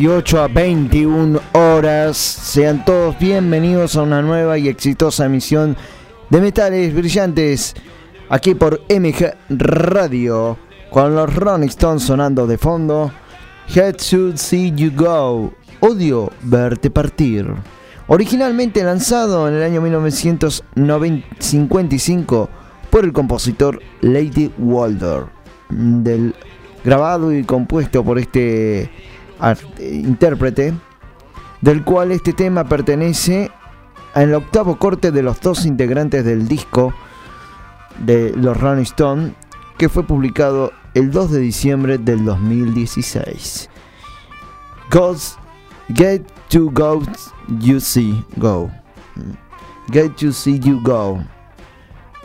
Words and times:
18 0.00 0.40
a 0.40 0.48
21 0.48 1.38
horas, 1.52 2.16
sean 2.16 2.82
todos 2.86 3.18
bienvenidos 3.18 3.96
a 3.96 4.02
una 4.02 4.22
nueva 4.22 4.56
y 4.56 4.66
exitosa 4.66 5.26
emisión 5.26 5.76
de 6.30 6.40
Metales 6.40 6.94
Brillantes, 6.94 7.74
aquí 8.30 8.54
por 8.54 8.80
MG 8.88 9.34
Radio, 9.50 10.56
con 10.88 11.14
los 11.14 11.34
Rolling 11.34 11.68
Stones 11.68 12.04
sonando 12.04 12.46
de 12.46 12.56
fondo. 12.56 13.12
Head 13.74 13.96
Should 13.98 14.38
See 14.38 14.72
You 14.74 14.90
Go, 14.96 15.52
odio 15.80 16.32
verte 16.44 16.88
partir. 16.88 17.52
Originalmente 18.06 18.82
lanzado 18.82 19.48
en 19.48 19.56
el 19.56 19.62
año 19.62 19.82
1955 19.82 22.48
por 22.88 23.04
el 23.04 23.12
compositor 23.12 23.82
Lady 24.00 24.50
Walder, 24.56 25.24
del 25.68 26.34
grabado 26.82 27.34
y 27.34 27.44
compuesto 27.44 28.02
por 28.02 28.18
este 28.18 28.90
intérprete, 29.78 30.74
del 31.60 31.84
cual 31.84 32.12
este 32.12 32.32
tema 32.32 32.64
pertenece 32.64 33.50
al 34.14 34.34
octavo 34.34 34.76
corte 34.76 35.10
de 35.10 35.22
los 35.22 35.40
dos 35.40 35.66
integrantes 35.66 36.24
del 36.24 36.48
disco 36.48 36.92
de 37.98 38.32
los 38.36 38.56
Rolling 38.56 38.82
Stones, 38.82 39.32
que 39.78 39.88
fue 39.88 40.04
publicado 40.04 40.72
el 40.94 41.10
2 41.10 41.30
de 41.30 41.40
diciembre 41.40 41.98
del 41.98 42.24
2016. 42.24 43.70
Goes, 44.90 45.36
get 45.94 46.22
to 46.48 46.70
go, 46.70 47.02
you 47.60 47.80
see, 47.80 48.24
go. 48.36 48.70
Get 49.92 50.16
to 50.16 50.32
see 50.32 50.58
you 50.58 50.80
go. 50.82 51.22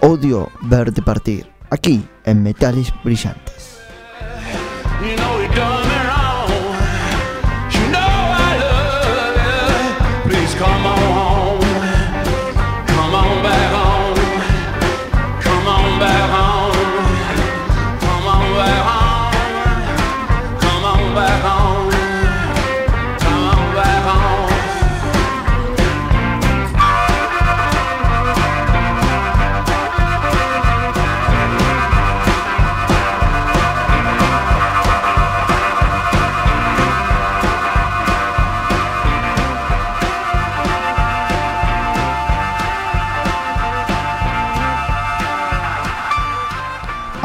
Odio 0.02 0.50
verte 0.64 1.02
partir. 1.02 1.48
Aquí 1.70 2.08
en 2.26 2.44
Metales 2.44 2.94
Brillantes. 3.04 3.55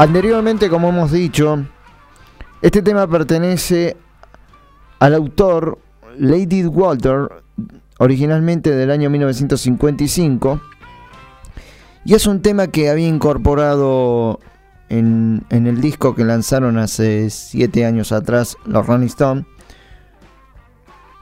Anteriormente, 0.01 0.67
como 0.67 0.89
hemos 0.89 1.11
dicho, 1.11 1.63
este 2.63 2.81
tema 2.81 3.05
pertenece 3.05 3.95
al 4.97 5.13
autor 5.13 5.77
Lady 6.17 6.65
Walter, 6.65 7.29
originalmente 7.99 8.71
del 8.71 8.89
año 8.89 9.11
1955, 9.11 10.59
y 12.03 12.15
es 12.15 12.25
un 12.25 12.41
tema 12.41 12.65
que 12.65 12.89
había 12.89 13.07
incorporado 13.07 14.39
en, 14.89 15.43
en 15.51 15.67
el 15.67 15.79
disco 15.81 16.15
que 16.15 16.23
lanzaron 16.23 16.79
hace 16.79 17.29
7 17.29 17.85
años 17.85 18.11
atrás 18.11 18.57
los 18.65 18.87
Rolling 18.87 19.05
Stones, 19.05 19.45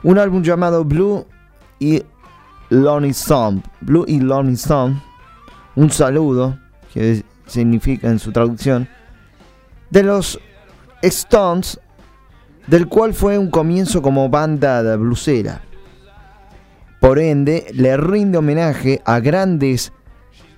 un 0.02 0.16
álbum 0.16 0.42
llamado 0.42 0.86
Blue 0.86 1.26
y 1.78 2.02
Lonely 2.70 3.10
Stone, 3.10 3.62
Blue 3.82 4.06
y 4.08 4.20
Lonely 4.20 4.54
Stone, 4.54 5.02
un 5.76 5.90
saludo 5.90 6.58
que 6.94 7.22
significa 7.50 8.08
en 8.08 8.18
su 8.18 8.32
traducción, 8.32 8.88
de 9.90 10.02
los 10.02 10.40
Stones, 11.02 11.80
del 12.66 12.86
cual 12.86 13.14
fue 13.14 13.38
un 13.38 13.50
comienzo 13.50 14.02
como 14.02 14.28
banda 14.28 14.82
de 14.82 14.96
blusera. 14.96 15.62
Por 17.00 17.18
ende, 17.18 17.66
le 17.72 17.96
rinde 17.96 18.38
homenaje 18.38 19.00
a 19.04 19.20
grandes 19.20 19.92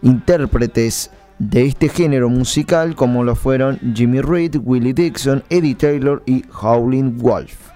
intérpretes 0.02 1.10
de 1.38 1.66
este 1.66 1.88
género 1.88 2.28
musical 2.28 2.94
como 2.94 3.24
lo 3.24 3.34
fueron 3.34 3.78
Jimmy 3.94 4.20
Reed, 4.20 4.56
Willie 4.62 4.92
Dixon, 4.92 5.42
Eddie 5.48 5.74
Taylor 5.74 6.22
y 6.26 6.44
Howlin' 6.60 7.18
Wolf. 7.18 7.70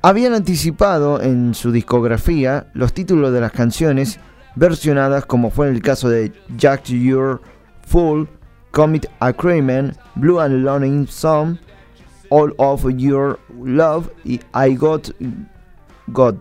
Habían 0.00 0.32
anticipado 0.32 1.20
en 1.20 1.54
su 1.54 1.72
discografía 1.72 2.68
los 2.72 2.92
títulos 2.92 3.32
de 3.32 3.40
las 3.40 3.52
canciones 3.52 4.20
versionadas 4.54 5.26
como 5.26 5.50
fue 5.50 5.68
el 5.68 5.82
caso 5.82 6.08
de 6.08 6.32
Jack 6.56 6.84
Your 6.84 7.40
Fool, 7.88 8.28
Commit 8.70 9.06
a 9.20 9.32
Blue 10.14 10.38
and 10.40 10.62
Lonely 10.64 11.06
Song, 11.06 11.58
All 12.30 12.52
of 12.58 12.84
Your 12.96 13.38
Love 13.64 14.10
y 14.24 14.40
I 14.54 14.74
Got 14.74 15.10
God, 16.08 16.36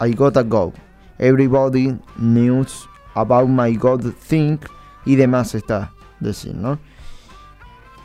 I 0.00 0.12
Gotta 0.14 0.42
Go, 0.42 0.72
Everybody 1.18 1.98
Knows 2.18 2.86
About 3.14 3.48
My 3.48 3.74
God 3.76 4.12
Thing 4.28 4.58
y 5.06 5.16
demás 5.16 5.54
está 5.54 5.92
decir, 6.20 6.54
¿no? 6.54 6.78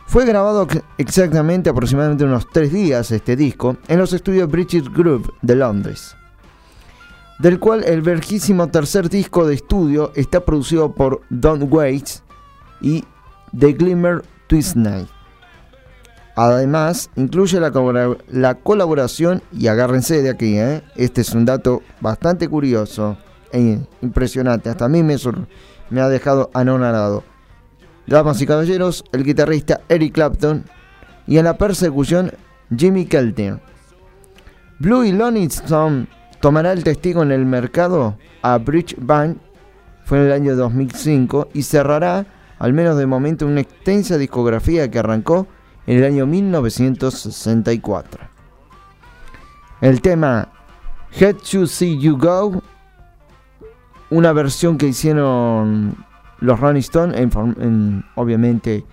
Fue 0.08 0.26
grabado 0.26 0.64
ex- 0.64 0.84
exactamente 0.98 1.70
aproximadamente 1.70 2.24
unos 2.26 2.48
tres 2.52 2.72
días 2.72 3.12
este 3.12 3.36
disco 3.36 3.78
en 3.88 3.98
los 4.00 4.14
estudios 4.14 4.50
British 4.50 4.90
Group 4.92 5.34
de 5.42 5.56
Londres. 5.56 6.16
del 7.40 7.58
cual 7.60 7.84
el 7.86 8.02
verjísimo 8.04 8.68
tercer 8.68 9.10
disco 9.10 9.48
de 9.48 9.56
estudio 9.56 10.12
está 10.16 10.42
producido 10.42 10.94
por 10.94 11.22
Don 11.32 11.68
Waits 11.74 12.24
y 12.82 13.04
The 13.58 13.74
Glimmer 13.74 14.24
Twist 14.48 14.76
Night. 14.76 15.08
Además, 16.36 17.10
incluye 17.16 17.60
la, 17.60 18.16
la, 18.30 18.56
colaboración, 18.56 19.44
y 19.52 19.68
agárrense 19.68 20.22
de 20.22 20.30
aquí, 20.30 20.58
¿eh? 20.58 20.82
este 20.96 21.22
es 21.22 21.34
un 21.34 21.46
dato 21.46 21.82
bastante 22.00 22.48
curioso 22.48 23.18
e 23.52 23.80
impresionante, 24.02 24.70
hasta 24.70 24.86
a 24.86 24.90
mí 24.90 25.04
me, 25.04 25.16
ha 26.02 26.10
dejado 26.10 26.50
anonadado. 26.54 27.24
Damas 28.08 28.42
y 28.42 28.48
caballeros, 28.48 29.04
el 29.12 29.24
guitarrista 29.24 29.82
Eric 29.90 30.14
Clapton 30.14 30.64
y 31.28 31.38
en 31.38 31.46
la 31.46 31.58
persecución 31.58 32.32
Jimmy 32.76 33.06
Keltner. 33.06 33.60
Blue 34.80 35.04
y 35.04 35.44
Stone 35.46 36.08
tomará 36.40 36.72
el 36.72 36.84
testigo 36.84 37.22
en 37.22 37.32
el 37.32 37.46
mercado 37.46 38.18
a 38.42 38.58
Bridge 38.58 38.96
Bank, 38.98 39.38
fue 40.06 40.20
en 40.20 40.26
el 40.26 40.32
año 40.32 40.56
2005, 40.56 41.50
y 41.54 41.62
cerrará, 41.62 42.26
al 42.62 42.74
menos 42.74 42.96
de 42.96 43.08
momento, 43.08 43.48
una 43.48 43.62
extensa 43.62 44.20
discografía 44.20 44.92
que 44.92 45.00
arrancó 45.00 45.48
en 45.88 45.98
el 45.98 46.04
año 46.04 46.28
1964. 46.28 48.22
El 49.82 50.00
tema 50.00 50.48
Head 51.20 51.38
to 51.38 51.66
See 51.66 51.98
You 51.98 52.20
Go, 52.20 52.62
una 54.12 54.32
versión 54.32 54.78
que 54.78 54.86
hicieron 54.86 56.06
los 56.40 56.60
Rolling 56.60 56.82
Stones, 56.82 57.20
en, 57.20 58.06
obviamente 58.14 58.86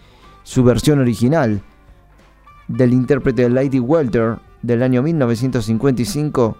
su 0.44 0.64
versión 0.64 1.00
original 1.00 1.60
del 2.68 2.94
intérprete 2.94 3.50
Lady 3.50 3.80
Welter 3.80 4.38
del 4.62 4.82
año 4.82 5.02
1955, 5.02 6.56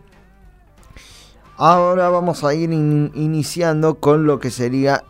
Ahora 1.56 2.08
vamos 2.08 2.44
a 2.44 2.55
ir 2.55 2.73
iniciando 2.73 3.96
con 3.96 4.26
lo 4.26 4.38
que 4.38 4.50
sería 4.50 5.05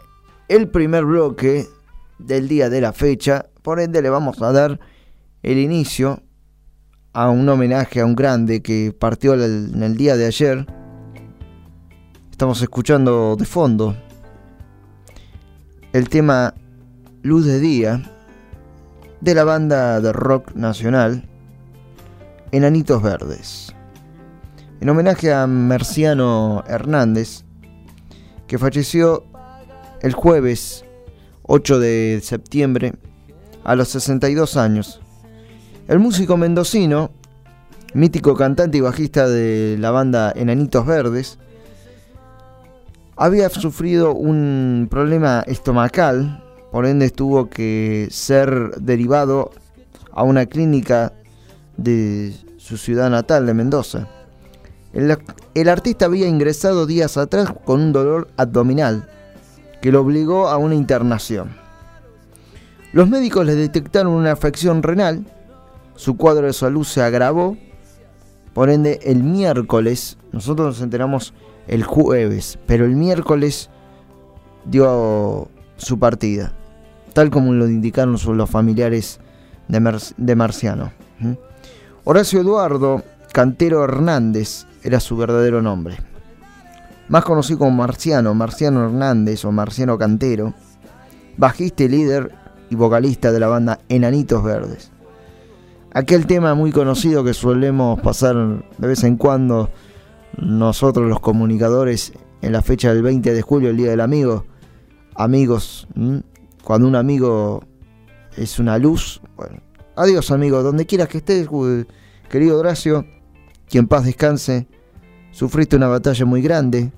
el 0.49 0.69
primer 0.69 1.05
bloque 1.05 1.67
del 2.19 2.49
día 2.49 2.69
de 2.69 2.81
la 2.81 2.93
fecha. 2.93 3.47
Por 3.63 3.81
ende, 3.81 4.03
le 4.03 4.11
vamos 4.11 4.41
a 4.43 4.53
dar 4.53 4.79
el 5.43 5.59
inicio 5.59 6.23
a 7.13 7.31
un 7.31 7.49
homenaje 7.49 8.01
a 8.01 8.07
un 8.07 8.15
grande 8.17 8.63
que 8.63 8.95
partió 8.99 9.35
en 9.35 9.83
el 9.83 9.97
día 9.97 10.17
de 10.17 10.27
ayer 10.27 10.67
Estamos 12.43 12.61
escuchando 12.63 13.37
de 13.37 13.45
fondo 13.45 13.95
el 15.93 16.09
tema 16.09 16.55
Luz 17.23 17.45
de 17.45 17.61
Día 17.61 18.03
de 19.21 19.35
la 19.35 19.45
banda 19.45 20.01
de 20.01 20.13
rock 20.13 20.55
nacional 20.55 21.29
Enanitos 22.51 23.01
Verdes. 23.01 23.73
En 24.81 24.89
homenaje 24.89 25.33
a 25.33 25.47
Merciano 25.47 26.65
Hernández, 26.67 27.45
que 28.49 28.59
falleció 28.59 29.25
el 30.01 30.15
jueves 30.15 30.85
8 31.43 31.79
de 31.79 32.21
septiembre 32.25 32.95
a 33.63 33.77
los 33.77 33.89
62 33.91 34.57
años. 34.57 35.02
El 35.93 35.99
músico 35.99 36.39
mendocino, 36.39 37.11
mítico 37.93 38.35
cantante 38.35 38.79
y 38.79 38.81
bajista 38.81 39.29
de 39.29 39.77
la 39.79 39.91
banda 39.91 40.33
Enanitos 40.35 40.87
Verdes, 40.87 41.39
había 43.15 43.51
sufrido 43.51 44.15
un 44.15 44.89
problema 44.91 45.45
estomacal, 45.47 46.43
por 46.71 46.87
ende 46.87 47.11
tuvo 47.11 47.51
que 47.51 48.09
ser 48.11 48.71
derivado 48.81 49.51
a 50.13 50.23
una 50.23 50.47
clínica 50.47 51.13
de 51.77 52.35
su 52.57 52.79
ciudad 52.79 53.11
natal 53.11 53.45
de 53.45 53.53
Mendoza. 53.53 54.09
El, 54.95 55.69
artista 55.69 56.07
había 56.07 56.27
ingresado 56.27 56.87
días 56.87 57.19
atrás 57.19 57.53
con 57.67 57.83
un 57.83 57.93
dolor 57.93 58.29
abdominal 58.39 59.11
que 59.83 59.93
lo 59.93 60.01
obligó 60.01 60.49
a 60.49 60.57
una 60.57 60.75
internación. 60.75 61.55
Los 62.95 63.11
médicos 63.11 63.45
le 63.45 63.57
detectaron 63.57 64.15
una 64.15 64.33
afección 64.33 64.83
renal, 64.83 65.27
su 65.95 66.17
cuadro 66.17 66.47
de 66.47 66.53
salud 66.53 66.85
se 66.85 67.03
agravó, 67.03 67.57
por 68.55 68.71
ende 68.71 69.01
el 69.05 69.23
miércoles, 69.23 70.19
nosotros 70.33 70.67
nos 70.69 70.81
enteramos 70.83 71.33
el 71.69 71.85
jueves, 71.85 72.59
pero 72.67 72.85
el 72.85 72.97
miércoles 72.97 73.71
dio 74.65 75.49
su 75.77 75.99
partida, 75.99 76.53
tal 77.13 77.31
como 77.31 77.53
lo 77.53 77.67
indicaron 77.67 78.17
los 78.37 78.51
familiares 78.51 79.21
de, 79.69 80.35
Marciano. 80.37 80.93
Horacio 82.05 82.41
Eduardo 82.41 83.03
Cantero 83.33 83.85
Hernández 83.85 84.67
era 84.83 85.01
su 85.01 85.17
verdadero 85.17 85.63
nombre. 85.63 85.97
Más 87.09 87.25
conocido 87.25 87.61
como 87.61 87.71
Marciano, 87.71 88.35
Marciano 88.35 88.85
Hernández 88.85 89.45
o 89.45 89.53
Marciano 89.53 89.99
Cantero, 89.99 90.55
bajista 91.37 91.85
y 91.85 91.89
líder 91.89 92.35
y 92.71 92.75
vocalista 92.75 93.33
de 93.33 93.41
la 93.41 93.49
banda 93.49 93.81
Enanitos 93.89 94.43
Verdes. 94.43 94.91
Aquel 95.95 96.27
tema 96.27 96.55
muy 96.55 96.73
conocido 96.73 97.23
que 97.23 97.35
solemos 97.35 98.01
pasar 98.01 98.35
de 98.79 98.89
vez 98.89 99.05
en 99.05 99.19
cuando 99.19 99.69
nosotros 100.39 101.07
los 101.07 101.21
comunicadores 101.21 102.15
en 102.41 102.53
la 102.53 102.63
fecha 102.63 102.95
del 102.95 103.03
20 103.03 103.35
de 103.35 103.43
julio, 103.43 103.69
el 103.69 103.77
Día 103.77 103.91
del 103.91 104.01
Amigo, 104.01 104.47
amigos, 105.15 105.87
cuando 106.65 106.89
un 106.89 106.97
amigo 106.97 107.63
es 108.39 108.59
una 108.59 108.79
luz, 108.79 109.21
adiós 109.95 110.31
amigo, 110.31 110.63
donde 110.63 110.87
quieras 110.87 111.09
que 111.09 111.19
estés, 111.19 111.47
querido 112.31 112.59
Horacio, 112.59 113.05
que 113.69 113.77
en 113.77 113.87
paz 113.87 114.07
descanse, 114.07 114.67
sufriste 115.31 115.77
una 115.77 115.89
batalla 115.89 116.25
muy 116.25 116.41
grande, 116.41 116.91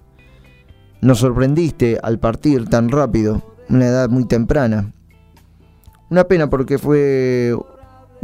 nos 1.00 1.18
sorprendiste 1.18 1.98
al 2.00 2.20
partir 2.20 2.68
tan 2.68 2.88
rápido, 2.90 3.42
una 3.68 3.86
edad 3.86 4.08
muy 4.08 4.24
temprana. 4.26 4.92
Una 6.10 6.24
pena 6.24 6.48
porque 6.48 6.78
fue 6.78 7.56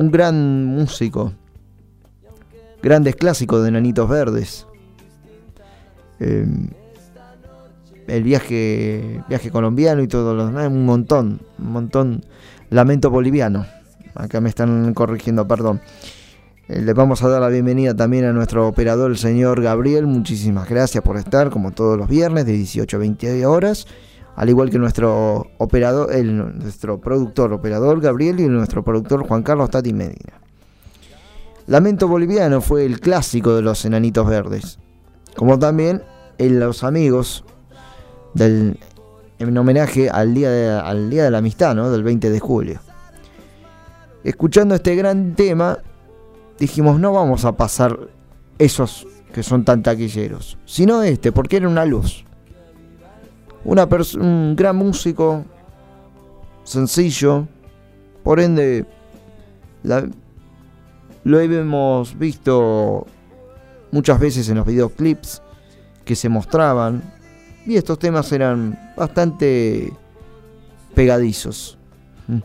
un 0.00 0.10
gran 0.10 0.64
músico, 0.64 1.34
grandes 2.82 3.16
clásicos 3.16 3.62
de 3.62 3.70
Nanitos 3.70 4.08
Verdes. 4.08 4.66
Em, 6.18 6.70
el 8.06 8.22
viaje 8.22 9.22
viaje 9.28 9.50
colombiano 9.50 10.02
y 10.02 10.08
todo 10.08 10.34
lo 10.34 10.46
demás, 10.46 10.68
un 10.68 10.86
montón, 10.86 11.42
un 11.58 11.72
montón. 11.72 12.24
Lamento 12.70 13.10
boliviano. 13.10 13.66
Acá 14.14 14.40
me 14.40 14.48
están 14.48 14.94
corrigiendo, 14.94 15.46
perdón. 15.46 15.82
Eh, 16.68 16.80
le 16.80 16.94
vamos 16.94 17.22
a 17.22 17.28
dar 17.28 17.42
la 17.42 17.48
bienvenida 17.48 17.94
también 17.94 18.24
a 18.24 18.32
nuestro 18.32 18.66
operador, 18.66 19.10
el 19.10 19.18
señor 19.18 19.60
Gabriel. 19.60 20.06
Muchísimas 20.06 20.66
gracias 20.66 21.04
por 21.04 21.18
estar, 21.18 21.50
como 21.50 21.72
todos 21.72 21.98
los 21.98 22.08
viernes, 22.08 22.46
de 22.46 22.52
18 22.52 22.96
a 22.96 23.00
20 23.00 23.44
horas. 23.44 23.86
Al 24.36 24.48
igual 24.48 24.70
que 24.70 24.78
nuestro 24.78 25.46
operador, 25.58 26.14
nuestro 26.24 27.00
productor 27.00 27.52
operador 27.52 28.00
Gabriel 28.00 28.40
y 28.40 28.48
nuestro 28.48 28.82
productor 28.82 29.26
Juan 29.26 29.42
Carlos 29.42 29.70
Tati 29.70 29.92
Medina. 29.92 30.40
Lamento 31.66 32.08
Boliviano 32.08 32.60
fue 32.60 32.84
el 32.84 33.00
clásico 33.00 33.54
de 33.54 33.62
los 33.62 33.84
Enanitos 33.84 34.26
Verdes, 34.26 34.78
como 35.36 35.58
también 35.58 36.02
en 36.38 36.58
Los 36.58 36.82
Amigos, 36.82 37.44
del, 38.34 38.78
en 39.38 39.56
homenaje 39.56 40.10
al 40.10 40.34
día, 40.34 40.50
de, 40.50 40.70
al 40.70 41.10
día 41.10 41.24
de 41.24 41.30
la 41.30 41.38
Amistad, 41.38 41.74
¿no? 41.74 41.90
del 41.90 42.02
20 42.02 42.30
de 42.30 42.40
julio. 42.40 42.80
Escuchando 44.24 44.74
este 44.74 44.96
gran 44.96 45.34
tema, 45.34 45.78
dijimos, 46.58 46.98
no 46.98 47.12
vamos 47.12 47.44
a 47.44 47.56
pasar 47.56 47.98
esos 48.58 49.06
que 49.32 49.42
son 49.42 49.64
tan 49.64 49.82
taquilleros, 49.82 50.58
sino 50.64 51.02
este, 51.02 51.32
porque 51.32 51.58
era 51.58 51.68
una 51.68 51.84
luz. 51.84 52.24
Una 53.64 53.86
un 54.18 54.56
gran 54.56 54.76
músico, 54.76 55.44
sencillo, 56.64 57.46
por 58.22 58.40
ende, 58.40 58.86
lo 61.24 61.40
hemos 61.40 62.18
visto 62.18 63.06
muchas 63.92 64.18
veces 64.18 64.48
en 64.48 64.56
los 64.56 64.66
videoclips 64.66 65.42
que 66.04 66.16
se 66.16 66.28
mostraban, 66.28 67.02
y 67.66 67.76
estos 67.76 67.98
temas 67.98 68.32
eran 68.32 68.78
bastante 68.96 69.92
pegadizos. 70.94 71.76
Mm. 72.26 72.38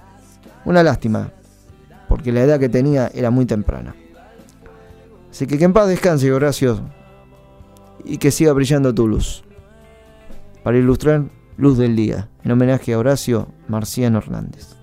Una 0.65 0.83
lástima, 0.83 1.31
porque 2.09 2.33
la 2.33 2.41
edad 2.41 2.59
que 2.59 2.67
tenía 2.67 3.09
era 3.13 3.31
muy 3.31 3.45
temprana. 3.45 3.95
Así 5.31 5.47
que 5.47 5.57
que 5.57 5.63
en 5.63 5.73
paz 5.73 5.87
descanse, 5.87 6.31
Horacio, 6.31 6.81
y 8.03 8.17
que 8.17 8.31
siga 8.31 8.51
brillando 8.51 8.93
tu 8.93 9.07
luz. 9.07 9.44
Para 10.65 10.79
ilustrar 10.79 11.25
Luz 11.57 11.77
del 11.77 11.95
Día, 11.95 12.27
en 12.43 12.51
homenaje 12.51 12.95
a 12.95 12.97
Horacio 12.97 13.49
Marciano 13.67 14.17
Hernández. 14.17 14.75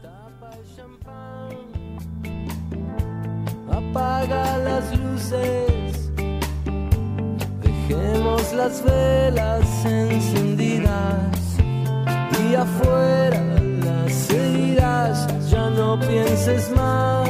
Apaga 3.69 4.59
las 4.59 4.97
luces, 4.97 6.13
dejemos 7.61 8.53
las 8.53 8.85
velas 8.85 9.85
encendidas 9.85 11.57
y 12.49 12.55
afuera 12.55 13.43
las 13.85 14.13
seguirás, 14.13 15.51
ya 15.51 15.69
no 15.69 15.99
pienses 15.99 16.71
más 16.77 17.29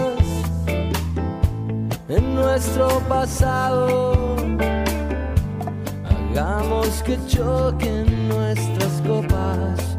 en 2.06 2.34
nuestro 2.34 3.00
pasado. 3.08 4.41
Hagamos 6.34 7.02
que 7.02 7.18
choquen 7.26 8.26
nuestras 8.26 9.02
copas 9.06 9.98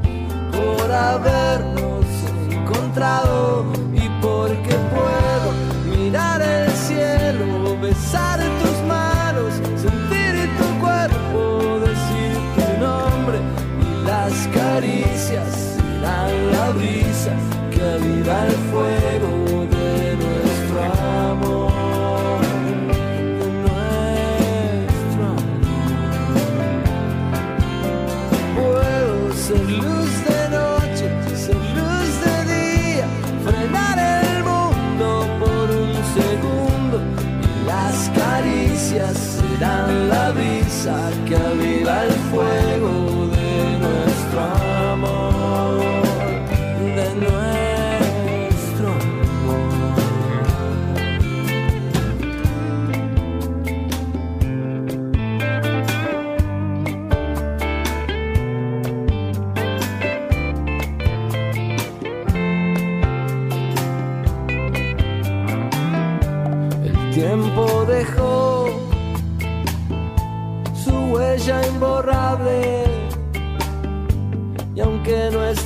por 0.52 0.92
habernos 0.92 2.06
encontrado 2.50 3.68
y 3.94 4.10
porque 4.20 4.76
puedo 4.96 5.96
mirar 5.96 6.42
el 6.42 6.72
cielo, 6.72 7.78
besar 7.80 8.40
tus 8.40 8.82
manos, 8.88 9.54
sentir 9.80 10.50
tu 10.58 10.80
cuerpo, 10.84 11.80
decir 11.82 12.34
tu 12.56 12.84
nombre 12.84 13.38
y 13.80 14.08
las 14.08 14.34
caricias 14.48 15.76
serán 15.76 16.52
la 16.52 16.72
brisa 16.72 17.34
que 17.70 17.80
aviva 17.80 18.48
el 18.48 18.56
fuego 18.72 19.33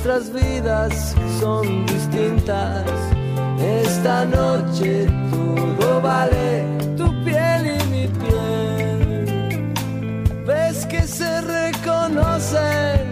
nuestras 0.08 0.32
vidas 0.32 1.14
son 1.38 1.84
distintas, 1.84 2.86
esta 3.60 4.24
noche 4.24 5.06
todo 5.30 6.00
vale, 6.00 6.64
tu 6.96 7.12
piel 7.24 7.76
y 7.76 7.84
mi 7.92 8.08
piel. 8.08 9.74
Ves 10.46 10.86
que 10.86 11.02
se 11.02 11.42
reconocen, 11.42 13.02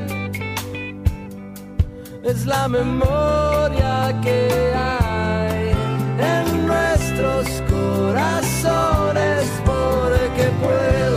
es 2.25 2.47
la 2.47 2.67
memoria 2.67 4.19
que 4.23 4.73
hay 4.75 5.73
en 6.19 6.67
nuestros 6.67 7.47
corazones, 7.69 9.45
porque 9.67 10.51
puedo 10.63 11.16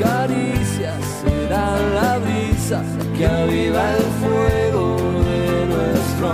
caricias 0.00 1.00
serán 1.22 1.94
la 1.94 2.18
brisa 2.18 2.82
que 3.16 3.26
aviva 3.26 3.82
el 3.96 4.04
fuego 4.20 4.96
de 5.30 5.66
nuestro 5.74 6.26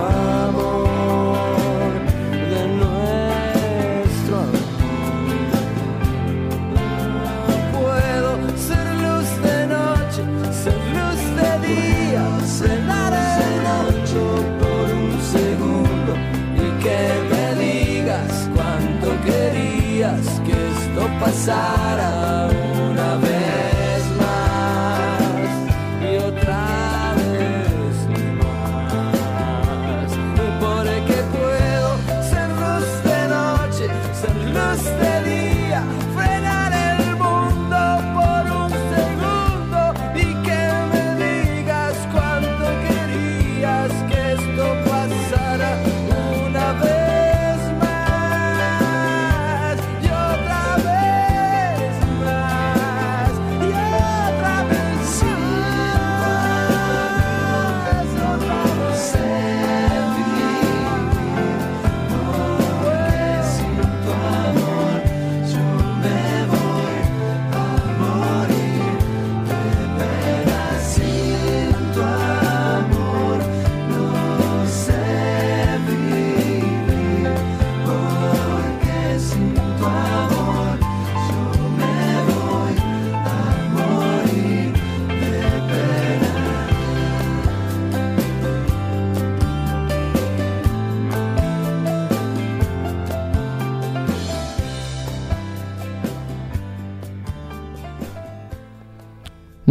amor, 0.48 1.92
de 2.52 2.62
nuestro 2.80 4.34
amor. 4.36 4.72
Puedo 7.78 8.30
ser 8.68 8.86
luz 9.06 9.28
de 9.48 9.58
noche, 9.76 10.22
ser 10.62 10.80
luz 10.98 11.20
de 11.40 11.50
día, 11.68 12.24
el 12.70 12.82
noche 12.86 14.22
por 14.60 14.86
un 15.02 15.12
segundo 15.36 16.12
y 16.56 16.66
que 16.82 17.00
me 17.30 17.46
digas 17.64 18.32
cuánto 18.54 19.06
querías 19.24 20.24
que 20.44 20.52
esto 20.52 21.02
pasara 21.20 22.01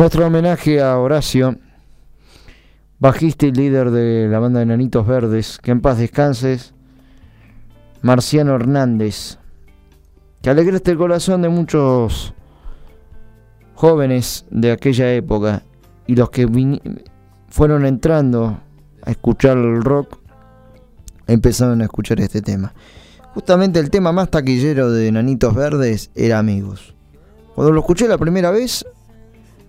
Nuestro 0.02 0.26
homenaje 0.26 0.82
a 0.82 0.98
Horacio, 0.98 1.58
bajista 2.98 3.46
y 3.46 3.52
líder 3.52 3.92
de 3.92 4.28
la 4.28 4.40
banda 4.40 4.60
de 4.60 4.66
Nanitos 4.66 5.06
Verdes, 5.06 5.60
que 5.62 5.70
en 5.70 5.80
paz 5.80 6.00
descanses, 6.00 6.74
Marciano 8.02 8.56
Hernández, 8.56 9.38
que 10.42 10.50
alegraste 10.50 10.90
el 10.90 10.98
corazón 10.98 11.44
de 11.44 11.50
muchos 11.50 12.34
jóvenes 13.76 14.48
de 14.50 14.72
aquella 14.72 15.14
época 15.14 15.62
y 16.08 16.16
los 16.16 16.32
que 16.32 16.48
fueron 17.50 17.86
entrando 17.86 18.60
a 19.04 19.12
escuchar 19.12 19.56
el 19.60 19.84
rock 19.84 20.18
empezaron 21.28 21.80
a 21.80 21.84
escuchar 21.84 22.20
este 22.22 22.42
tema. 22.42 22.74
Justamente 23.36 23.80
el 23.80 23.92
tema 23.92 24.12
más 24.12 24.32
taquillero 24.32 24.90
de 24.90 25.12
Nanitos 25.12 25.54
Verdes 25.54 26.10
era 26.16 26.40
Amigos. 26.40 26.96
Cuando 27.54 27.72
lo 27.72 27.82
escuché 27.82 28.08
la 28.08 28.18
primera 28.18 28.50
vez 28.50 28.84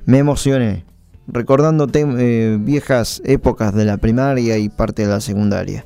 me 0.05 0.19
emocioné, 0.19 0.85
recordando 1.27 1.89
eh, 1.93 2.59
viejas 2.61 3.23
épocas 3.25 3.75
de 3.75 3.85
la 3.85 3.99
primaria 3.99 4.59
y 4.59 4.69
parte 4.69 5.03
de 5.03 5.09
la 5.09 5.21
secundaria. 5.21 5.85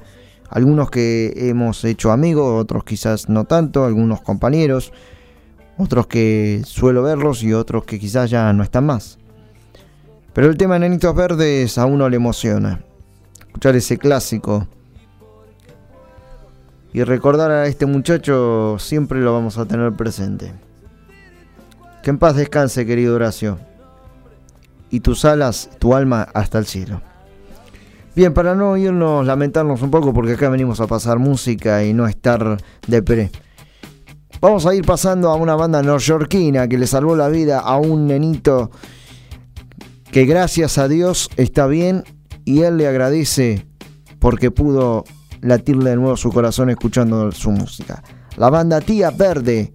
Algunos 0.48 0.90
que 0.90 1.32
hemos 1.36 1.84
hecho 1.84 2.12
amigos, 2.12 2.60
otros 2.60 2.84
quizás 2.84 3.28
no 3.28 3.44
tanto, 3.44 3.84
algunos 3.84 4.20
compañeros, 4.20 4.92
otros 5.76 6.06
que 6.06 6.62
suelo 6.64 7.02
verlos 7.02 7.42
y 7.42 7.52
otros 7.52 7.84
que 7.84 7.98
quizás 7.98 8.30
ya 8.30 8.52
no 8.52 8.62
están 8.62 8.86
más. 8.86 9.18
Pero 10.32 10.48
el 10.48 10.56
tema 10.56 10.74
de 10.74 10.80
Nenitos 10.80 11.14
Verdes 11.14 11.78
a 11.78 11.86
uno 11.86 12.08
le 12.08 12.16
emociona. 12.16 12.80
Escuchar 13.40 13.74
ese 13.74 13.98
clásico 13.98 14.66
y 16.92 17.02
recordar 17.04 17.50
a 17.50 17.66
este 17.66 17.84
muchacho 17.84 18.78
siempre 18.78 19.20
lo 19.20 19.32
vamos 19.32 19.58
a 19.58 19.66
tener 19.66 19.92
presente. 19.92 20.52
Que 22.02 22.10
en 22.10 22.18
paz 22.18 22.36
descanse, 22.36 22.86
querido 22.86 23.16
Horacio. 23.16 23.58
Y 24.90 25.00
tus 25.00 25.24
alas, 25.24 25.70
tu 25.78 25.94
alma 25.94 26.28
hasta 26.34 26.58
el 26.58 26.66
cielo. 26.66 27.02
Bien, 28.14 28.32
para 28.32 28.54
no 28.54 28.76
irnos, 28.76 29.26
lamentarnos 29.26 29.82
un 29.82 29.90
poco, 29.90 30.14
porque 30.14 30.32
acá 30.32 30.48
venimos 30.48 30.80
a 30.80 30.86
pasar 30.86 31.18
música 31.18 31.84
y 31.84 31.92
no 31.92 32.06
estar 32.06 32.56
de 32.86 33.02
pre. 33.02 33.30
Vamos 34.40 34.66
a 34.66 34.74
ir 34.74 34.84
pasando 34.84 35.30
a 35.30 35.34
una 35.34 35.54
banda 35.54 35.82
neoyorquina 35.82 36.68
que 36.68 36.78
le 36.78 36.86
salvó 36.86 37.16
la 37.16 37.28
vida 37.28 37.58
a 37.58 37.76
un 37.76 38.06
nenito 38.06 38.70
que 40.10 40.24
gracias 40.24 40.78
a 40.78 40.88
Dios 40.88 41.30
está 41.36 41.66
bien 41.66 42.04
y 42.44 42.62
él 42.62 42.76
le 42.76 42.86
agradece 42.86 43.66
porque 44.18 44.50
pudo 44.50 45.04
latirle 45.40 45.90
de 45.90 45.96
nuevo 45.96 46.16
su 46.16 46.30
corazón 46.30 46.70
escuchando 46.70 47.32
su 47.32 47.50
música. 47.50 48.02
La 48.36 48.50
banda 48.50 48.80
Tía 48.80 49.10
Verde, 49.10 49.72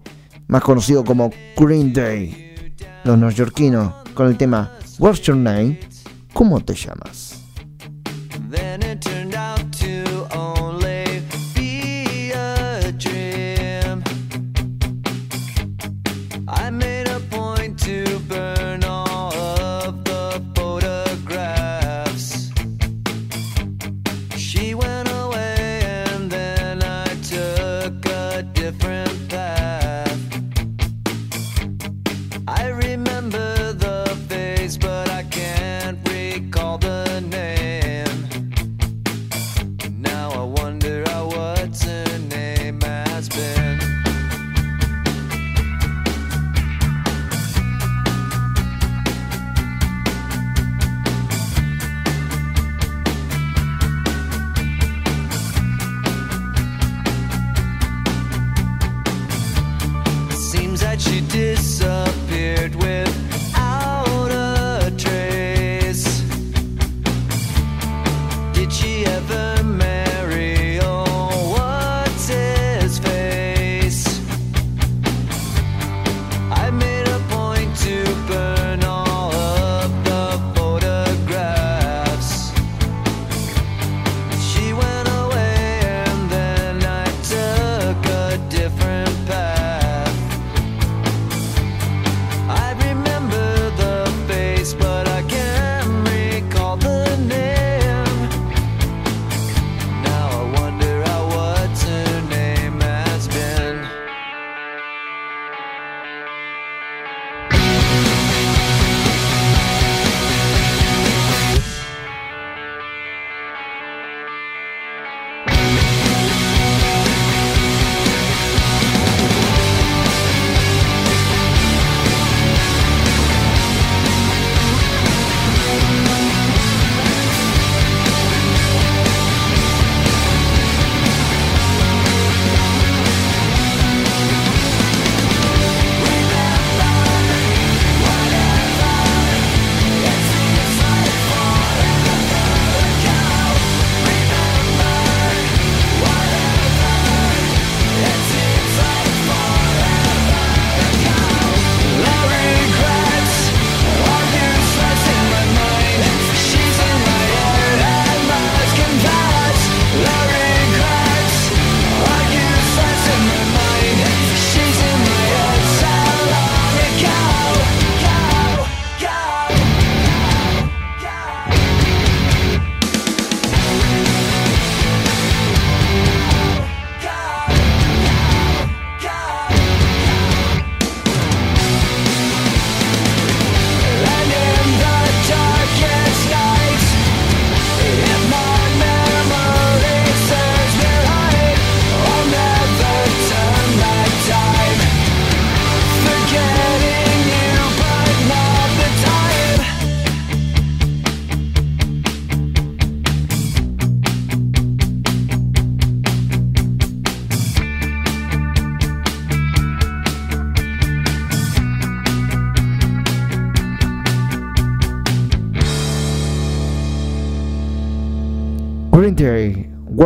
más 0.48 0.64
conocido 0.64 1.04
como 1.04 1.32
Green 1.58 1.94
Day. 1.94 2.76
Los 3.04 3.18
neoyorquinos 3.18 3.94
con 4.14 4.28
el 4.28 4.38
tema 4.38 4.72
What's 5.02 5.26
Your 5.28 5.36
Name? 5.36 5.80
¿Cómo 6.32 6.64
te 6.64 6.76
llamas? 6.76 7.31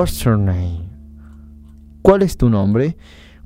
What's 0.06 0.24
your 0.24 0.38
name? 0.38 0.88
¿Cuál 2.04 2.22
es 2.22 2.38
tu 2.38 2.48
nombre? 2.48 2.96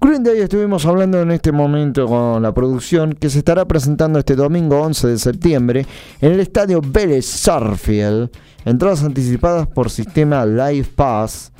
Green 0.01 0.23
Day 0.23 0.41
estuvimos 0.41 0.85
hablando 0.85 1.21
en 1.21 1.31
este 1.31 1.53
momento 1.53 2.05
con 2.05 2.43
la 2.43 2.53
producción 2.53 3.13
que 3.13 3.29
se 3.29 3.37
estará 3.37 3.65
presentando 3.65 4.19
este 4.19 4.35
domingo 4.35 4.81
11 4.81 5.07
de 5.07 5.19
septiembre 5.19 5.85
en 6.19 6.33
el 6.33 6.41
estadio 6.41 6.81
Vélez 6.85 7.25
Sarfield. 7.25 8.29
Entradas 8.65 9.05
anticipadas 9.05 9.67
por 9.67 9.89
sistema 9.89 10.45
Live 10.45 10.89
Pass 10.95 11.53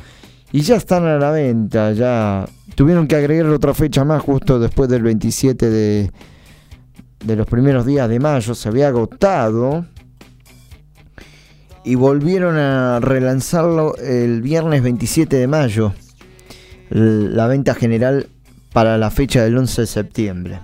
y 0.51 0.59
ya 0.59 0.75
están 0.75 1.05
a 1.05 1.17
la 1.17 1.31
venta. 1.31 1.93
Ya 1.93 2.45
tuvieron 2.75 3.07
que 3.07 3.15
agregar 3.15 3.45
otra 3.45 3.73
fecha 3.73 4.03
más 4.03 4.21
justo 4.21 4.59
después 4.59 4.89
del 4.89 5.03
27 5.03 5.69
de, 5.69 6.11
de 7.23 7.35
los 7.37 7.47
primeros 7.47 7.85
días 7.85 8.09
de 8.09 8.19
mayo. 8.19 8.53
Se 8.53 8.67
había 8.67 8.89
agotado 8.89 9.85
y 11.89 11.95
volvieron 11.95 12.55
a 12.57 12.99
relanzarlo 12.99 13.95
el 13.97 14.43
viernes 14.43 14.83
27 14.83 15.37
de 15.37 15.47
mayo. 15.47 15.91
La 16.91 17.47
venta 17.47 17.73
general 17.73 18.27
para 18.73 18.99
la 18.99 19.09
fecha 19.09 19.43
del 19.43 19.57
11 19.57 19.81
de 19.81 19.87
septiembre. 19.87 20.59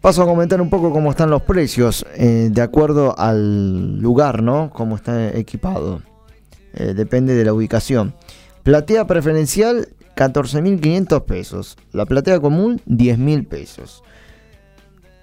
Paso 0.00 0.22
a 0.22 0.26
comentar 0.26 0.60
un 0.60 0.68
poco 0.68 0.90
cómo 0.90 1.10
están 1.10 1.30
los 1.30 1.42
precios 1.42 2.04
eh, 2.16 2.48
de 2.50 2.60
acuerdo 2.60 3.16
al 3.16 4.00
lugar, 4.00 4.42
¿no? 4.42 4.70
Cómo 4.70 4.96
está 4.96 5.28
equipado. 5.36 6.02
Eh, 6.74 6.94
depende 6.96 7.36
de 7.36 7.44
la 7.44 7.52
ubicación. 7.52 8.16
Platea 8.64 9.06
preferencial 9.06 9.90
14.500 10.16 11.24
pesos. 11.24 11.76
La 11.92 12.04
platea 12.04 12.40
común 12.40 12.80
10.000 12.88 13.46
pesos. 13.46 14.02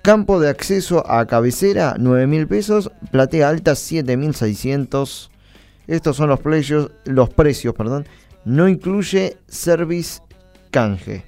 Campo 0.03 0.39
de 0.39 0.49
acceso 0.49 1.09
a 1.09 1.25
cabecera 1.25 1.95
9.000 1.97 2.47
pesos. 2.47 2.91
Platea 3.11 3.47
alta 3.49 3.71
7.600. 3.71 5.29
Estos 5.87 6.17
son 6.17 6.29
los 6.29 6.39
precios, 6.41 7.73
perdón. 7.75 8.05
No 8.43 8.67
incluye 8.67 9.37
service 9.47 10.19
canje. 10.71 11.23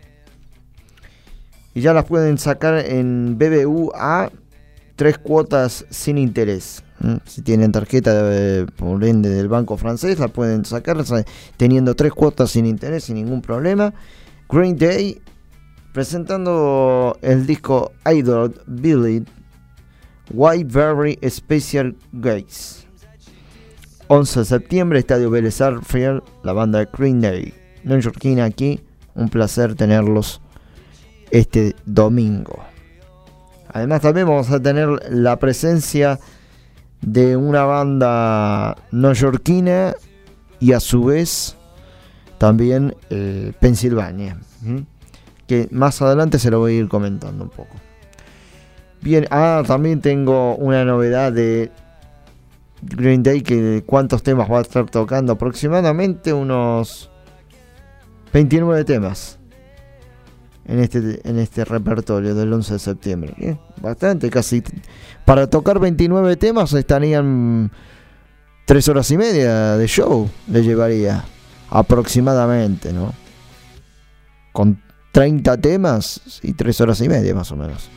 Y 1.73 1.81
ya 1.81 1.93
las 1.93 2.03
pueden 2.05 2.37
sacar 2.37 2.77
en 2.85 3.37
BBU 3.37 3.91
a 3.95 4.29
tres 4.97 5.17
cuotas 5.19 5.85
sin 5.89 6.17
interés. 6.17 6.83
¿m? 7.01 7.19
Si 7.25 7.41
tienen 7.41 7.71
tarjeta 7.71 8.65
por 8.75 9.01
ende 9.05 9.29
del 9.29 9.47
banco 9.47 9.77
francés, 9.77 10.19
la 10.19 10.27
pueden 10.27 10.65
sacar 10.65 11.05
sa- 11.05 11.23
teniendo 11.55 11.95
tres 11.95 12.11
cuotas 12.13 12.51
sin 12.51 12.65
interés, 12.65 13.05
sin 13.05 13.15
ningún 13.15 13.41
problema. 13.41 13.93
Green 14.49 14.77
Day 14.77 15.21
presentando 15.95 17.17
el 17.21 17.47
disco 17.47 17.93
Idol 18.05 18.53
Billy 18.67 19.23
White 20.29 20.65
Very 20.65 21.17
Special 21.29 21.95
Gates. 22.11 22.85
11 24.09 24.39
de 24.41 24.45
septiembre, 24.45 24.99
Estadio 24.99 25.29
Vélez 25.29 25.61
Arfield, 25.61 26.21
la 26.43 26.51
banda 26.51 26.79
de 26.79 26.89
Green 26.91 27.21
Day. 27.21 27.53
Neoyorquina 27.85 28.43
aquí, 28.43 28.81
un 29.15 29.29
placer 29.29 29.75
tenerlos 29.75 30.41
este 31.31 31.73
domingo. 31.85 32.59
Además 33.69 34.01
también 34.01 34.27
vamos 34.27 34.51
a 34.51 34.59
tener 34.59 34.89
la 35.09 35.39
presencia 35.39 36.19
de 36.99 37.37
una 37.37 37.63
banda 37.63 38.75
neoyorquina 38.91 39.93
y 40.59 40.73
a 40.73 40.81
su 40.81 41.05
vez 41.05 41.55
también 42.37 42.93
eh, 43.09 43.53
Pensilvania. 43.61 44.37
Que 45.47 45.67
más 45.71 46.01
adelante 46.01 46.39
se 46.39 46.49
lo 46.49 46.59
voy 46.59 46.73
a 46.73 46.79
ir 46.79 46.87
comentando 46.87 47.43
un 47.43 47.49
poco. 47.49 47.75
Bien, 49.01 49.27
ah, 49.29 49.63
también 49.67 50.01
tengo 50.01 50.55
una 50.55 50.83
novedad 50.83 51.31
de 51.31 51.71
Green 52.81 53.23
Day 53.23 53.41
que 53.41 53.83
cuántos 53.85 54.23
temas 54.23 54.51
va 54.51 54.59
a 54.59 54.61
estar 54.61 54.89
tocando 54.89 55.33
aproximadamente 55.33 56.33
unos 56.33 57.09
29 58.33 58.83
temas 58.83 59.39
en 60.65 60.79
este 60.79 61.21
en 61.29 61.39
este 61.39 61.63
repertorio 61.63 62.35
del 62.35 62.51
11 62.51 62.73
de 62.73 62.79
septiembre. 62.79 63.59
Bastante, 63.81 64.29
casi 64.29 64.63
para 65.23 65.47
tocar 65.47 65.79
29 65.79 66.35
temas 66.37 66.73
estarían 66.73 67.71
3 68.65 68.89
horas 68.89 69.09
y 69.11 69.17
media 69.17 69.77
de 69.77 69.87
show 69.87 70.29
le 70.47 70.63
llevaría 70.63 71.23
aproximadamente, 71.69 72.91
¿no? 72.93 73.13
Con 74.51 74.81
30 75.15 75.57
temas 75.61 76.19
y 76.43 76.51
3 76.51 76.81
horas 76.81 76.99
y 76.99 77.07
media 77.07 77.33
más 77.33 77.49
o 77.49 77.55
menos. 77.55 77.87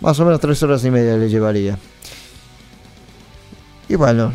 Más 0.00 0.18
o 0.18 0.24
menos 0.24 0.40
3 0.40 0.62
horas 0.62 0.82
y 0.86 0.90
media 0.90 1.18
le 1.18 1.28
llevaría. 1.28 1.76
Y 3.90 3.96
bueno, 3.96 4.32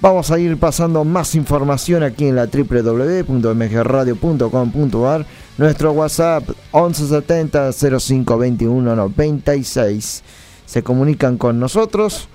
vamos 0.00 0.32
a 0.32 0.40
ir 0.40 0.56
pasando 0.56 1.04
más 1.04 1.36
información 1.36 2.02
aquí 2.02 2.26
en 2.26 2.34
la 2.34 2.46
www.mgradio.com.ar. 2.46 5.24
Nuestro 5.56 5.92
WhatsApp 5.92 6.48
1170 6.72 7.70
0521 7.72 8.96
96. 8.96 10.24
Se 10.66 10.82
comunican 10.82 11.38
con 11.38 11.60
nosotros 11.60 12.28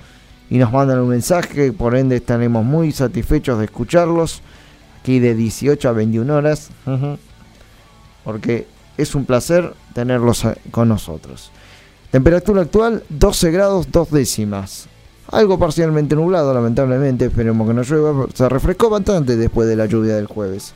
y 0.49 0.57
nos 0.57 0.71
mandan 0.71 0.99
un 0.99 1.09
mensaje. 1.09 1.73
Por 1.73 1.97
ende, 1.97 2.15
estaremos 2.15 2.63
muy 2.63 2.93
satisfechos 2.93 3.59
de 3.59 3.65
escucharlos. 3.65 4.41
Aquí 5.01 5.19
de 5.19 5.35
18 5.35 5.89
a 5.89 5.91
21 5.91 6.33
horas. 6.33 6.69
Porque 8.23 8.71
es 8.97 9.15
un 9.15 9.25
placer 9.25 9.73
tenerlos 9.93 10.45
a- 10.45 10.55
con 10.71 10.89
nosotros. 10.89 11.51
Temperatura 12.11 12.61
actual 12.61 13.03
12 13.09 13.51
grados 13.51 13.91
2 13.91 14.11
décimas. 14.11 14.87
Algo 15.31 15.57
parcialmente 15.57 16.15
nublado, 16.15 16.53
lamentablemente. 16.53 17.25
Esperemos 17.25 17.67
que 17.67 17.73
no 17.73 17.81
llueva. 17.81 18.27
Se 18.33 18.47
refrescó 18.49 18.89
bastante 18.89 19.35
después 19.35 19.67
de 19.67 19.75
la 19.75 19.85
lluvia 19.87 20.15
del 20.15 20.27
jueves. 20.27 20.73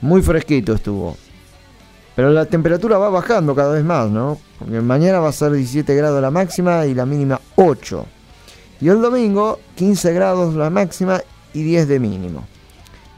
Muy 0.00 0.22
fresquito 0.22 0.74
estuvo. 0.74 1.16
Pero 2.14 2.30
la 2.30 2.46
temperatura 2.46 2.98
va 2.98 3.08
bajando 3.10 3.54
cada 3.54 3.74
vez 3.74 3.84
más, 3.84 4.10
¿no? 4.10 4.38
Porque 4.58 4.80
mañana 4.80 5.18
va 5.20 5.28
a 5.28 5.32
ser 5.32 5.52
17 5.52 5.94
grados 5.94 6.20
la 6.20 6.30
máxima 6.30 6.84
y 6.86 6.94
la 6.94 7.06
mínima 7.06 7.40
8. 7.56 8.06
Y 8.80 8.88
el 8.88 9.00
domingo 9.00 9.58
15 9.76 10.12
grados 10.12 10.54
la 10.54 10.70
máxima 10.70 11.20
y 11.52 11.62
10 11.62 11.88
de 11.88 11.98
mínimo. 11.98 12.46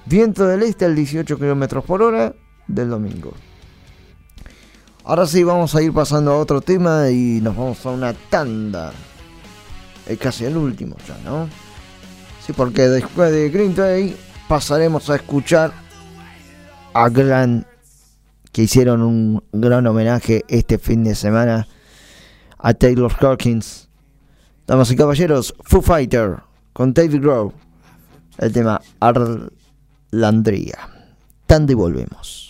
Viento 0.07 0.47
del 0.47 0.63
este 0.63 0.87
al 0.87 0.95
18 0.95 1.37
kilómetros 1.37 1.85
por 1.85 2.03
hora 2.03 2.35
del 2.67 2.89
domingo. 2.89 3.33
Ahora 5.11 5.27
sí, 5.27 5.43
vamos 5.43 5.75
a 5.75 5.83
ir 5.83 5.93
pasando 5.93 6.31
a 6.31 6.37
otro 6.37 6.61
tema 6.61 7.11
y 7.11 7.41
nos 7.41 7.57
vamos 7.57 7.85
a 7.85 7.91
una 7.91 8.13
tanda. 8.15 8.93
Es 10.07 10.17
casi 10.19 10.45
el 10.45 10.57
último 10.57 10.95
ya, 11.05 11.19
¿no? 11.25 11.49
Sí, 12.47 12.53
porque 12.53 12.83
después 12.83 13.33
de 13.33 13.51
Green 13.51 13.75
Day 13.75 14.17
pasaremos 14.47 15.11
a 15.11 15.17
escuchar 15.17 15.73
a 16.95 17.09
Gran 17.09 17.67
que 18.53 18.63
hicieron 18.63 19.03
un 19.03 19.43
gran 19.51 19.85
homenaje 19.89 20.45
este 20.47 20.79
fin 20.79 21.03
de 21.03 21.17
semana 21.17 21.67
a 22.57 22.73
Taylor 22.73 23.13
Hawkins. 23.13 23.89
Damas 24.65 24.93
y 24.93 24.97
caballeros, 24.97 25.57
Foo 25.65 25.83
Fighter 25.83 26.37
con 26.73 26.95
David 26.95 27.21
Grohl. 27.21 27.53
El 28.39 28.53
tema 28.53 28.81
Arlandria. 29.01 30.79
Tanda 31.47 31.73
y 31.73 31.75
volvemos. 31.75 32.50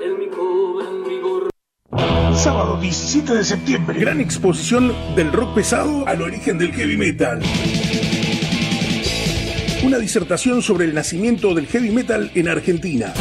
Sábado 2.35 2.77
17 2.79 3.33
de 3.35 3.43
septiembre. 3.43 3.99
Gran 3.99 4.19
exposición 4.19 4.93
del 5.15 5.31
rock 5.31 5.55
pesado 5.55 6.07
al 6.07 6.21
origen 6.21 6.57
del 6.57 6.71
heavy 6.73 6.97
metal. 6.97 7.41
Una 9.83 9.97
disertación 9.99 10.61
sobre 10.61 10.85
el 10.85 10.93
nacimiento 10.93 11.53
del 11.53 11.67
heavy 11.67 11.91
metal 11.91 12.31
en 12.33 12.47
Argentina. 12.47 13.13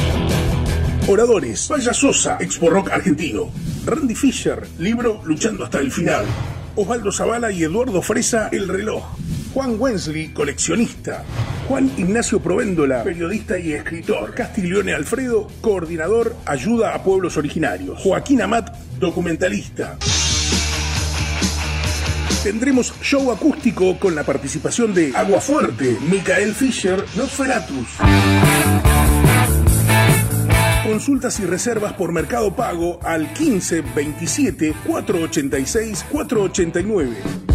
Oradores, 1.09 1.69
Vaya 1.69 1.93
Sosa, 1.93 2.39
Expo 2.41 2.71
Rock 2.71 2.91
argentino. 2.91 3.51
Randy 3.85 4.15
Fisher, 4.15 4.67
libro 4.79 5.21
Luchando 5.25 5.65
hasta 5.65 5.79
el 5.79 5.91
final. 5.91 6.25
Osvaldo 6.77 7.11
Zavala 7.11 7.51
y 7.51 7.65
Eduardo 7.65 8.01
Fresa, 8.03 8.49
El 8.53 8.69
reloj. 8.69 9.05
Juan 9.53 9.77
Wensley, 9.79 10.29
coleccionista. 10.29 11.25
Juan 11.69 11.91
Ignacio 11.97 12.41
Provéndola, 12.41 13.03
periodista 13.03 13.59
y 13.59 13.73
escritor. 13.73 14.35
Castiglione 14.35 14.95
Alfredo, 14.95 15.49
coordinador, 15.61 16.37
ayuda 16.47 16.95
a 16.95 17.03
pueblos 17.03 17.37
originarios. 17.37 17.99
Joaquín 18.01 18.43
Amat, 18.43 18.77
documentalista. 19.01 19.99
Tendremos 22.45 22.95
show 23.03 23.33
acústico 23.33 23.99
con 23.99 24.15
la 24.15 24.25
participación 24.25 24.95
de 24.95 25.13
Aguafuerte, 25.15 25.99
Micael 26.09 26.55
Fischer, 26.55 27.05
Nosferatus. 27.17 27.89
Consultas 30.85 31.41
y 31.41 31.45
reservas 31.45 31.93
por 31.95 32.13
Mercado 32.13 32.55
Pago 32.55 32.99
al 33.03 33.33
15 33.33 33.83
27 33.95 34.75
486 34.87 36.07
489. 36.11 37.50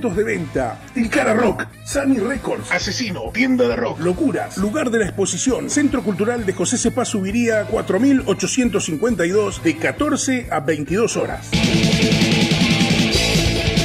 Puntos 0.00 0.16
de 0.16 0.24
venta: 0.24 0.80
Tilcara 0.94 1.34
Rock, 1.34 1.66
Sami 1.84 2.16
Records, 2.16 2.72
Asesino, 2.72 3.30
Tienda 3.34 3.68
de 3.68 3.76
Rock, 3.76 4.00
Locuras, 4.00 4.56
Lugar 4.56 4.90
de 4.90 4.98
la 5.00 5.04
Exposición, 5.04 5.68
Centro 5.68 6.02
Cultural 6.02 6.46
de 6.46 6.54
José 6.54 6.78
Cepaz 6.78 7.08
Subiría, 7.08 7.64
4852, 7.64 9.62
de 9.62 9.76
14 9.76 10.48
a 10.50 10.60
22 10.60 11.16
horas. 11.18 11.50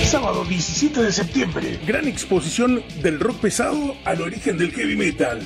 Sábado 0.05 0.45
17 0.45 1.03
de 1.03 1.11
septiembre. 1.11 1.81
Gran 1.85 2.07
exposición 2.07 2.81
del 3.03 3.19
rock 3.19 3.41
pesado 3.41 3.95
al 4.05 4.21
origen 4.21 4.57
del 4.57 4.71
heavy 4.71 4.95
metal. 4.95 5.45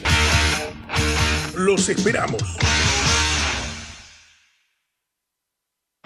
Los 1.57 1.89
esperamos. 1.89 2.43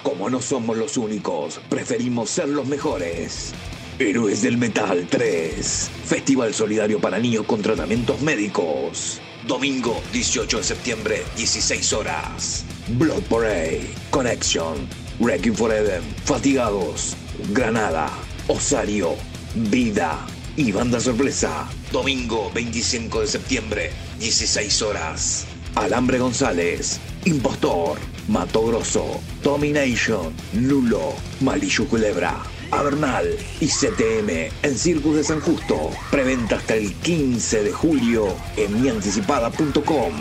Como 0.02 0.30
no 0.30 0.42
somos 0.42 0.78
los 0.78 0.96
únicos, 0.96 1.60
preferimos 1.70 2.30
ser 2.30 2.48
los 2.48 2.66
mejores. 2.66 3.54
Héroes 4.00 4.42
del 4.42 4.58
Metal 4.58 5.08
3. 5.08 5.92
Festival 6.06 6.54
solidario 6.54 7.00
para 7.00 7.20
niños 7.20 7.46
con 7.46 7.62
tratamientos 7.62 8.20
médicos. 8.22 9.22
Domingo 9.48 10.02
18 10.12 10.58
de 10.58 10.64
septiembre, 10.64 11.24
16 11.38 11.94
horas. 11.94 12.66
Blood 12.98 13.22
Parade, 13.30 13.88
Connection, 14.10 14.88
Wrecking 15.20 15.56
Forever, 15.56 16.02
Fatigados, 16.26 17.16
Granada, 17.52 18.10
Osario, 18.48 19.16
Vida 19.56 20.26
y 20.58 20.72
Banda 20.72 21.00
Sorpresa. 21.00 21.70
Domingo 21.92 22.52
25 22.54 23.22
de 23.22 23.28
septiembre, 23.28 23.92
16 24.20 24.82
horas. 24.82 25.46
Alambre 25.76 26.18
González, 26.18 27.00
Impostor, 27.26 28.00
Mato 28.28 28.66
Grosso, 28.66 29.22
Domination, 29.44 30.34
Lulo, 30.54 31.14
Malillo 31.42 31.86
Culebra, 31.88 32.42
Avernal 32.80 33.38
y 33.60 33.68
CTM 33.68 34.52
en 34.64 34.78
Circus 34.78 35.16
de 35.16 35.24
San 35.24 35.40
Justo. 35.42 35.90
Preventa 36.12 36.58
hasta 36.58 36.76
el 36.76 36.94
15 36.94 37.64
de 37.64 37.72
julio 37.72 38.36
en 38.58 38.82
mianticipada.com. 38.82 40.14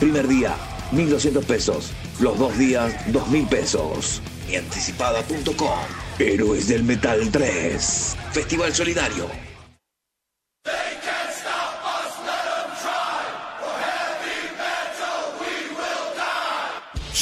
Primer 0.00 0.28
día, 0.28 0.54
1.200 0.92 1.44
pesos. 1.44 1.92
Los 2.20 2.38
dos 2.38 2.56
días, 2.58 2.94
2.000 3.08 3.48
pesos. 3.48 4.22
Mianticipada.com. 4.48 5.78
Héroes 6.18 6.68
del 6.68 6.84
Metal 6.84 7.30
3. 7.30 8.16
Festival 8.32 8.74
Solidario. 8.74 9.47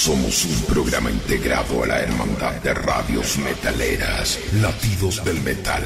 Somos 0.07 0.45
un 0.45 0.63
programa 0.67 1.11
integrado 1.11 1.83
a 1.83 1.87
la 1.89 1.99
Hermandad 1.99 2.53
de 2.63 2.73
Radios 2.73 3.39
Metaleras, 3.39 4.39
Latidos 4.63 5.25
del 5.25 5.43
Metal, 5.43 5.83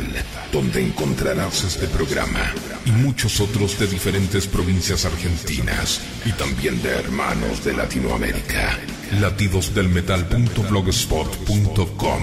donde 0.53 0.87
encontrarás 0.87 1.65
este 1.65 1.89
programa 1.89 2.53
y 2.85 2.91
muchos 2.91 3.41
otros 3.41 3.79
de 3.79 3.87
diferentes 3.87 4.47
provincias 4.47 5.07
argentinas 5.07 6.03
y 6.27 6.33
también 6.33 6.83
de 6.83 6.91
hermanos 6.91 7.65
de 7.65 7.73
Latinoamérica. 7.73 8.79
Latidosdelmetal.blogspot.com 9.23 12.23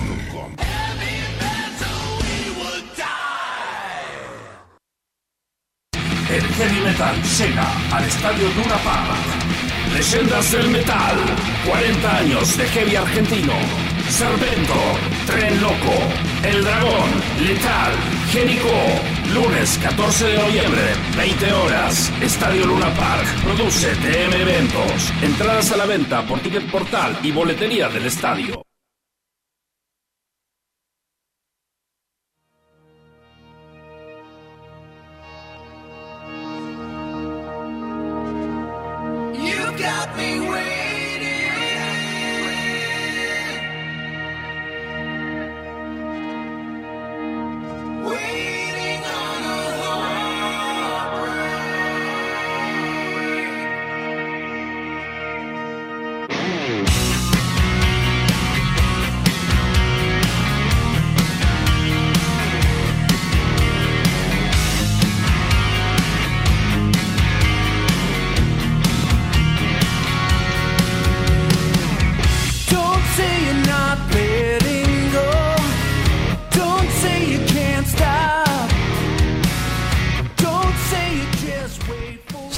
El 6.29 6.43
heavy 6.43 6.79
metal 6.85 7.15
llega 7.23 7.97
al 7.97 8.05
estadio 8.05 8.47
Park. 8.83 9.66
Leyendas 9.97 10.51
del 10.51 10.69
metal, 10.69 11.17
40 11.65 12.17
años 12.17 12.55
de 12.55 12.67
heavy 12.67 12.95
argentino. 12.97 13.53
Servento, 14.07 14.75
Tren 15.25 15.59
Loco, 15.59 15.97
El 16.43 16.63
Dragón, 16.63 17.09
Letal, 17.41 17.93
Génico. 18.29 18.69
Lunes 19.33 19.79
14 19.81 20.25
de 20.27 20.37
noviembre, 20.37 20.81
20 21.17 21.51
horas, 21.51 22.13
Estadio 22.21 22.67
Luna 22.67 22.93
Park. 22.93 23.25
Produce 23.43 23.95
TM 23.95 24.39
Eventos. 24.39 25.11
Entradas 25.23 25.71
a 25.71 25.77
la 25.77 25.87
venta 25.87 26.21
por 26.27 26.41
Ticket 26.41 26.69
Portal 26.69 27.17
y 27.23 27.31
boletería 27.31 27.89
del 27.89 28.05
estadio. 28.05 28.66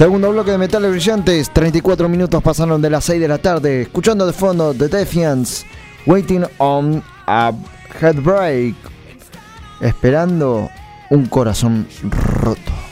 Segundo 0.00 0.30
bloque 0.30 0.52
de 0.52 0.56
Metales 0.56 0.90
Brillantes, 0.92 1.50
34 1.50 2.08
minutos 2.08 2.42
pasaron 2.42 2.80
de 2.80 2.88
las 2.88 3.04
6 3.04 3.20
de 3.20 3.28
la 3.28 3.36
tarde, 3.36 3.82
escuchando 3.82 4.26
de 4.26 4.32
fondo 4.32 4.72
The 4.72 4.88
Defiance, 4.88 5.66
Waiting 6.06 6.46
on 6.56 7.02
a 7.26 7.52
Headbreak, 8.00 8.76
esperando 9.82 10.70
un 11.10 11.26
corazón 11.26 11.86
roto. 12.40 12.89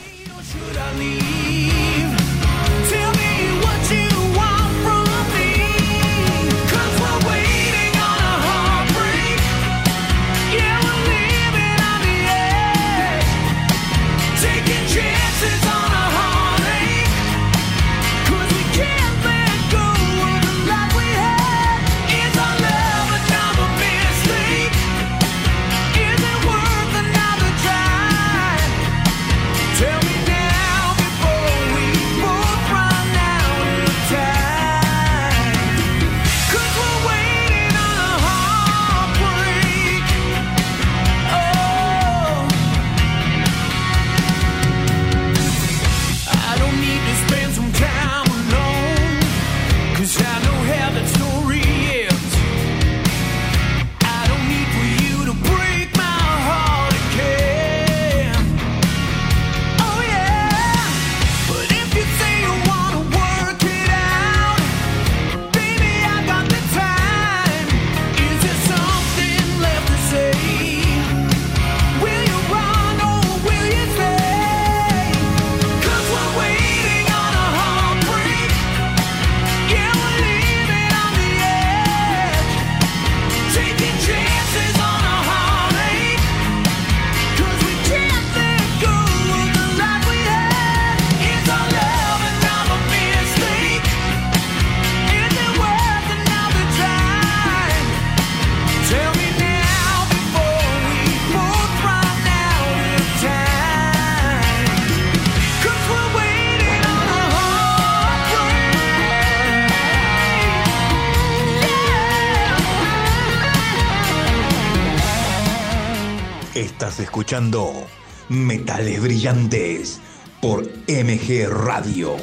Escuchando 117.09 117.87
Metales 118.29 119.01
Brillantes 119.01 119.99
por 120.39 120.61
MG 120.87 121.49
Radio. 121.49 122.15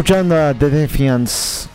Escuchando 0.00 0.34
a 0.34 0.54
The 0.54 0.70
Defiance, 0.70 1.68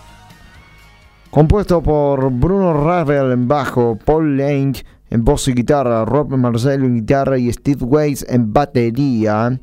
compuesto 1.29 1.83
por 1.83 2.31
Bruno 2.31 2.73
Ravel 2.73 3.31
en 3.31 3.47
bajo, 3.47 3.99
Paul 4.03 4.35
Lang 4.35 4.75
en 5.11 5.23
voz 5.23 5.47
y 5.47 5.53
guitarra, 5.53 6.03
Rob 6.05 6.35
Marcelo 6.35 6.87
en 6.87 6.95
guitarra 6.95 7.37
y 7.37 7.53
Steve 7.53 7.85
Weiss 7.85 8.25
en 8.27 8.51
batería. 8.51 9.59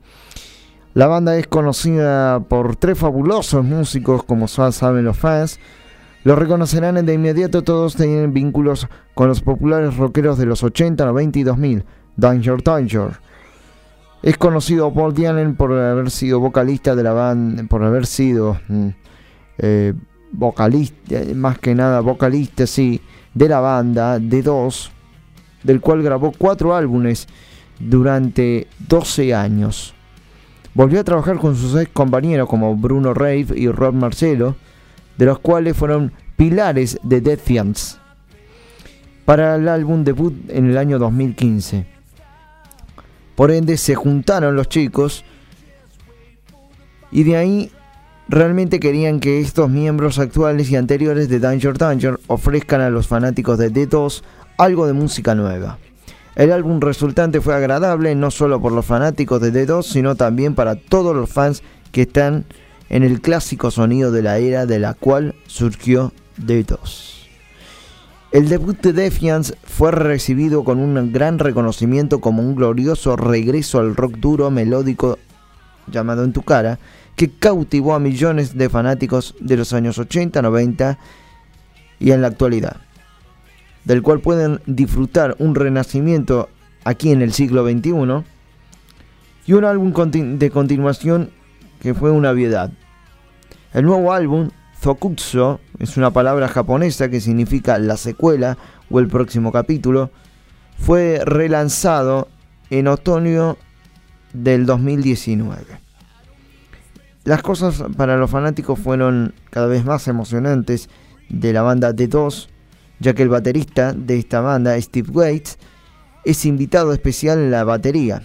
La 0.95 1.09
banda 1.09 1.37
es 1.37 1.49
conocida 1.49 2.39
por 2.39 2.77
tres 2.77 2.97
fabulosos 2.97 3.65
músicos, 3.65 4.23
como 4.23 4.47
saben 4.47 5.07
los 5.07 5.19
fans. 5.19 5.59
Los 6.23 6.39
reconocerán 6.39 7.05
de 7.05 7.15
inmediato, 7.15 7.63
todos 7.63 7.97
tienen 7.97 8.33
vínculos 8.33 8.87
con 9.15 9.27
los 9.27 9.41
populares 9.41 9.97
rockeros 9.97 10.39
de 10.39 10.47
los 10.47 10.63
80, 10.63 11.05
90 11.05 11.39
y 11.41 11.43
2000, 11.43 11.85
Danger 12.17 12.63
Danger. 12.63 13.32
Es 14.23 14.37
conocido 14.37 14.93
Paul 14.95 15.15
Dianen 15.15 15.57
por 15.57 15.73
haber 15.73 16.11
sido 16.11 16.39
vocalista 16.39 16.95
de 16.95 17.03
la 17.03 17.13
banda, 17.13 17.65
por 17.65 17.83
haber 17.83 18.07
sido 18.07 18.61
mm, 18.69 18.89
eh, 19.59 19.95
vocalista, 20.31 21.17
eh, 21.17 21.35
más 21.35 21.59
que 21.59 21.75
nada 21.75 22.01
vocalista, 22.01 22.67
sí, 22.69 23.01
de 23.35 23.49
la 23.49 23.59
banda 23.59 24.21
de 24.21 24.43
dos, 24.43 24.93
del 25.65 25.81
cual 25.81 26.05
grabó 26.05 26.33
cuatro 26.39 26.77
álbumes 26.77 27.27
durante 27.81 28.69
12 28.89 29.35
años. 29.35 29.93
Volvió 30.73 31.01
a 31.01 31.05
trabajar 31.05 31.39
con 31.39 31.57
sus 31.57 31.75
ex 31.75 31.91
compañeros 31.93 32.49
como 32.49 32.77
Bruno 32.77 33.15
Rave 33.15 33.47
y 33.57 33.69
Rob 33.69 33.93
Marcelo, 33.93 34.55
de 35.19 35.27
los 35.27 35.41
cuales 35.41 35.77
fueron 35.77 36.13
pilares 36.37 36.97
de 37.03 37.21
Defiance. 37.21 37.97
para 39.25 39.57
el 39.57 39.69
álbum 39.69 40.05
debut 40.05 40.35
en 40.49 40.71
el 40.71 40.79
año 40.79 40.99
2015. 40.99 42.02
Por 43.35 43.51
ende 43.51 43.77
se 43.77 43.95
juntaron 43.95 44.57
los 44.57 44.69
chicos 44.69 45.25
y 47.11 47.25
de 47.25 47.37
ahí 47.37 47.73
realmente 48.29 48.81
querían 48.81 49.21
que 49.21 49.41
estos 49.41 49.69
miembros 49.69 50.19
actuales 50.19 50.71
y 50.71 50.77
anteriores 50.77 51.29
de 51.29 51.41
Danger 51.41 51.77
Danger 51.77 52.21
ofrezcan 52.27 52.81
a 52.81 52.91
los 52.91 53.07
fanáticos 53.07 53.59
de 53.59 53.73
D2 53.73 54.23
algo 54.59 54.87
de 54.87 54.93
música 54.93 55.35
nueva. 55.35 55.79
El 56.35 56.51
álbum 56.51 56.81
resultante 56.81 57.43
fue 57.43 57.55
agradable 57.55 58.15
no 58.15 58.31
solo 58.31 58.61
por 58.61 58.73
los 58.73 58.87
fanáticos 58.87 59.41
de 59.41 59.53
D2, 59.53 59.83
sino 59.83 60.15
también 60.15 60.55
para 60.55 60.77
todos 60.77 61.15
los 61.15 61.31
fans 61.31 61.63
que 61.93 62.03
están 62.03 62.47
en 62.89 63.03
el 63.03 63.21
clásico 63.21 63.71
sonido 63.71 64.11
de 64.13 64.23
la 64.23 64.39
era 64.39 64.65
de 64.65 64.79
la 64.79 64.95
cual 64.95 65.35
surgió 65.47 66.13
D2. 66.39 67.22
El 68.33 68.49
debut 68.49 68.81
de 68.81 68.95
Defiance 68.95 69.55
fue 69.63 69.91
recibido 69.91 70.65
con 70.65 70.79
un 70.79 71.13
gran 71.13 71.39
reconocimiento 71.39 72.23
como 72.23 72.43
un 72.43 72.55
glorioso 72.55 73.15
regreso 73.15 73.79
al 73.79 73.95
rock 73.95 74.15
duro 74.17 74.51
melódico 74.51 75.19
llamado 75.87 76.25
En 76.25 76.33
tu 76.33 76.41
cara, 76.41 76.79
que 77.15 77.29
cautivó 77.29 77.95
a 77.95 77.99
millones 77.99 78.57
de 78.57 78.71
fanáticos 78.71 79.35
de 79.39 79.59
los 79.59 79.75
años 79.75 79.99
80, 79.99 80.41
90 80.41 80.99
y 81.99 82.13
en 82.13 82.23
la 82.23 82.29
actualidad, 82.29 82.79
del 83.85 84.01
cual 84.01 84.21
pueden 84.21 84.61
disfrutar 84.65 85.37
un 85.39 85.55
renacimiento 85.55 86.49
aquí 86.85 87.13
en 87.13 87.21
el 87.21 87.35
siglo 87.35 87.69
XXI 87.69 88.25
y 89.45 89.53
un 89.53 89.65
álbum 89.67 89.93
de 90.39 90.51
continuación 90.51 91.31
que 91.81 91.93
fue 91.93 92.11
una 92.11 92.31
obviedad. 92.31 92.73
El 93.75 93.85
nuevo 93.85 94.11
álbum, 94.11 94.49
Zokutsu, 94.83 95.61
es 95.79 95.97
una 95.97 96.11
palabra 96.11 96.49
japonesa 96.49 97.09
que 97.09 97.21
significa 97.21 97.79
la 97.79 97.97
secuela 97.97 98.59
o 98.91 98.99
el 98.99 99.07
próximo 99.07 99.53
capítulo, 99.53 100.11
fue 100.77 101.23
relanzado 101.25 102.27
en 102.69 102.89
otoño 102.89 103.57
del 104.33 104.67
2019. 104.67 105.65
Las 107.23 107.43
cosas 107.43 107.85
para 107.97 108.17
los 108.17 108.29
fanáticos 108.29 108.81
fueron 108.81 109.35
cada 109.51 109.69
vez 109.69 109.85
más 109.85 110.09
emocionantes 110.09 110.89
de 111.29 111.53
la 111.53 111.63
banda 111.63 111.93
D2, 111.93 112.49
ya 112.99 113.15
que 113.15 113.23
el 113.23 113.29
baterista 113.29 113.93
de 113.93 114.19
esta 114.19 114.41
banda, 114.41 114.81
Steve 114.81 115.11
Waits, 115.13 115.59
es 116.25 116.45
invitado 116.45 116.93
especial 116.93 117.39
en 117.39 117.53
la 117.53 117.63
batería. 117.63 118.23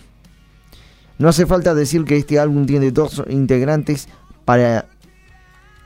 No 1.19 1.29
hace 1.29 1.45
falta 1.45 1.75
decir 1.75 2.03
que 2.03 2.17
este 2.17 2.39
álbum 2.39 2.65
tiene 2.65 2.91
dos 2.91 3.23
integrantes 3.29 4.07
para 4.45 4.87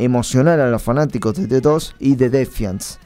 emocionar 0.04 0.60
a 0.60 0.70
los 0.70 0.82
fanáticos 0.82 1.36
de 1.36 1.62
D2 1.62 1.94
y 2.00 2.16
de 2.16 2.30
Defiance. 2.30 3.00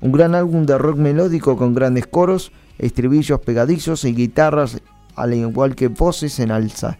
Un 0.00 0.12
gran 0.12 0.34
álbum 0.34 0.66
de 0.66 0.78
rock 0.78 0.96
melódico 0.96 1.56
con 1.56 1.74
grandes 1.74 2.06
coros, 2.06 2.52
estribillos 2.78 3.40
pegadizos 3.40 4.04
y 4.04 4.14
guitarras, 4.14 4.80
al 5.14 5.34
igual 5.34 5.74
que 5.74 5.88
voces 5.88 6.40
en 6.40 6.50
alza. 6.50 6.98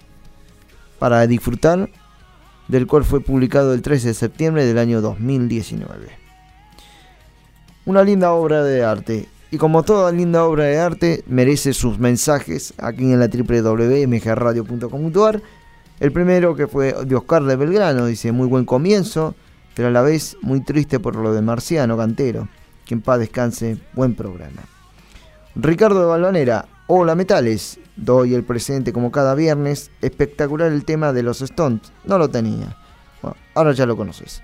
Para 0.98 1.26
disfrutar, 1.26 1.90
del 2.68 2.86
cual 2.86 3.04
fue 3.04 3.20
publicado 3.20 3.74
el 3.74 3.82
13 3.82 4.08
de 4.08 4.14
septiembre 4.14 4.64
del 4.64 4.78
año 4.78 5.00
2019. 5.00 6.22
Una 7.84 8.04
linda 8.04 8.32
obra 8.32 8.62
de 8.62 8.84
arte. 8.84 9.28
Y 9.50 9.58
como 9.58 9.82
toda 9.82 10.12
linda 10.12 10.44
obra 10.44 10.64
de 10.64 10.78
arte, 10.78 11.24
merece 11.26 11.74
sus 11.74 11.98
mensajes 11.98 12.72
aquí 12.78 13.12
en 13.12 13.20
la 13.20 13.28
www.mgradio.com.ar. 13.28 15.42
El 16.02 16.10
primero 16.10 16.56
que 16.56 16.66
fue 16.66 16.94
de 17.04 17.14
Oscar 17.14 17.44
de 17.44 17.54
Belgrano, 17.54 18.06
dice, 18.06 18.32
muy 18.32 18.48
buen 18.48 18.64
comienzo, 18.64 19.36
pero 19.76 19.86
a 19.86 19.90
la 19.92 20.02
vez 20.02 20.36
muy 20.42 20.60
triste 20.60 20.98
por 20.98 21.14
lo 21.14 21.32
de 21.32 21.42
Marciano 21.42 21.96
Cantero. 21.96 22.48
Que 22.84 22.94
en 22.94 23.02
paz 23.02 23.20
descanse, 23.20 23.78
buen 23.92 24.16
programa. 24.16 24.62
Ricardo 25.54 26.00
de 26.00 26.06
Balvanera, 26.06 26.66
hola 26.88 27.14
metales, 27.14 27.78
doy 27.94 28.34
el 28.34 28.42
presente 28.42 28.92
como 28.92 29.12
cada 29.12 29.36
viernes, 29.36 29.92
espectacular 30.00 30.72
el 30.72 30.84
tema 30.84 31.12
de 31.12 31.22
los 31.22 31.40
Stones, 31.40 31.92
no 32.02 32.18
lo 32.18 32.28
tenía, 32.28 32.76
bueno, 33.22 33.36
ahora 33.54 33.70
ya 33.70 33.86
lo 33.86 33.96
conoces. 33.96 34.42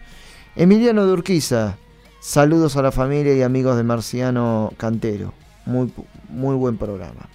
Emiliano 0.54 1.06
de 1.06 1.12
Urquiza, 1.12 1.76
saludos 2.20 2.76
a 2.76 2.82
la 2.82 2.92
familia 2.92 3.34
y 3.34 3.42
amigos 3.42 3.76
de 3.76 3.82
Marciano 3.82 4.72
Cantero, 4.76 5.34
muy, 5.66 5.92
muy 6.28 6.54
buen 6.54 6.78
programa. 6.78 7.28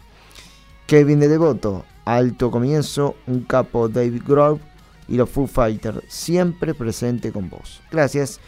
Kevin 0.87 1.19
de 1.19 1.27
Devoto, 1.27 1.83
alto 2.05 2.51
comienzo, 2.51 3.15
un 3.27 3.41
capo 3.41 3.89
David 3.89 4.23
Grove 4.25 4.61
y 5.07 5.15
los 5.15 5.29
Foo 5.29 5.47
Fighters, 5.47 6.03
siempre 6.07 6.73
presente 6.73 7.31
con 7.31 7.49
vos. 7.49 7.81
Gracias, 7.91 8.39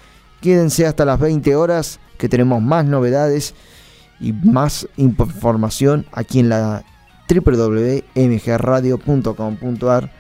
quédense 0.41 0.85
hasta 0.85 1.05
las 1.05 1.19
20 1.19 1.55
horas 1.55 1.99
que 2.17 2.27
tenemos 2.29 2.61
más 2.61 2.85
novedades 2.85 3.55
y 4.19 4.33
más 4.33 4.87
información 4.97 6.05
aquí 6.11 6.39
en 6.39 6.49
la 6.49 6.83
www.mgradio.com.ar. 7.27 10.13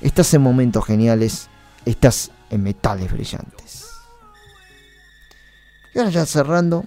Estás 0.00 0.34
en 0.34 0.42
momentos 0.42 0.84
geniales, 0.84 1.48
estás 1.84 2.32
en 2.50 2.62
metales 2.62 3.12
brillantes. 3.12 3.90
Y 5.94 5.98
ahora 5.98 6.10
ya 6.10 6.26
cerrando, 6.26 6.84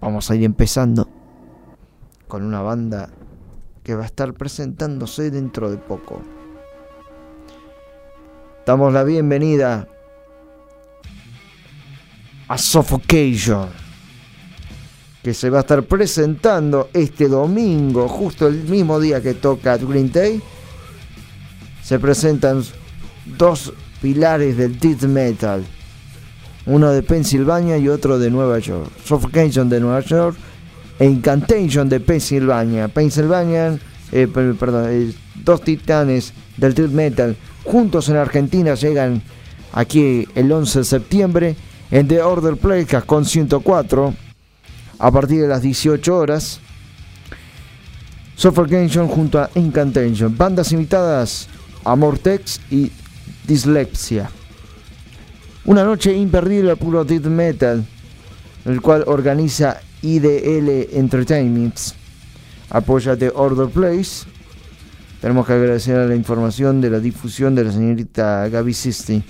vamos 0.00 0.30
a 0.30 0.36
ir 0.36 0.44
empezando 0.44 1.08
con 2.28 2.44
una 2.44 2.60
banda 2.60 3.10
que 3.90 3.96
va 3.96 4.04
a 4.04 4.06
estar 4.06 4.32
presentándose 4.34 5.32
dentro 5.32 5.68
de 5.68 5.76
poco. 5.76 6.22
Damos 8.64 8.92
la 8.92 9.02
bienvenida 9.02 9.88
a 12.46 12.56
Suffocation 12.56 13.68
que 15.24 15.34
se 15.34 15.50
va 15.50 15.58
a 15.58 15.60
estar 15.62 15.82
presentando 15.82 16.88
este 16.92 17.26
domingo, 17.26 18.06
justo 18.06 18.46
el 18.46 18.62
mismo 18.62 19.00
día 19.00 19.20
que 19.20 19.34
toca 19.34 19.76
Green 19.76 20.12
Day. 20.12 20.40
Se 21.82 21.98
presentan 21.98 22.62
dos 23.36 23.72
pilares 24.00 24.56
del 24.56 24.78
death 24.78 25.02
metal, 25.02 25.66
uno 26.66 26.92
de 26.92 27.02
Pensilvania 27.02 27.76
y 27.76 27.88
otro 27.88 28.20
de 28.20 28.30
Nueva 28.30 28.60
York. 28.60 28.88
Suffocation 29.04 29.68
de 29.68 29.80
Nueva 29.80 29.98
York 30.02 30.36
Incantation 31.06 31.88
de 31.88 32.00
Pensilvania. 32.00 32.88
Pennsylvania, 32.88 33.78
eh, 34.12 34.26
per- 34.26 34.54
perdón, 34.56 34.86
eh, 34.90 35.12
dos 35.36 35.62
titanes 35.62 36.32
del 36.56 36.74
death 36.74 36.90
metal 36.90 37.36
juntos 37.64 38.08
en 38.08 38.16
Argentina 38.16 38.74
llegan 38.74 39.22
aquí 39.72 40.26
el 40.34 40.50
11 40.50 40.80
de 40.80 40.84
septiembre 40.84 41.56
en 41.90 42.08
The 42.08 42.22
Order 42.22 42.56
Place 42.56 43.00
con 43.06 43.24
104 43.24 44.14
a 44.98 45.10
partir 45.10 45.42
de 45.42 45.48
las 45.48 45.62
18 45.62 46.16
horas. 46.16 46.60
Suffocation 48.36 49.08
junto 49.08 49.38
a 49.40 49.50
Incantation. 49.54 50.36
Bandas 50.36 50.72
invitadas 50.72 51.48
Amortex 51.84 52.60
y 52.70 52.90
Dyslexia. 53.46 54.30
Una 55.66 55.84
noche 55.84 56.14
imperdible 56.14 56.70
al 56.70 56.76
puro 56.78 57.04
death 57.04 57.26
metal, 57.26 57.84
el 58.64 58.80
cual 58.80 59.04
organiza 59.06 59.80
IDL 60.02 60.96
Entertainments. 60.96 61.94
Apoya 62.70 63.16
The 63.16 63.32
Order 63.34 63.68
Place. 63.68 64.26
Tenemos 65.20 65.46
que 65.46 65.52
agradecer 65.52 65.96
a 65.96 66.06
la 66.06 66.14
información 66.14 66.80
de 66.80 66.90
la 66.90 67.00
difusión 67.00 67.54
de 67.54 67.64
la 67.64 67.72
señorita 67.72 68.48
Gaby 68.48 68.72
Sisti. 68.72 69.22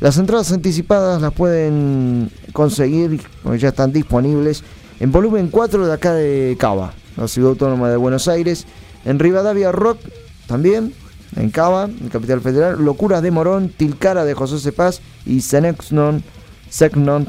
Las 0.00 0.18
entradas 0.18 0.52
anticipadas 0.52 1.22
las 1.22 1.32
pueden 1.32 2.30
conseguir, 2.52 3.20
ya 3.58 3.68
están 3.68 3.92
disponibles, 3.92 4.62
en 5.00 5.12
volumen 5.12 5.48
4 5.48 5.86
de 5.86 5.92
acá 5.92 6.12
de 6.14 6.56
Cava, 6.58 6.92
la 7.16 7.28
ciudad 7.28 7.50
autónoma 7.50 7.88
de 7.88 7.96
Buenos 7.96 8.28
Aires. 8.28 8.66
En 9.04 9.18
Rivadavia 9.18 9.72
Rock 9.72 10.00
también, 10.46 10.92
en 11.36 11.50
Cava, 11.50 11.84
en 11.84 12.08
Capital 12.08 12.40
Federal. 12.40 12.84
Locuras 12.84 13.22
de 13.22 13.30
Morón, 13.30 13.68
Tilcara 13.68 14.24
de 14.24 14.34
José 14.34 14.58
Cepaz 14.58 15.00
y 15.24 15.42
Senexnon, 15.42 16.22
Secnon 16.68 17.26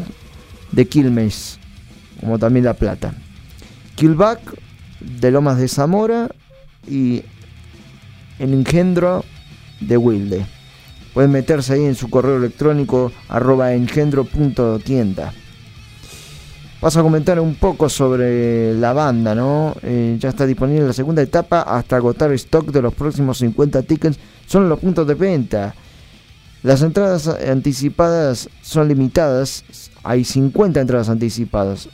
de 0.71 0.87
Quilmes, 0.87 1.59
como 2.19 2.39
también 2.39 2.65
La 2.65 2.73
Plata. 2.73 3.13
Killback 3.95 4.39
de 4.99 5.31
Lomas 5.31 5.57
de 5.57 5.67
Zamora 5.67 6.29
y 6.87 7.23
el 8.39 8.53
engendro 8.53 9.23
de 9.79 9.97
Wilde. 9.97 10.45
Pueden 11.13 11.31
meterse 11.31 11.73
ahí 11.73 11.85
en 11.85 11.95
su 11.95 12.09
correo 12.09 12.37
electrónico 12.37 13.11
arroba 13.27 13.73
engendro.tienda. 13.73 15.33
Paso 16.79 16.99
a 16.99 17.03
comentar 17.03 17.39
un 17.39 17.55
poco 17.55 17.89
sobre 17.89 18.75
la 18.75 18.93
banda, 18.93 19.33
¿no? 19.33 19.75
Eh, 19.81 20.15
ya 20.19 20.29
está 20.29 20.45
disponible 20.45 20.85
la 20.85 20.93
segunda 20.93 21.23
etapa 21.23 21.61
hasta 21.61 21.95
agotar 21.95 22.31
stock 22.33 22.71
de 22.71 22.83
los 22.83 22.93
próximos 22.93 23.39
50 23.39 23.81
tickets. 23.81 24.19
Son 24.45 24.69
los 24.69 24.79
puntos 24.79 25.07
de 25.07 25.15
venta. 25.15 25.73
Las 26.61 26.83
entradas 26.83 27.27
anticipadas 27.27 28.47
son 28.61 28.87
limitadas. 28.87 29.63
Hay 30.03 30.23
50 30.23 30.79
entradas 30.79 31.09
anticipadas. 31.09 31.89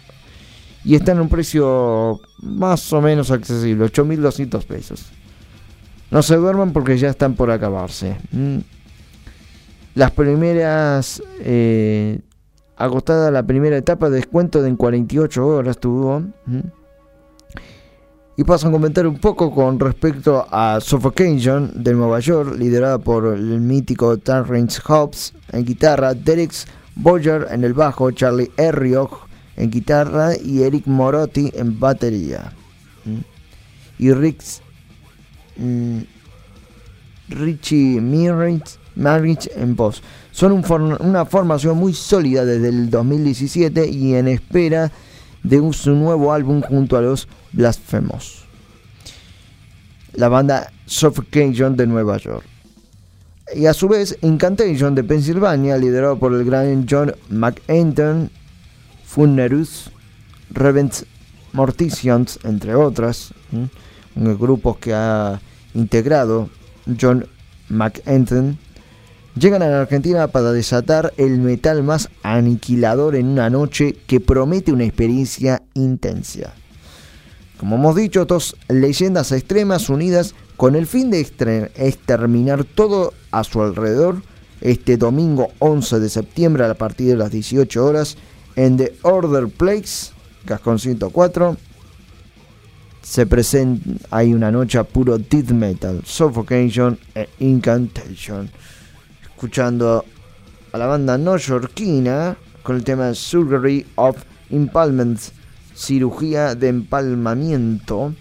Y 0.86 0.95
están 0.95 1.17
a 1.17 1.21
un 1.21 1.29
precio 1.29 2.19
más 2.41 2.91
o 2.91 3.01
menos 3.01 3.31
accesible, 3.31 3.86
8.200 3.86 4.65
pesos. 4.65 5.05
No 6.11 6.21
se 6.21 6.36
duerman 6.36 6.73
porque 6.73 6.97
ya 6.97 7.09
están 7.09 7.36
por 7.36 7.49
acabarse. 7.51 8.17
Mm. 8.31 8.59
Las 9.95 10.11
primeras 10.11 11.23
eh, 11.39 12.19
agotada 12.75 13.31
la 13.31 13.43
primera 13.43 13.77
etapa, 13.77 14.09
descuento 14.09 14.61
de 14.61 14.69
en 14.69 14.75
48 14.75 15.45
horas 15.45 15.79
tuvo. 15.79 16.19
¿Mm? 16.45 16.59
Y 18.36 18.43
paso 18.43 18.67
a 18.67 18.71
comentar 18.71 19.05
un 19.05 19.19
poco 19.19 19.53
con 19.53 19.79
respecto 19.79 20.47
a 20.49 20.79
Suffocation 20.81 21.84
de 21.84 21.93
Nueva 21.93 22.19
York, 22.19 22.55
liderada 22.57 22.97
por 22.97 23.27
el 23.27 23.61
mítico 23.61 24.17
Terrence 24.17 24.81
Hobbs 24.84 25.34
en 25.51 25.63
guitarra, 25.63 26.15
Derek 26.15 26.51
Boyer 26.95 27.47
en 27.51 27.63
el 27.63 27.73
bajo, 27.73 28.09
Charlie 28.09 28.51
Erriog 28.57 29.19
en 29.56 29.70
guitarra 29.70 30.32
y 30.36 30.64
Eric 30.64 30.88
Morotti 30.88 31.51
en 31.54 31.80
batería. 31.80 32.54
Y 33.99 34.12
Rick, 34.12 34.41
mm, 35.58 35.99
Richie 37.30 38.01
Marrich 38.95 39.49
en 39.56 39.76
voz. 39.76 40.01
Son 40.32 40.64
una 40.99 41.26
formación 41.26 41.78
muy 41.78 41.93
sólida 41.93 42.45
desde 42.45 42.70
el 42.70 42.89
2017 42.89 43.88
y 43.88 44.16
en 44.16 44.28
espera 44.28 44.91
de 45.43 45.74
su 45.74 45.91
nuevo 45.91 46.34
álbum 46.34 46.62
junto 46.62 46.97
a 46.97 47.01
los 47.01 47.28
Blasphemous. 47.51 48.45
La 50.14 50.30
banda 50.30 50.72
Suffocation 50.86 51.76
de 51.76 51.88
Nueva 51.88 52.18
York. 52.18 52.45
Y 53.56 53.66
a 53.66 53.74
su 53.74 53.88
vez, 53.88 54.18
Incantation 54.22 54.95
de 54.95 55.04
Pensilvania, 55.04 55.78
liderado 55.78 56.18
por 56.18 56.34
el 56.34 56.45
gran 56.45 56.88
John 56.89 57.14
McEnton, 57.30 58.32
Funerus, 59.14 59.91
Revent 60.49 61.03
Morticians, 61.51 62.39
entre 62.43 62.74
otras, 62.74 63.32
¿m? 63.51 63.70
grupos 64.36 64.78
que 64.78 64.91
ha 64.91 65.39
integrado 65.76 66.49
John 66.99 67.28
McEnton, 67.70 68.57
llegan 69.38 69.61
a 69.61 69.68
la 69.68 69.82
Argentina 69.82 70.28
para 70.30 70.51
desatar 70.51 71.14
el 71.18 71.38
metal 71.38 71.84
más 71.84 72.09
aniquilador 72.24 73.16
en 73.16 73.28
una 73.28 73.51
noche 73.51 73.95
que 74.07 74.20
promete 74.20 74.72
una 74.72 74.86
experiencia 74.86 75.61
intensa. 75.76 76.55
Como 77.59 77.76
hemos 77.76 77.95
dicho, 77.95 78.26
dos 78.26 78.55
leyendas 78.68 79.32
extremas 79.32 79.89
unidas 79.89 80.34
con 80.57 80.76
el 80.76 80.88
fin 80.88 81.11
de 81.11 81.20
exterminar 81.20 82.64
todo 82.64 83.14
a 83.30 83.43
su 83.43 83.61
alrededor 83.61 84.24
este 84.61 84.97
domingo 84.97 85.49
11 85.59 85.99
de 85.99 86.09
septiembre 86.09 86.66
a 86.66 86.74
partir 86.74 87.09
de 87.09 87.18
las 87.18 87.30
18 87.30 87.86
horas 87.86 88.18
en 88.56 88.78
The 88.78 88.97
Order 89.04 89.47
Place, 89.47 90.12
Cascón 90.45 90.80
104. 90.80 91.58
Se 93.01 93.26
presenta, 93.26 93.89
hay 94.12 94.34
una 94.34 94.51
noche 94.51 94.78
a 94.78 94.84
puro 94.84 95.18
death 95.18 95.51
metal, 95.51 96.01
suffocation 96.06 96.97
e 97.14 97.28
incantation. 97.39 98.49
Escuchando 99.22 100.06
a 100.72 100.78
la 100.78 100.86
banda 100.86 101.18
neoyorquina 101.18 102.38
con 102.64 102.78
el 102.78 102.84
tema 102.84 103.14
Surgery 103.14 103.86
of 103.95 104.24
Impalment, 104.49 105.20
cirugía 105.76 106.56
de 106.56 106.70
empalmamiento, 106.70 108.14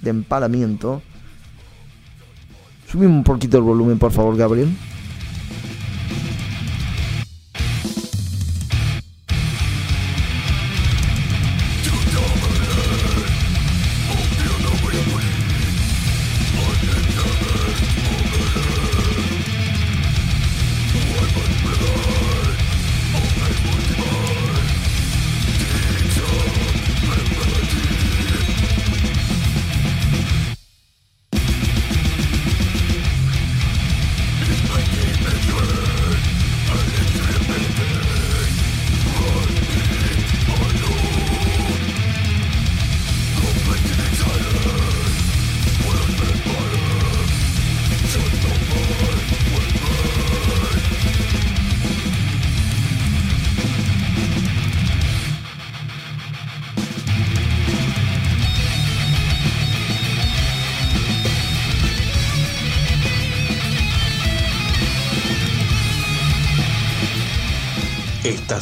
de 0.00 0.10
empalamiento. 0.10 1.02
Subimos 2.90 3.16
un 3.18 3.24
poquito 3.24 3.58
el 3.58 3.64
volumen, 3.64 3.98
por 3.98 4.12
favor, 4.12 4.36
Gabriel. 4.36 4.74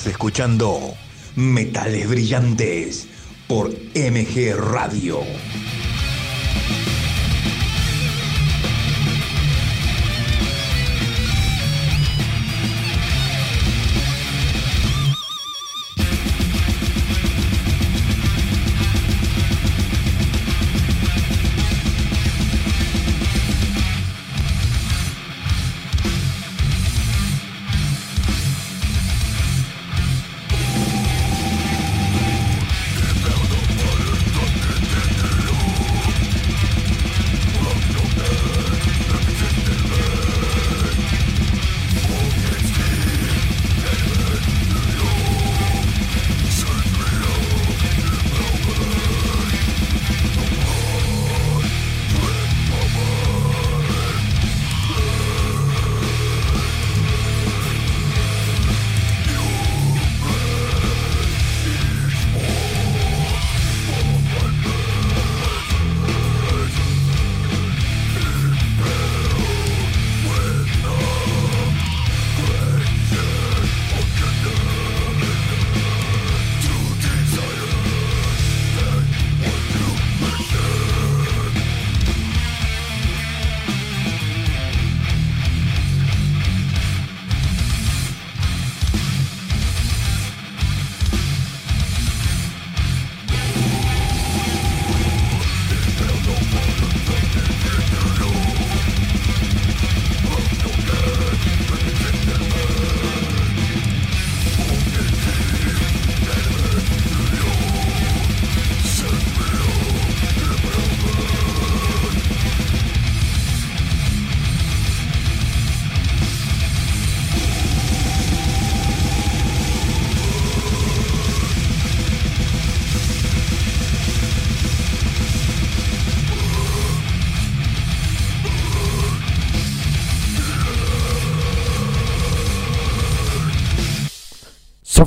Escuchando 0.06 0.94
Metales 1.36 2.08
Brillantes 2.08 3.06
por 3.46 3.70
MG 3.94 4.56
Radio. 4.56 5.20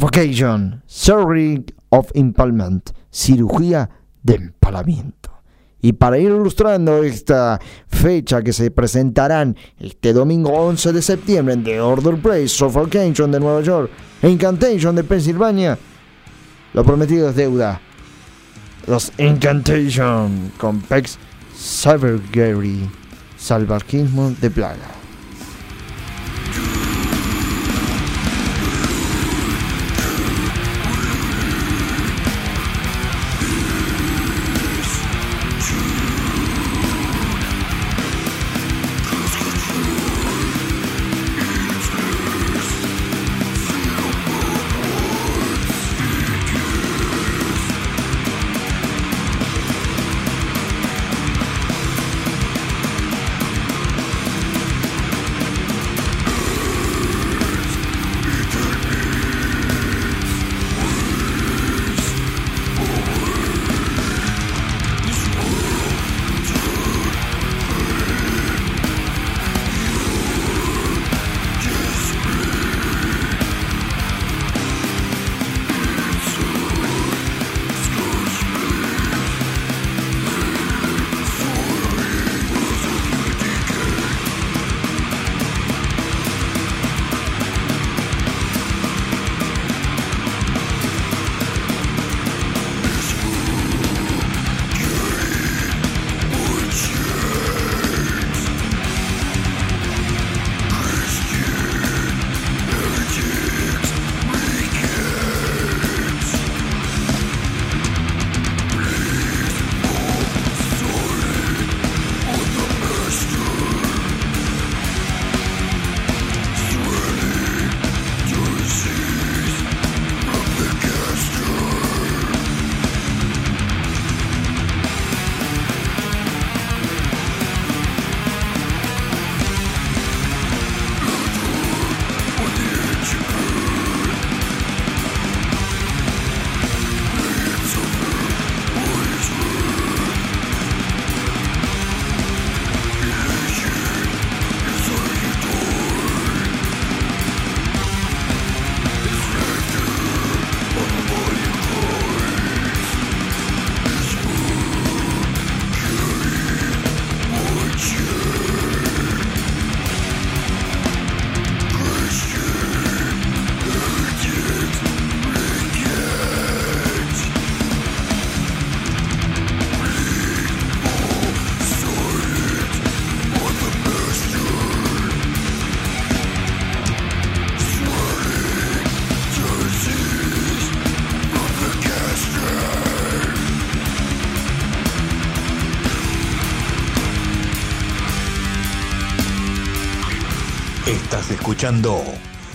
Suffocation, 0.04 0.84
Surgery 0.86 1.64
of 1.88 2.12
Impalement, 2.14 2.89
cirugía 3.10 3.89
de 4.22 4.36
empalamiento. 4.36 5.32
Y 5.80 5.93
para 5.93 6.18
ir 6.18 6.26
ilustrando 6.26 7.06
esta 7.06 7.58
fecha 7.88 8.41
que 8.41 8.51
se 8.51 8.70
presentarán 8.70 9.56
este 9.80 10.12
domingo 10.12 10.51
11 10.51 10.91
de 10.91 11.01
septiembre 11.01 11.54
en 11.54 11.64
The 11.64 11.80
Order 11.80 12.22
Place, 12.22 12.49
Suffocation 12.49 13.32
de 13.32 13.39
Nueva 13.39 13.62
York 13.62 13.91
e 14.22 14.30
Incantation 14.30 14.93
de 14.93 15.06
Pensilvania, 15.06 15.80
lo 16.74 16.84
prometido 16.84 17.30
es 17.30 17.38
deuda. 17.38 17.80
Los 18.88 19.10
Incantation 19.18 20.51
con 20.58 20.82
Pex 20.82 21.18
Cyber 21.56 22.20
Gary, 22.34 22.89
salvajismo 23.38 24.32
de 24.41 24.51
plaga. 24.51 25.03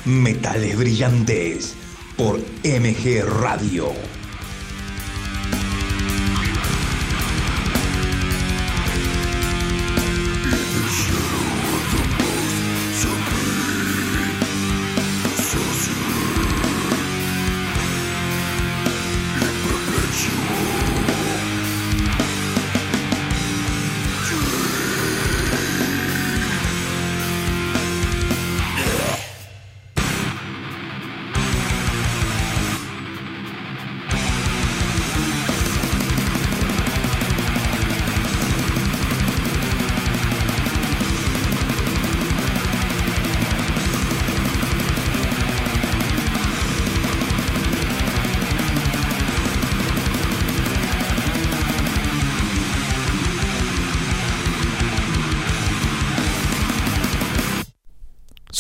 Metales 0.05 0.77
Brillantes 0.77 1.75
por 2.19 2.39
MG 2.63 3.25
Radio. 3.41 4.08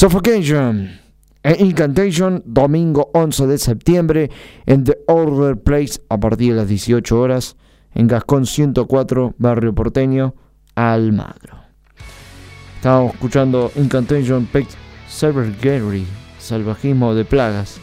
Suffocation 0.00 0.96
e 1.42 1.56
Incantation, 1.58 2.40
domingo 2.46 3.10
11 3.14 3.48
de 3.48 3.58
septiembre 3.58 4.30
en 4.64 4.84
The 4.84 4.96
Order 5.08 5.56
Place 5.60 6.00
a 6.08 6.20
partir 6.20 6.52
de 6.52 6.60
las 6.60 6.68
18 6.68 7.20
horas 7.20 7.56
en 7.96 8.06
Gascón 8.06 8.46
104, 8.46 9.34
Barrio 9.38 9.74
Porteño, 9.74 10.36
Almagro. 10.76 11.56
Estamos 12.76 13.12
escuchando 13.14 13.72
Incantation 13.74 14.48
Server 15.08 15.52
Gary, 15.60 16.06
Salvajismo 16.38 17.16
de 17.16 17.24
Plagas. 17.24 17.80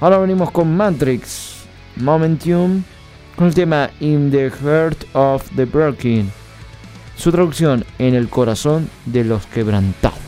Ahora 0.00 0.16
venimos 0.16 0.50
con 0.50 0.74
Matrix 0.74 1.66
Momentum 1.96 2.82
con 3.36 3.48
el 3.48 3.54
tema 3.54 3.90
In 4.00 4.30
the 4.30 4.48
Heart 4.48 5.04
of 5.12 5.46
the 5.56 5.66
Broken. 5.66 6.32
Su 7.16 7.30
traducción 7.30 7.84
en 7.98 8.14
el 8.14 8.30
corazón 8.30 8.88
de 9.04 9.24
los 9.24 9.44
quebrantados. 9.44 10.23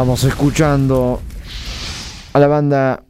Estábamos 0.00 0.24
escuchando 0.24 1.20
a 2.32 2.38
la 2.38 2.46
banda 2.46 3.02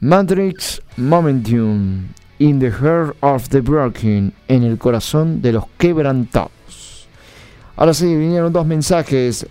Matrix 0.00 0.82
Momentum 0.96 2.08
in 2.40 2.58
the 2.58 2.72
Heart 2.72 3.14
of 3.20 3.48
the 3.50 3.60
Broken, 3.60 4.32
en 4.48 4.64
el 4.64 4.78
corazón 4.78 5.40
de 5.40 5.52
los 5.52 5.66
quebrantados. 5.78 7.06
Ahora 7.76 7.94
sí, 7.94 8.06
vinieron 8.16 8.52
dos 8.52 8.66
mensajes 8.66 9.46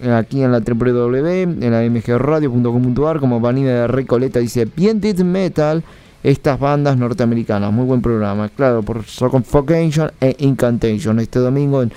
aquí 0.00 0.42
en 0.42 0.50
la 0.50 0.60
www, 0.60 1.26
en 1.26 1.70
la 1.70 1.82
mgradio.com.ar, 1.82 3.20
como 3.20 3.38
Vanina 3.38 3.68
de 3.68 3.86
Recoleta 3.88 4.38
dice, 4.38 4.64
death 4.64 5.20
metal, 5.20 5.84
estas 6.22 6.58
bandas 6.58 6.96
norteamericanas, 6.96 7.70
muy 7.70 7.84
buen 7.84 8.00
programa, 8.00 8.48
claro, 8.48 8.82
por 8.82 9.04
Suffocation 9.04 10.10
e 10.22 10.36
Incantation, 10.38 11.20
este 11.20 11.38
domingo 11.38 11.82
en 11.82 11.92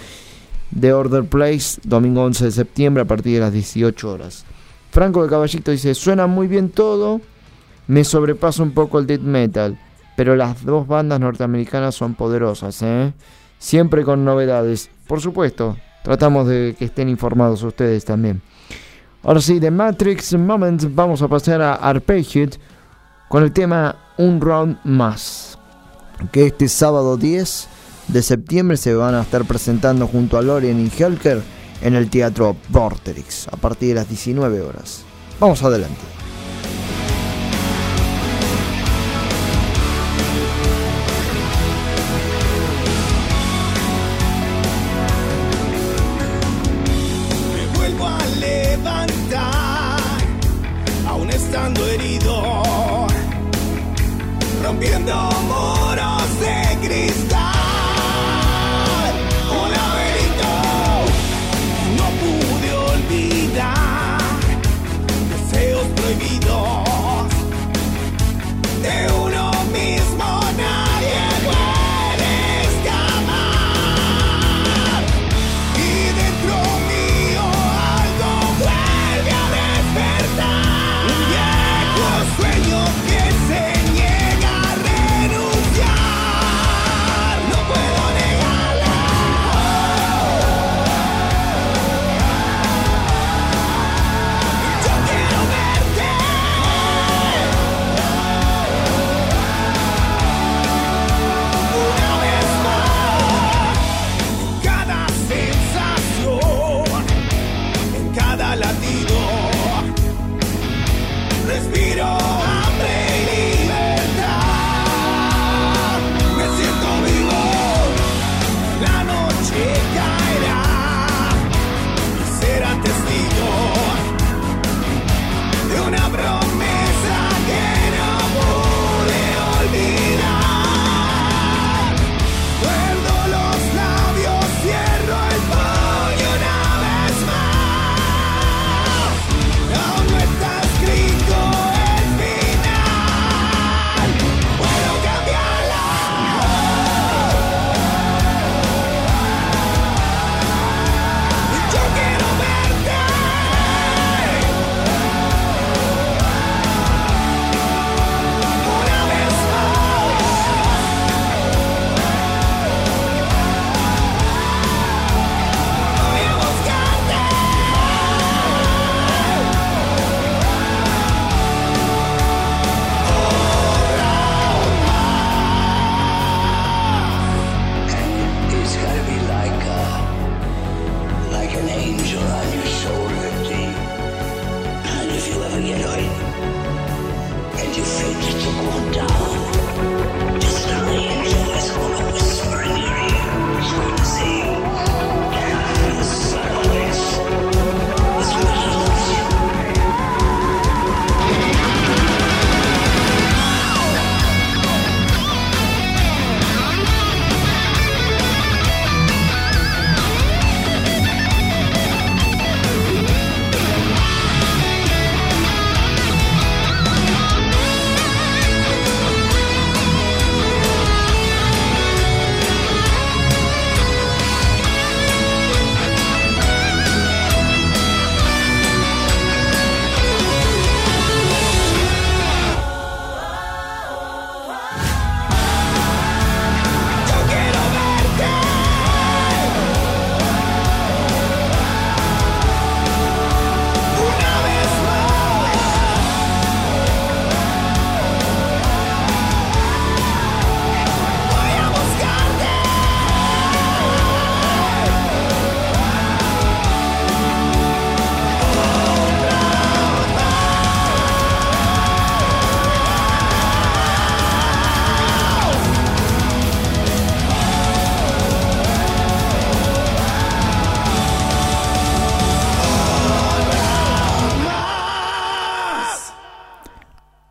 The 0.79 0.93
Order 0.93 1.23
Place, 1.23 1.79
domingo 1.83 2.23
11 2.23 2.45
de 2.45 2.51
septiembre 2.51 3.03
a 3.03 3.05
partir 3.05 3.35
de 3.35 3.39
las 3.39 3.53
18 3.53 4.11
horas. 4.11 4.45
Franco 4.91 5.23
de 5.23 5.29
Caballito 5.29 5.71
dice, 5.71 5.93
suena 5.93 6.27
muy 6.27 6.47
bien 6.47 6.69
todo, 6.69 7.21
me 7.87 8.03
sobrepasa 8.03 8.63
un 8.63 8.71
poco 8.71 8.99
el 8.99 9.07
death 9.07 9.21
metal, 9.21 9.77
pero 10.15 10.35
las 10.35 10.63
dos 10.63 10.87
bandas 10.87 11.19
norteamericanas 11.19 11.95
son 11.95 12.15
poderosas, 12.15 12.81
¿eh? 12.81 13.13
Siempre 13.59 14.03
con 14.03 14.23
novedades. 14.23 14.89
Por 15.07 15.21
supuesto, 15.21 15.77
tratamos 16.03 16.47
de 16.47 16.75
que 16.77 16.85
estén 16.85 17.09
informados 17.09 17.63
ustedes 17.63 18.05
también. 18.05 18.41
Ahora 19.23 19.41
sí, 19.41 19.59
de 19.59 19.71
Matrix 19.71 20.33
Moment 20.33 20.83
vamos 20.93 21.21
a 21.21 21.27
pasar 21.27 21.61
a 21.61 21.73
Arpeggied 21.75 22.53
con 23.27 23.43
el 23.43 23.51
tema 23.51 23.95
Un 24.17 24.39
Round 24.39 24.77
Más, 24.83 25.57
que 26.31 26.45
este 26.47 26.67
sábado 26.67 27.17
10 27.17 27.67
de 28.07 28.21
septiembre 28.21 28.77
se 28.77 28.93
van 28.93 29.15
a 29.15 29.21
estar 29.21 29.45
presentando 29.45 30.07
junto 30.07 30.37
a 30.37 30.41
Lorien 30.41 30.79
y 30.79 30.89
Helker 30.89 31.41
en 31.81 31.95
el 31.95 32.09
Teatro 32.09 32.55
Vorterix 32.69 33.47
a 33.47 33.57
partir 33.57 33.89
de 33.89 33.95
las 33.95 34.09
19 34.09 34.61
horas. 34.61 35.03
Vamos 35.39 35.63
adelante. 35.63 36.14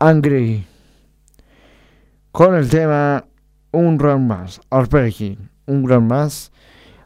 Angry 0.05 0.63
con 2.31 2.53
el 2.53 2.69
tema 2.69 3.25
Un 3.71 3.97
round 3.97 4.27
más, 4.27 4.61
Arpeggi, 4.69 5.35
un 5.65 5.89
round 5.89 6.07
más. 6.07 6.51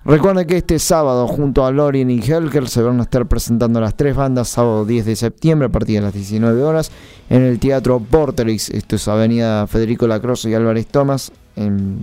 Recuerden 0.03 0.45
que 0.45 0.57
este 0.57 0.79
sábado 0.79 1.25
junto 1.25 1.65
a 1.65 1.71
Lorien 1.71 2.09
y 2.09 2.19
Helker 2.19 2.67
se 2.67 2.81
van 2.81 2.99
a 2.99 3.03
estar 3.03 3.25
presentando 3.25 3.79
las 3.79 3.95
tres 3.95 4.17
bandas 4.17 4.49
sábado 4.49 4.83
10 4.83 5.05
de 5.05 5.15
septiembre 5.15 5.67
a 5.67 5.71
partir 5.71 5.95
de 5.95 6.01
las 6.01 6.13
19 6.13 6.61
horas 6.61 6.91
en 7.29 7.43
el 7.43 7.57
Teatro 7.57 8.01
Porterix, 8.01 8.69
esto 8.69 8.97
es 8.97 9.07
Avenida 9.07 9.65
Federico 9.67 10.05
Lacroze 10.05 10.49
y 10.49 10.53
Álvarez 10.53 10.87
Tomás 10.87 11.31
en 11.55 12.01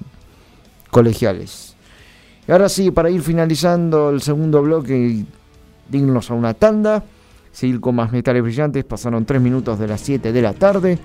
Colegiales. 0.90 1.76
Y 2.48 2.52
ahora 2.52 2.70
sí, 2.70 2.90
para 2.90 3.10
ir 3.10 3.20
finalizando 3.20 4.08
el 4.08 4.22
segundo 4.22 4.62
bloque, 4.62 5.26
dignos 5.90 6.30
a 6.30 6.34
una 6.34 6.54
tanda, 6.54 7.04
seguir 7.56 7.80
con 7.80 7.94
más 7.94 8.12
metales 8.12 8.42
brillantes, 8.42 8.84
pasaron 8.84 9.24
3 9.24 9.40
minutos 9.40 9.78
de 9.78 9.88
las 9.88 10.02
7 10.02 10.30
de 10.30 10.42
la 10.42 10.52
tarde. 10.52 10.98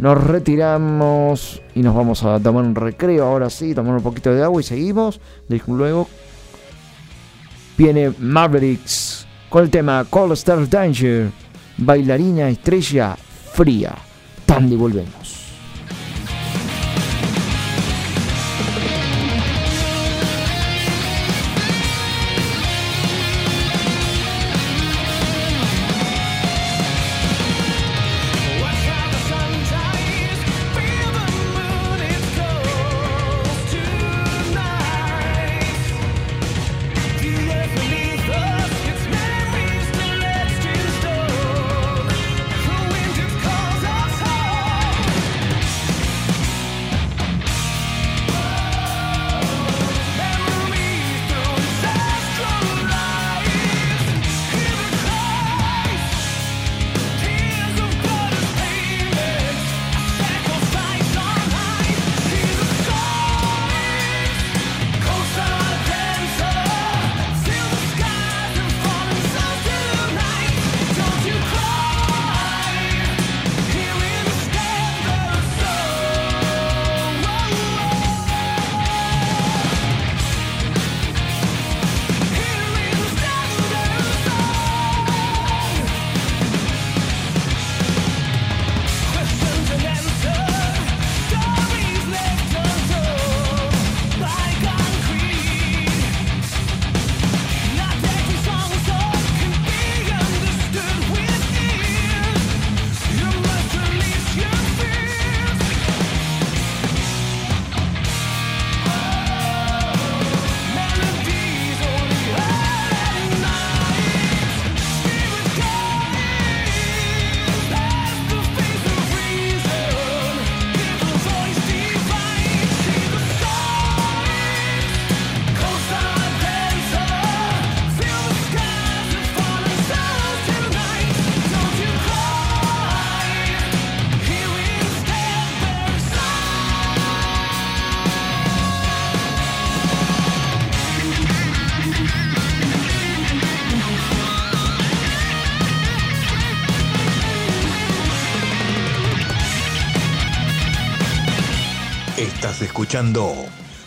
Nos 0.00 0.22
retiramos 0.22 1.62
y 1.74 1.80
nos 1.80 1.94
vamos 1.94 2.22
a 2.24 2.38
tomar 2.38 2.64
un 2.64 2.74
recreo. 2.74 3.24
Ahora 3.24 3.48
sí, 3.48 3.74
tomar 3.74 3.94
un 3.96 4.02
poquito 4.02 4.34
de 4.34 4.42
agua 4.42 4.60
y 4.60 4.64
seguimos. 4.64 5.18
Luego 5.66 6.08
viene 7.78 8.12
Mavericks 8.18 9.26
con 9.48 9.64
el 9.64 9.70
tema 9.70 10.04
Call 10.12 10.32
Star 10.32 10.68
Danger, 10.68 11.30
bailarina 11.78 12.50
estrella 12.50 13.16
fría. 13.54 13.94
Tandy, 14.44 14.76
volvemos. 14.76 15.21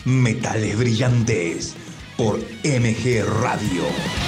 Metales 0.04 0.76
Brillantes 0.76 1.74
por 2.18 2.38
MG 2.62 3.24
Radio. 3.40 4.25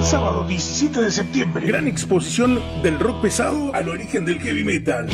Sábado 0.00 0.46
17 0.48 1.02
de 1.02 1.10
septiembre, 1.10 1.66
gran 1.66 1.88
exposición 1.88 2.62
del 2.82 2.98
rock 2.98 3.20
pesado 3.22 3.74
al 3.74 3.90
origen 3.90 4.24
del 4.24 4.40
heavy 4.40 4.64
metal. 4.64 5.06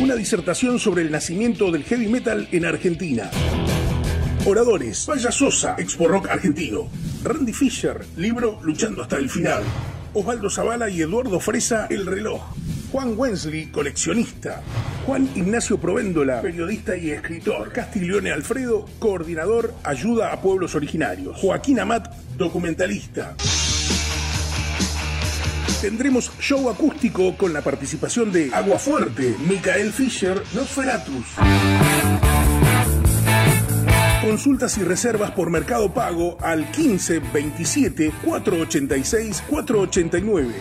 Una 0.00 0.16
disertación 0.16 0.78
sobre 0.78 1.02
el 1.02 1.10
nacimiento 1.10 1.70
del 1.70 1.84
heavy 1.84 2.08
metal 2.08 2.48
en 2.50 2.64
Argentina. 2.64 3.30
Oradores, 4.48 5.04
Vaya 5.06 5.30
Sosa, 5.30 5.74
Expo 5.76 6.08
Rock 6.08 6.30
Argentino. 6.30 6.88
Randy 7.22 7.52
Fisher, 7.52 8.02
libro 8.16 8.58
Luchando 8.62 9.02
hasta 9.02 9.16
el 9.16 9.28
final. 9.28 9.62
Osvaldo 10.14 10.48
Zavala 10.48 10.88
y 10.88 11.02
Eduardo 11.02 11.38
Fresa, 11.38 11.86
El 11.90 12.06
reloj. 12.06 12.40
Juan 12.90 13.12
Wensley, 13.14 13.66
coleccionista. 13.66 14.62
Juan 15.04 15.28
Ignacio 15.34 15.76
Provéndola, 15.78 16.40
periodista 16.40 16.96
y 16.96 17.10
escritor. 17.10 17.72
Castiglione 17.72 18.32
Alfredo, 18.32 18.86
coordinador, 18.98 19.74
ayuda 19.84 20.32
a 20.32 20.40
pueblos 20.40 20.74
originarios. 20.74 21.36
Joaquín 21.36 21.80
Amat, 21.80 22.10
documentalista. 22.38 23.36
Tendremos 25.82 26.32
show 26.40 26.70
acústico 26.70 27.36
con 27.36 27.52
la 27.52 27.60
participación 27.60 28.32
de 28.32 28.50
Aguafuerte, 28.54 29.36
Micael 29.46 29.92
Fischer, 29.92 30.42
Nosferatus. 30.54 31.26
Consultas 34.20 34.76
y 34.78 34.82
reservas 34.82 35.30
por 35.30 35.48
Mercado 35.48 35.94
Pago 35.94 36.38
al 36.40 36.68
15 36.72 37.20
27 37.32 38.12
486 38.24 39.44
489. 39.48 40.54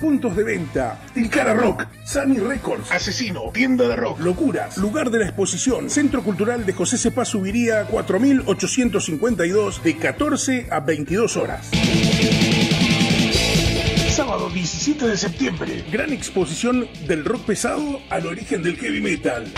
Puntos 0.00 0.34
de 0.34 0.42
venta: 0.42 1.00
Tilcara 1.14 1.54
Rock, 1.54 1.86
Sami 2.04 2.38
Records, 2.38 2.90
Asesino, 2.90 3.52
Tienda 3.52 3.86
de 3.86 3.94
Rock, 3.94 4.18
Locuras, 4.20 4.78
Lugar 4.78 5.10
de 5.10 5.20
la 5.20 5.26
Exposición, 5.26 5.90
Centro 5.90 6.24
Cultural 6.24 6.66
de 6.66 6.72
José 6.72 6.98
Cepaz 6.98 7.28
Subiría 7.28 7.84
4852 7.84 9.84
de 9.84 9.96
14 9.96 10.66
a 10.70 10.80
22 10.80 11.36
horas. 11.36 11.70
Sábado 14.08 14.50
17 14.50 15.06
de 15.06 15.16
septiembre, 15.16 15.84
gran 15.92 16.12
exposición 16.12 16.88
del 17.06 17.24
rock 17.24 17.46
pesado 17.46 18.00
al 18.10 18.26
origen 18.26 18.62
del 18.62 18.76
heavy 18.76 19.00
metal. 19.00 19.50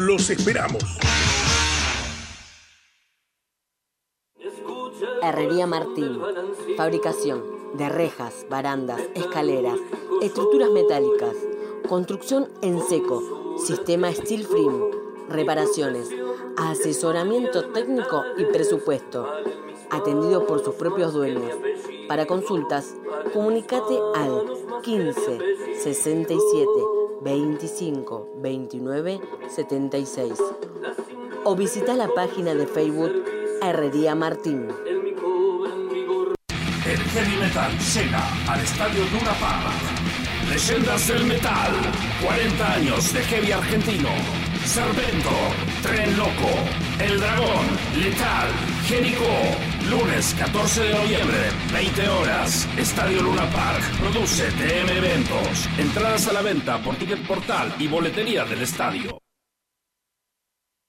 Los 0.00 0.30
esperamos. 0.30 0.82
Herrería 5.22 5.66
Martín. 5.66 6.18
Fabricación 6.78 7.44
de 7.74 7.86
rejas, 7.90 8.46
barandas, 8.48 8.98
escaleras, 9.14 9.78
estructuras 10.22 10.70
metálicas. 10.70 11.36
Construcción 11.86 12.48
en 12.62 12.80
seco. 12.80 13.58
Sistema 13.62 14.10
Steel 14.10 14.46
Frame. 14.46 14.86
Reparaciones. 15.28 16.08
Asesoramiento 16.56 17.66
técnico 17.66 18.24
y 18.38 18.46
presupuesto. 18.46 19.28
Atendido 19.90 20.46
por 20.46 20.64
sus 20.64 20.74
propios 20.74 21.12
dueños. 21.12 21.56
Para 22.08 22.26
consultas, 22.26 22.94
comunicate 23.32 23.98
al 24.14 24.44
15 24.82 25.38
67 25.82 26.70
25 27.22 28.28
29 28.36 29.20
76 29.48 30.38
o 31.44 31.56
visita 31.56 31.94
la 31.94 32.08
página 32.08 32.54
de 32.54 32.66
Facebook 32.66 33.24
Herrería 33.62 34.14
Martín. 34.14 34.68
El 36.86 36.98
heavy 36.98 37.36
metal 37.36 37.72
llega 37.94 38.52
al 38.52 38.60
estadio 38.60 39.02
Park. 39.40 40.00
Leyendas 40.50 41.06
del 41.06 41.24
metal, 41.26 41.72
40 42.22 42.74
años 42.74 43.12
de 43.12 43.20
heavy 43.20 43.52
argentino. 43.52 44.08
Servento, 44.64 45.30
Tren 45.82 46.16
Loco, 46.16 46.50
El 46.98 47.20
Dragón, 47.20 47.66
Letal, 47.96 48.48
Génico. 48.86 49.24
Lunes 49.90 50.36
14 50.38 50.82
de 50.84 50.94
noviembre, 50.94 51.36
20 51.72 52.08
horas. 52.10 52.68
Estadio 52.78 53.22
Luna 53.22 53.50
Park. 53.50 53.82
Produce 53.98 54.44
TM 54.52 54.88
Eventos. 54.88 55.68
Entradas 55.78 56.28
a 56.28 56.32
la 56.32 56.42
venta 56.42 56.80
por 56.80 56.94
Ticket 56.94 57.26
Portal 57.26 57.74
y 57.76 57.88
boletería 57.88 58.44
del 58.44 58.62
estadio. 58.62 59.18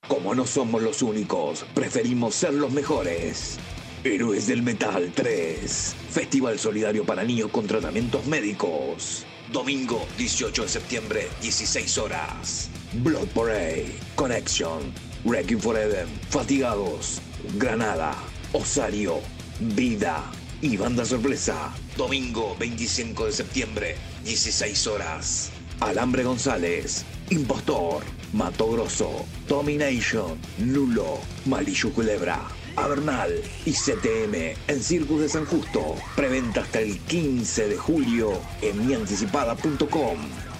Como 0.08 0.36
no 0.36 0.45
somos 0.45 0.84
los 0.84 1.02
únicos, 1.02 1.66
preferimos 1.74 2.36
ser 2.36 2.54
los 2.54 2.72
mejores. 2.72 3.58
Héroes 4.04 4.45
del 4.45 4.62
Metal 4.62 5.12
3. 5.16 5.95
Festival 6.12 6.60
solidario 6.60 7.04
para 7.04 7.24
niños 7.24 7.49
con 7.49 7.66
tratamientos 7.66 8.28
médicos. 8.28 9.26
Domingo 9.52 10.06
18 10.20 10.62
de 10.62 10.70
septiembre, 10.70 11.28
16 11.41 11.97
horas. 11.97 12.70
Blood 13.02 13.30
Parade, 13.30 13.96
Connection, 14.13 14.93
Wrecking 15.25 15.59
Forever, 15.59 16.05
Fatigados, 16.30 17.20
Granada, 17.58 18.16
Osario, 18.53 19.19
Vida 19.59 20.23
y 20.61 20.78
Banda 20.78 21.05
Sorpresa. 21.05 21.73
Domingo 21.97 22.55
25 22.59 23.25
de 23.25 23.32
septiembre, 23.32 23.95
16 24.23 24.87
horas. 24.87 25.51
Alambre 25.79 26.23
González, 26.23 27.05
Impostor, 27.29 28.03
Mato 28.33 28.71
Grosso, 28.71 29.25
Domination, 29.47 30.37
Nulo, 30.59 31.19
Malillo 31.45 31.91
Culebra, 31.91 32.39
Avernal 32.75 33.41
y 33.65 33.71
CTM 33.71 34.55
en 34.67 34.83
Circus 34.83 35.21
de 35.21 35.29
San 35.29 35.45
Justo. 35.45 35.95
Preventa 36.15 36.61
hasta 36.61 36.79
el 36.79 36.99
15 36.99 37.69
de 37.69 37.78
julio 37.78 38.33
en 38.61 38.86
mianticipada.com. 38.86 40.17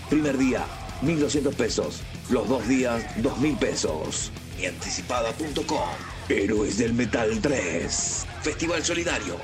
Primer 0.10 0.38
día, 0.38 0.66
1.200 1.04 1.54
pesos. 1.54 2.02
Los 2.30 2.48
dos 2.50 2.68
días, 2.68 3.04
2.000 3.18 3.60
pesos. 3.60 4.32
Mianticipada.com. 4.58 6.11
Héroes 6.32 6.78
del 6.78 6.94
Metal 6.94 7.40
3. 7.42 8.26
Festival 8.42 8.84
Solidario. 8.84 9.36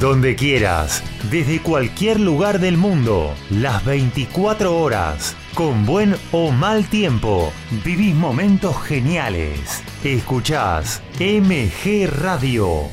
Donde 0.00 0.34
quieras, 0.34 1.04
desde 1.30 1.60
cualquier 1.60 2.18
lugar 2.18 2.58
del 2.58 2.76
mundo, 2.76 3.32
las 3.50 3.84
24 3.84 4.76
horas, 4.76 5.36
con 5.54 5.86
buen 5.86 6.16
o 6.32 6.50
mal 6.50 6.88
tiempo, 6.88 7.52
vivís 7.84 8.14
momentos 8.14 8.76
geniales. 8.82 9.82
Escuchás 10.02 11.00
MG 11.20 12.08
Radio. 12.08 12.88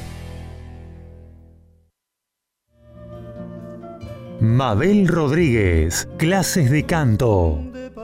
Mabel 4.39 5.07
Rodríguez, 5.07 6.07
clases 6.17 6.69
de 6.69 6.85
canto. 6.85 7.70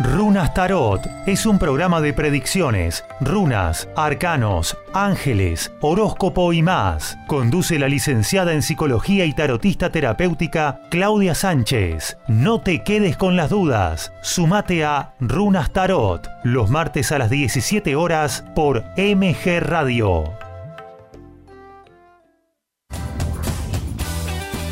Runas 0.00 0.52
Tarot 0.54 1.08
es 1.24 1.46
un 1.46 1.60
programa 1.60 2.00
de 2.00 2.12
predicciones, 2.12 3.04
runas, 3.20 3.88
arcanos, 3.94 4.76
ángeles, 4.92 5.70
horóscopo 5.80 6.52
y 6.52 6.62
más. 6.62 7.16
Conduce 7.28 7.78
la 7.78 7.86
licenciada 7.86 8.54
en 8.54 8.62
psicología 8.62 9.24
y 9.24 9.32
tarotista 9.32 9.92
terapéutica 9.92 10.80
Claudia 10.90 11.36
Sánchez. 11.36 12.18
No 12.26 12.60
te 12.60 12.82
quedes 12.82 13.16
con 13.16 13.36
las 13.36 13.50
dudas. 13.50 14.12
Sumate 14.20 14.84
a 14.84 15.14
Runas 15.20 15.72
Tarot 15.72 16.28
los 16.42 16.70
martes 16.70 17.12
a 17.12 17.18
las 17.18 17.30
17 17.30 17.94
horas 17.94 18.44
por 18.56 18.82
MG 18.96 19.60
Radio. 19.60 20.24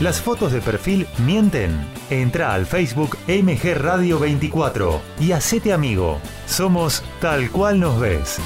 Las 0.01 0.21
fotos 0.21 0.51
de 0.51 0.61
perfil 0.61 1.07
mienten. 1.19 2.02
Entra 2.21 2.53
al 2.53 2.67
Facebook 2.67 3.17
MG 3.27 3.75
Radio 3.75 4.19
24 4.19 5.01
y 5.19 5.33
hacete 5.33 5.73
amigo. 5.73 6.21
Somos 6.47 7.03
tal 7.23 7.51
cual 7.51 7.81
nos 7.81 7.99
ves. 7.99 8.39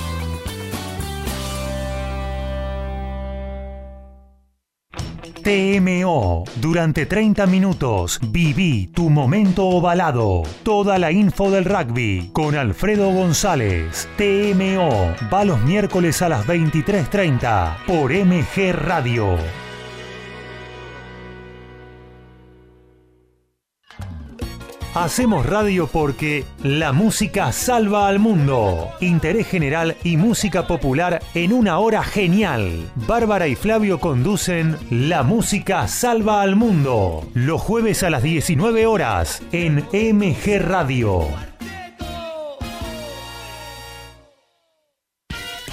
TMO. 5.42 6.44
Durante 6.60 7.06
30 7.06 7.46
minutos 7.46 8.20
viví 8.30 8.86
tu 8.86 9.10
momento 9.10 9.66
ovalado. 9.66 10.44
Toda 10.62 10.98
la 11.00 11.10
info 11.10 11.50
del 11.50 11.64
rugby 11.64 12.30
con 12.32 12.54
Alfredo 12.54 13.10
González. 13.10 14.08
TMO. 14.16 15.12
Va 15.32 15.44
los 15.44 15.60
miércoles 15.62 16.22
a 16.22 16.28
las 16.28 16.46
23.30 16.46 17.84
por 17.84 18.12
MG 18.12 18.72
Radio. 18.72 19.36
Hacemos 24.96 25.44
radio 25.44 25.88
porque 25.88 26.46
la 26.62 26.94
música 26.94 27.52
salva 27.52 28.08
al 28.08 28.18
mundo. 28.18 28.88
Interés 29.00 29.46
general 29.46 29.94
y 30.02 30.16
música 30.16 30.66
popular 30.66 31.20
en 31.34 31.52
una 31.52 31.78
hora 31.80 32.02
genial. 32.02 32.90
Bárbara 32.94 33.46
y 33.46 33.56
Flavio 33.56 34.00
conducen 34.00 34.78
La 34.88 35.22
música 35.22 35.86
salva 35.86 36.40
al 36.40 36.56
mundo. 36.56 37.28
Los 37.34 37.60
jueves 37.60 38.04
a 38.04 38.08
las 38.08 38.22
19 38.22 38.86
horas 38.86 39.42
en 39.52 39.84
MG 39.92 40.62
Radio. 40.62 41.55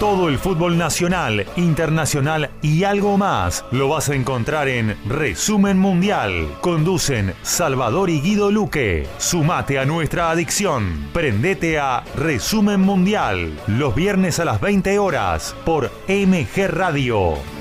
Todo 0.00 0.30
el 0.30 0.38
fútbol 0.38 0.78
nacional, 0.78 1.44
internacional 1.56 2.48
y 2.62 2.84
algo 2.84 3.18
más 3.18 3.66
lo 3.70 3.90
vas 3.90 4.08
a 4.08 4.14
encontrar 4.14 4.66
en 4.66 4.96
Resumen 5.06 5.78
Mundial. 5.78 6.48
Conducen 6.62 7.34
Salvador 7.42 8.08
y 8.08 8.22
Guido 8.22 8.50
Luque. 8.50 9.06
Sumate 9.18 9.78
a 9.78 9.84
nuestra 9.84 10.30
adicción. 10.30 11.10
Prendete 11.12 11.78
a 11.78 12.02
Resumen 12.16 12.80
Mundial 12.80 13.52
los 13.66 13.94
viernes 13.94 14.40
a 14.40 14.46
las 14.46 14.58
20 14.62 14.98
horas 14.98 15.54
por 15.66 15.92
MG 16.08 16.68
Radio. 16.68 17.59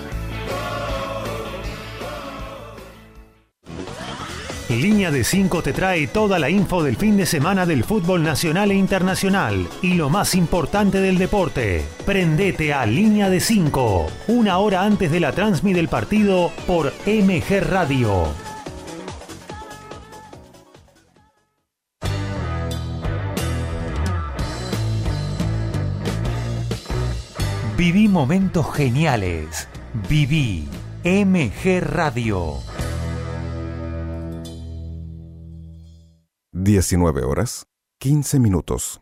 Línea 4.69 5.09
de 5.09 5.23
5 5.23 5.63
te 5.63 5.73
trae 5.73 6.05
toda 6.05 6.37
la 6.37 6.51
info 6.51 6.83
del 6.83 6.95
fin 6.95 7.17
de 7.17 7.25
semana 7.25 7.65
del 7.65 7.83
fútbol 7.83 8.21
nacional 8.21 8.69
e 8.69 8.75
internacional 8.75 9.67
y 9.81 9.95
lo 9.95 10.11
más 10.11 10.35
importante 10.35 11.01
del 11.01 11.17
deporte. 11.17 11.83
Prendete 12.05 12.71
a 12.71 12.85
Línea 12.85 13.31
de 13.31 13.39
5, 13.39 14.05
una 14.27 14.59
hora 14.59 14.83
antes 14.83 15.11
de 15.11 15.19
la 15.19 15.31
transmisión 15.31 15.73
del 15.73 15.87
partido 15.87 16.51
por 16.67 16.93
MG 17.07 17.61
Radio. 17.61 18.27
Viví 27.75 28.07
momentos 28.07 28.71
geniales. 28.75 29.67
Viví 30.07 30.67
MG 31.03 31.81
Radio. 31.81 32.68
19 36.51 37.23
horas, 37.23 37.67
15 37.99 38.39
minutos. 38.39 39.01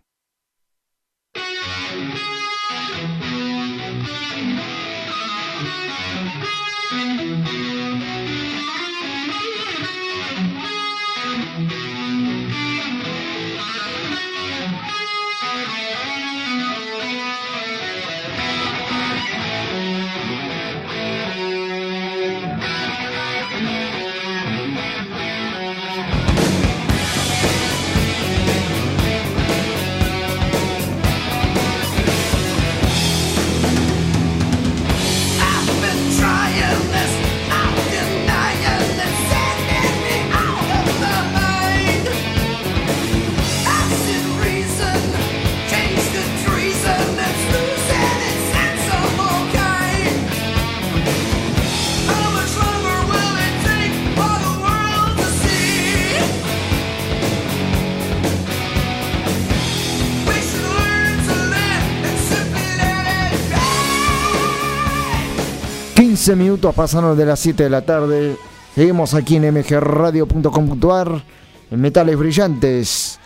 15 66.27 66.43
minutos 66.43 66.75
pasaron 66.75 67.17
de 67.17 67.25
las 67.25 67.39
7 67.39 67.63
de 67.63 67.69
la 67.69 67.83
tarde. 67.83 68.35
Seguimos 68.75 69.13
aquí 69.13 69.37
en 69.37 69.49
mgradio.com.ar 69.49 71.23
en 71.71 71.79
Metales 71.79 72.17
Brillantes 72.17 73.17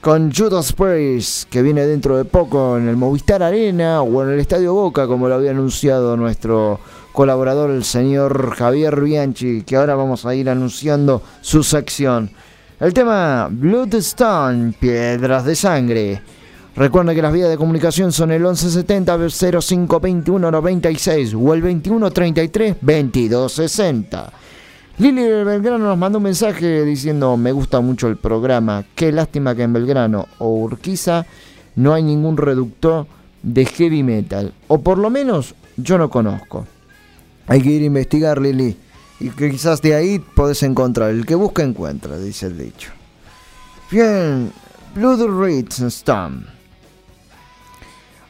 con 0.00 0.32
Judas 0.32 0.72
Priest 0.72 1.50
que 1.50 1.60
viene 1.60 1.86
dentro 1.86 2.16
de 2.16 2.24
poco 2.24 2.78
en 2.78 2.88
el 2.88 2.96
Movistar 2.96 3.42
Arena 3.42 4.00
o 4.00 4.22
en 4.22 4.30
el 4.30 4.40
Estadio 4.40 4.72
Boca 4.72 5.06
como 5.06 5.28
lo 5.28 5.34
había 5.34 5.50
anunciado 5.50 6.16
nuestro 6.16 6.80
colaborador 7.12 7.68
el 7.72 7.84
señor 7.84 8.54
Javier 8.56 9.02
Bianchi 9.02 9.60
que 9.60 9.76
ahora 9.76 9.94
vamos 9.94 10.24
a 10.24 10.34
ir 10.34 10.48
anunciando 10.48 11.20
su 11.42 11.62
sección. 11.62 12.30
El 12.80 12.94
tema 12.94 13.48
Bloodstone, 13.50 14.72
Piedras 14.80 15.44
de 15.44 15.56
Sangre. 15.56 16.22
Recuerda 16.76 17.14
que 17.14 17.22
las 17.22 17.32
vías 17.32 17.48
de 17.48 17.56
comunicación 17.56 18.12
son 18.12 18.30
el 18.32 18.42
1170 18.42 19.16
0521 19.16 20.50
96 20.50 21.34
o 21.34 21.54
el 21.54 21.62
2133 21.62 22.76
2260. 22.82 24.32
Lili 24.98 25.22
de 25.22 25.44
Belgrano 25.44 25.86
nos 25.86 25.96
mandó 25.96 26.18
un 26.18 26.24
mensaje 26.24 26.84
diciendo 26.84 27.34
me 27.38 27.52
gusta 27.52 27.80
mucho 27.80 28.08
el 28.08 28.18
programa, 28.18 28.84
qué 28.94 29.10
lástima 29.10 29.54
que 29.54 29.62
en 29.62 29.72
Belgrano 29.72 30.26
o 30.38 30.48
Urquiza 30.48 31.24
no 31.76 31.94
hay 31.94 32.02
ningún 32.02 32.36
reductor 32.36 33.06
de 33.42 33.64
heavy 33.64 34.02
metal, 34.02 34.52
o 34.68 34.80
por 34.80 34.98
lo 34.98 35.08
menos 35.08 35.54
yo 35.78 35.96
no 35.96 36.10
conozco. 36.10 36.66
Hay 37.46 37.62
que 37.62 37.70
ir 37.70 37.82
a 37.82 37.86
investigar 37.86 38.40
Lili, 38.40 38.76
y 39.18 39.30
que 39.30 39.50
quizás 39.50 39.80
de 39.80 39.94
ahí 39.94 40.18
podés 40.18 40.62
encontrar, 40.62 41.10
el 41.10 41.24
que 41.24 41.36
busca 41.36 41.62
encuentra, 41.62 42.18
dice 42.18 42.46
el 42.46 42.58
dicho. 42.58 42.90
Bien, 43.90 44.52
Blood 44.94 45.40
Red 45.40 45.68
Storm. 45.88 46.55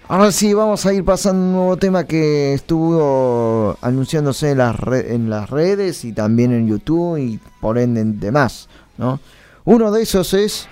Ahora 0.09 0.31
sí, 0.31 0.55
vamos 0.55 0.87
a 0.87 0.95
ir 0.95 1.05
pasando 1.05 1.43
un 1.43 1.53
nuevo 1.53 1.77
tema 1.79 2.05
que 2.05 2.55
estuvo 2.55 3.77
anunciándose 3.81 4.53
en 4.53 4.59
las, 4.59 5.51
redes 5.51 6.05
y 6.05 6.13
también 6.13 6.53
en 6.53 6.69
YouTube 6.69 7.19
y 7.19 7.41
por 7.61 7.77
ende 7.77 8.03
en 8.03 8.21
demás, 8.21 8.69
¿no? 8.99 9.19
Uno 9.65 9.91
de 9.91 10.03
esos 10.03 10.33
es 10.33 10.69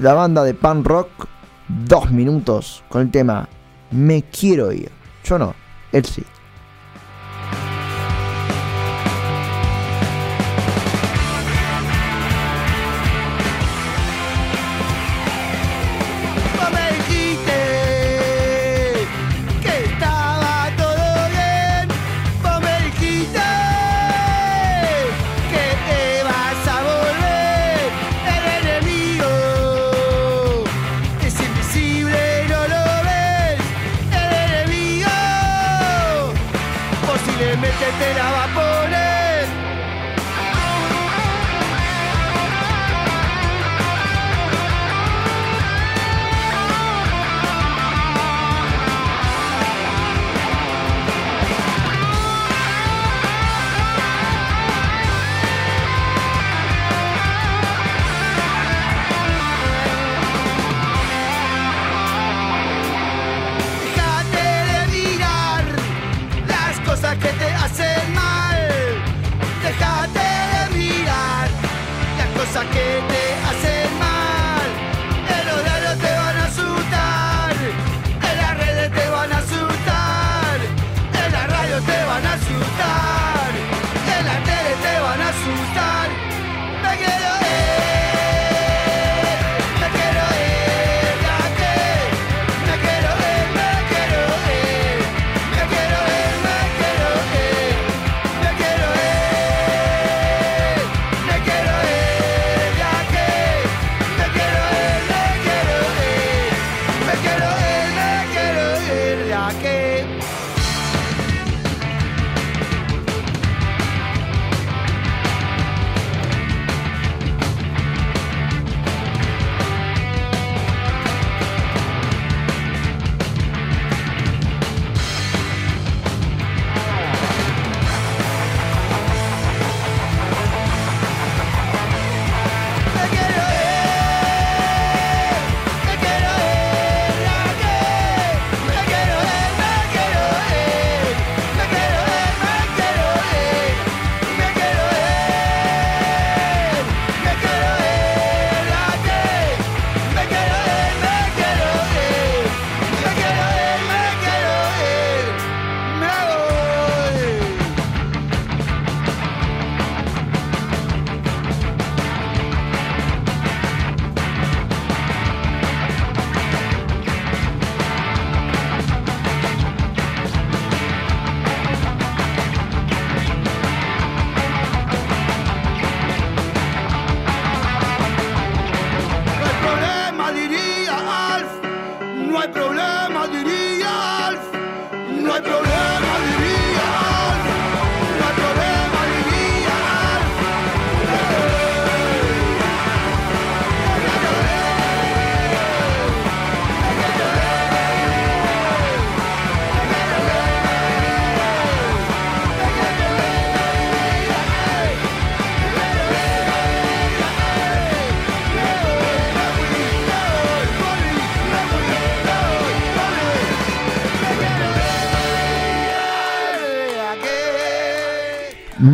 la 0.00 0.14
banda 0.14 0.42
de 0.42 0.52
punk 0.52 0.84
rock 0.84 1.08
Dos 1.86 2.10
Minutos 2.10 2.82
con 2.88 3.02
el 3.02 3.12
tema 3.12 3.48
Me 3.92 4.24
Quiero 4.24 4.72
Ir. 4.72 4.90
Yo 5.24 5.38
no, 5.38 5.54
él 5.92 6.04
sí. 6.04 6.24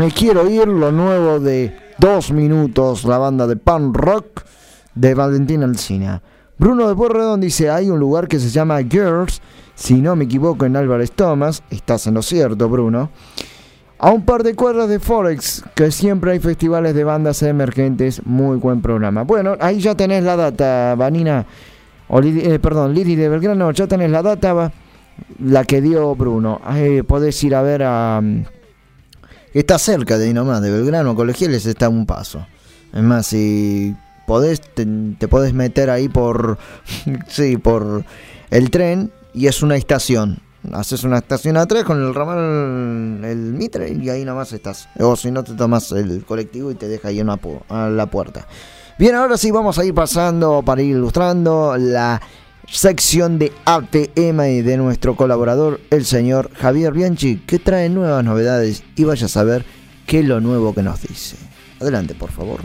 Me 0.01 0.11
quiero 0.11 0.49
ir, 0.49 0.67
lo 0.67 0.91
nuevo 0.93 1.41
de 1.41 1.77
Dos 1.99 2.33
Minutos, 2.33 3.05
la 3.05 3.19
banda 3.19 3.47
de 3.47 3.57
punk 3.57 3.95
rock 3.95 4.45
de 4.95 5.13
Valentín 5.13 5.63
Alcina. 5.63 6.23
Bruno 6.57 6.89
de 6.89 6.95
Porredón 6.95 7.43
dice, 7.43 7.69
hay 7.69 7.91
un 7.91 8.01
lugar 8.01 8.27
que 8.27 8.39
se 8.39 8.49
llama 8.49 8.79
Girls, 8.79 9.43
si 9.75 10.01
no 10.01 10.17
me 10.17 10.25
equivoco 10.25 10.65
en 10.65 10.77
Álvarez 10.77 11.13
Thomas, 11.13 11.63
estás 11.69 12.07
en 12.07 12.15
lo 12.15 12.23
cierto 12.23 12.67
Bruno. 12.71 13.11
A 13.99 14.11
un 14.11 14.25
par 14.25 14.43
de 14.43 14.55
cuadras 14.55 14.89
de 14.89 15.01
Forex, 15.01 15.65
que 15.75 15.91
siempre 15.91 16.33
hay 16.33 16.39
festivales 16.39 16.95
de 16.95 17.05
bandas 17.05 17.43
emergentes, 17.43 18.25
muy 18.25 18.57
buen 18.57 18.81
programa. 18.81 19.25
Bueno, 19.25 19.59
ahí 19.61 19.81
ya 19.81 19.95
tenés 19.95 20.25
la 20.25 20.35
data, 20.35 20.95
Vanina, 20.95 21.45
o 22.09 22.23
eh, 22.23 22.59
perdón, 22.59 22.95
Lili 22.95 23.17
de 23.17 23.29
Belgrano, 23.29 23.71
ya 23.73 23.87
tenés 23.87 24.11
la 24.11 24.23
data, 24.23 24.73
la 25.45 25.65
que 25.65 25.83
dio 25.83 26.15
Bruno. 26.15 26.59
Eh, 26.75 27.05
podés 27.07 27.45
ir 27.45 27.55
a 27.55 27.61
ver 27.61 27.83
a... 27.83 28.23
Está 29.53 29.79
cerca 29.79 30.17
de 30.17 30.27
ahí 30.27 30.35
nomás, 30.35 30.63
de 30.63 30.71
Belgrano, 30.71 31.17
Colegiales 31.17 31.67
está 31.67 31.87
a 31.87 31.89
un 31.89 32.07
paso. 32.07 32.47
Es 32.93 33.03
más, 33.03 33.27
si 33.27 33.97
podés, 34.27 34.61
te, 34.61 34.87
podés 35.29 35.55
meter 35.55 35.91
ahí 35.91 36.09
por, 36.09 36.59
sí, 37.29 37.57
por 37.57 38.05
el 38.51 38.71
tren 38.71 39.11
y 39.35 39.49
es 39.49 39.63
una 39.63 39.77
estación. 39.77 40.39
Haces 40.73 41.05
una 41.05 41.19
estación 41.19 41.57
a 41.57 41.67
tres 41.67 41.85
con 41.85 42.01
el 42.01 42.15
ramal, 42.15 43.25
el 43.25 43.55
Mitre 43.55 43.91
y 43.91 44.09
ahí 44.11 44.25
nomás 44.25 44.53
estás. 44.53 44.89
O 44.99 45.17
si 45.17 45.31
no, 45.31 45.43
te 45.43 45.55
tomas 45.55 45.91
el 45.93 46.25
colectivo 46.25 46.71
y 46.71 46.75
te 46.75 46.87
deja 46.87 47.09
ahí 47.09 47.21
una 47.21 47.41
la 47.89 48.07
puerta. 48.07 48.47
Bien, 48.99 49.15
ahora 49.15 49.39
sí 49.39 49.51
vamos 49.51 49.79
a 49.79 49.85
ir 49.85 49.95
pasando 49.95 50.63
para 50.63 50.83
ir 50.83 50.95
ilustrando 50.95 51.75
la 51.79 52.21
sección 52.71 53.39
de 53.39 53.53
ATM 53.65 54.41
y 54.43 54.63
de 54.63 54.77
nuestro 54.77 55.17
colaborador, 55.17 55.81
el 55.91 56.05
señor 56.05 56.51
Javier 56.55 56.93
Bianchi, 56.93 57.37
que 57.39 57.59
trae 57.59 57.89
nuevas 57.89 58.25
novedades 58.25 58.85
y 58.95 59.05
vaya 59.05 59.27
a 59.27 59.29
saber 59.29 59.65
qué 60.07 60.21
es 60.21 60.25
lo 60.25 60.41
nuevo 60.41 60.73
que 60.75 60.83
nos 60.83 61.03
dice. 61.03 61.37
Adelante, 61.81 62.15
por 62.15 62.31
favor. 62.31 62.61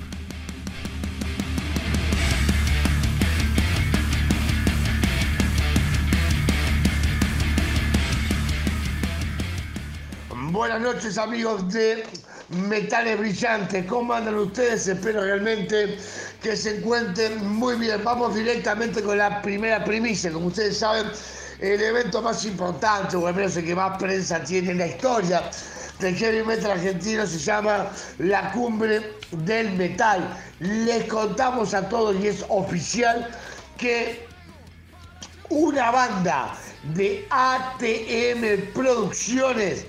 Buenas 10.52 10.80
noches 10.82 11.18
amigos 11.18 11.73
de 11.73 12.03
Metales 12.49 13.18
Brillantes, 13.19 13.86
¿cómo 13.86 14.14
andan 14.14 14.36
ustedes? 14.36 14.88
Espero 14.88 15.22
realmente 15.22 15.98
que 16.45 16.55
se 16.55 16.77
encuentren 16.77 17.43
muy 17.43 17.76
bien. 17.76 18.03
Vamos 18.03 18.35
directamente 18.35 19.01
con 19.01 19.17
la 19.17 19.41
primera 19.41 19.84
primicia, 19.84 20.31
como 20.31 20.47
ustedes 20.47 20.77
saben, 20.77 21.07
el 21.59 21.81
evento 21.81 22.22
más 22.22 22.45
importante, 22.45 23.17
o 23.17 23.26
al 23.26 23.34
menos 23.34 23.57
el 23.57 23.65
que 23.65 23.73
más 23.73 23.97
prensa 23.97 24.43
tiene 24.43 24.69
en 24.72 24.77
la 24.77 24.85
historia 24.85 25.41
del 25.97 26.15
heavy 26.15 26.43
metal 26.43 26.72
argentino 26.72 27.26
se 27.26 27.39
llama 27.39 27.88
la 28.19 28.51
Cumbre 28.51 29.13
del 29.31 29.72
Metal. 29.72 30.38
Les 30.59 31.05
contamos 31.05 31.73
a 31.73 31.89
todos 31.89 32.15
y 32.22 32.27
es 32.27 32.45
oficial 32.49 33.27
que 33.77 34.27
una 35.49 35.89
banda 35.89 36.53
de 36.93 37.26
ATM 37.31 38.72
Producciones 38.72 39.85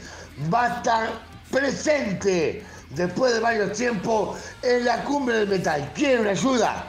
va 0.51 0.65
a 0.65 0.77
estar 0.79 1.23
presente 1.51 2.65
después 2.97 3.35
de 3.35 3.41
varios 3.41 3.73
tiempos 3.73 4.39
en 4.63 4.85
la 4.85 5.05
cumbre 5.05 5.37
del 5.37 5.49
metal. 5.49 5.91
¿Quieren 5.95 6.27
ayuda? 6.27 6.87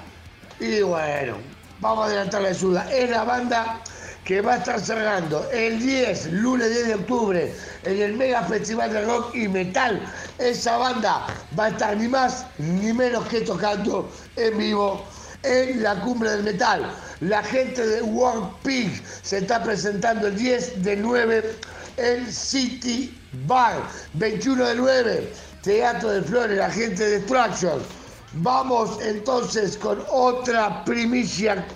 Y 0.60 0.82
bueno, 0.82 1.38
vamos 1.80 2.06
a 2.06 2.08
adelantar 2.08 2.42
la 2.42 2.50
ayuda. 2.50 2.92
Es 2.92 3.10
la 3.10 3.24
banda 3.24 3.82
que 4.24 4.42
va 4.42 4.56
a 4.56 4.58
estar 4.58 4.80
cerrando 4.80 5.50
el 5.52 5.80
10, 5.80 6.34
lunes 6.34 6.70
10 6.70 6.88
de 6.88 6.96
octubre, 6.96 7.56
en 7.84 8.02
el 8.02 8.14
Mega 8.14 8.44
Festival 8.44 8.92
de 8.92 9.06
Rock 9.06 9.36
y 9.36 9.48
Metal. 9.48 10.02
Esa 10.38 10.78
banda 10.78 11.28
va 11.58 11.66
a 11.66 11.70
estar 11.70 11.96
ni 11.96 12.08
más 12.08 12.46
ni 12.58 12.92
menos 12.92 13.26
que 13.28 13.42
tocando 13.42 14.10
en 14.36 14.58
vivo 14.58 15.06
en 15.44 15.84
la 15.84 15.96
cumbre 16.02 16.32
del 16.32 16.44
metal. 16.44 16.92
La 17.22 17.42
gente 17.44 17.86
de 17.86 18.02
World 18.02 18.50
Pig 18.64 19.02
se 19.22 19.38
está 19.38 19.64
presentando 19.64 20.28
el 20.28 20.36
10 20.36 20.84
de 20.84 20.98
9 20.98 21.56
en 21.98 22.32
City 22.32 23.18
Bar, 23.46 23.82
21 24.14 24.66
de 24.66 24.76
9, 24.76 25.34
Teatro 25.68 26.10
de 26.12 26.22
Flores, 26.22 26.58
la 26.58 26.72
gente 26.72 27.04
de 27.04 27.20
Destruction. 27.20 27.82
Vamos 28.36 29.02
entonces 29.02 29.76
con 29.76 30.02
otra 30.10 30.86
primicia 30.86 31.68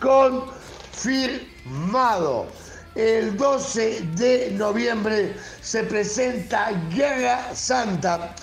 confirmado. 1.65 2.47
El 2.95 3.35
12 3.35 4.01
de 4.15 4.51
noviembre 4.51 5.35
se 5.61 5.83
presenta 5.83 6.71
Guerra 6.95 7.53
Santa 7.53 8.33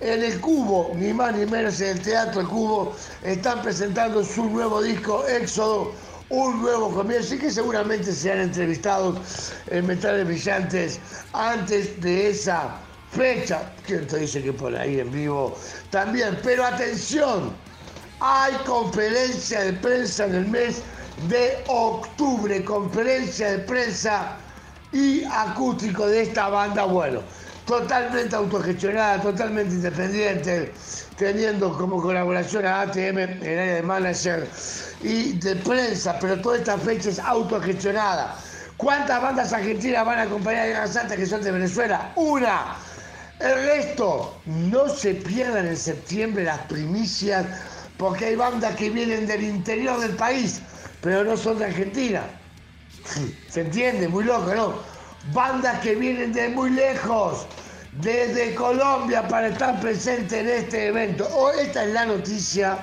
en 0.00 0.24
el 0.24 0.38
Cubo, 0.42 0.92
ni 0.94 1.14
más 1.14 1.34
ni 1.34 1.46
menos 1.46 1.80
en 1.80 1.96
el 1.96 2.02
Teatro 2.02 2.46
Cubo, 2.46 2.94
están 3.22 3.62
presentando 3.62 4.22
su 4.22 4.44
nuevo 4.44 4.82
disco 4.82 5.26
Éxodo, 5.26 5.92
un 6.28 6.60
nuevo 6.60 6.90
comienzo 6.90 7.34
y 7.34 7.38
que 7.38 7.50
seguramente 7.50 8.12
serán 8.12 8.40
entrevistados 8.40 9.54
en 9.68 9.86
Metales 9.86 10.26
Brillantes 10.26 11.00
antes 11.32 11.98
de 12.02 12.28
esa 12.28 12.82
fecha. 13.10 13.72
¿Quién 13.86 14.06
te 14.06 14.18
dice 14.18 14.42
que 14.42 14.52
por 14.52 14.74
ahí 14.74 15.00
en 15.00 15.10
vivo 15.10 15.56
también? 15.90 16.38
Pero 16.42 16.64
atención, 16.64 17.52
hay 18.20 18.52
conferencia 18.66 19.60
de 19.60 19.72
prensa 19.74 20.26
en 20.26 20.34
el 20.34 20.48
mes 20.48 20.82
de 21.28 21.64
octubre, 21.68 22.64
conferencia 22.64 23.52
de 23.52 23.58
prensa 23.60 24.36
y 24.92 25.24
acústico 25.24 26.06
de 26.06 26.22
esta 26.22 26.48
banda. 26.48 26.84
Bueno, 26.84 27.20
totalmente 27.66 28.34
autogestionada, 28.34 29.20
totalmente 29.20 29.74
independiente, 29.74 30.72
teniendo 31.16 31.76
como 31.76 32.00
colaboración 32.00 32.64
a 32.66 32.82
ATM 32.82 33.18
en 33.18 33.42
el 33.42 33.58
área 33.58 33.74
de 33.74 33.82
manager 33.82 34.48
y 35.02 35.32
de 35.34 35.56
prensa, 35.56 36.18
pero 36.20 36.40
toda 36.40 36.56
esta 36.56 36.78
fecha 36.78 37.10
es 37.10 37.18
autogestionada. 37.18 38.36
¿Cuántas 38.78 39.20
bandas 39.20 39.52
argentinas 39.52 40.06
van 40.06 40.20
a 40.20 40.22
acompañar 40.22 40.72
a 40.72 40.86
Santa 40.86 41.16
que 41.16 41.26
son 41.26 41.42
de 41.42 41.50
Venezuela? 41.50 42.12
Una. 42.14 42.76
El 43.40 43.54
resto, 43.54 44.40
no 44.46 44.88
se 44.88 45.14
pierdan 45.14 45.68
en 45.68 45.76
septiembre 45.76 46.42
las 46.44 46.58
primicias, 46.62 47.46
porque 47.96 48.26
hay 48.26 48.36
bandas 48.36 48.74
que 48.74 48.90
vienen 48.90 49.28
del 49.28 49.44
interior 49.44 50.00
del 50.00 50.16
país, 50.16 50.60
pero 51.00 51.22
no 51.22 51.36
son 51.36 51.58
de 51.58 51.66
Argentina. 51.66 52.22
¿Se 53.48 53.60
entiende? 53.60 54.08
Muy 54.08 54.24
loco, 54.24 54.52
¿no? 54.54 54.74
Bandas 55.32 55.78
que 55.80 55.94
vienen 55.94 56.32
de 56.32 56.48
muy 56.48 56.70
lejos, 56.70 57.46
desde 58.00 58.56
Colombia, 58.56 59.26
para 59.28 59.48
estar 59.48 59.80
presentes 59.80 60.32
en 60.32 60.48
este 60.48 60.88
evento. 60.88 61.28
Hoy 61.32 61.58
esta 61.60 61.84
es 61.84 61.92
la 61.92 62.06
noticia, 62.06 62.78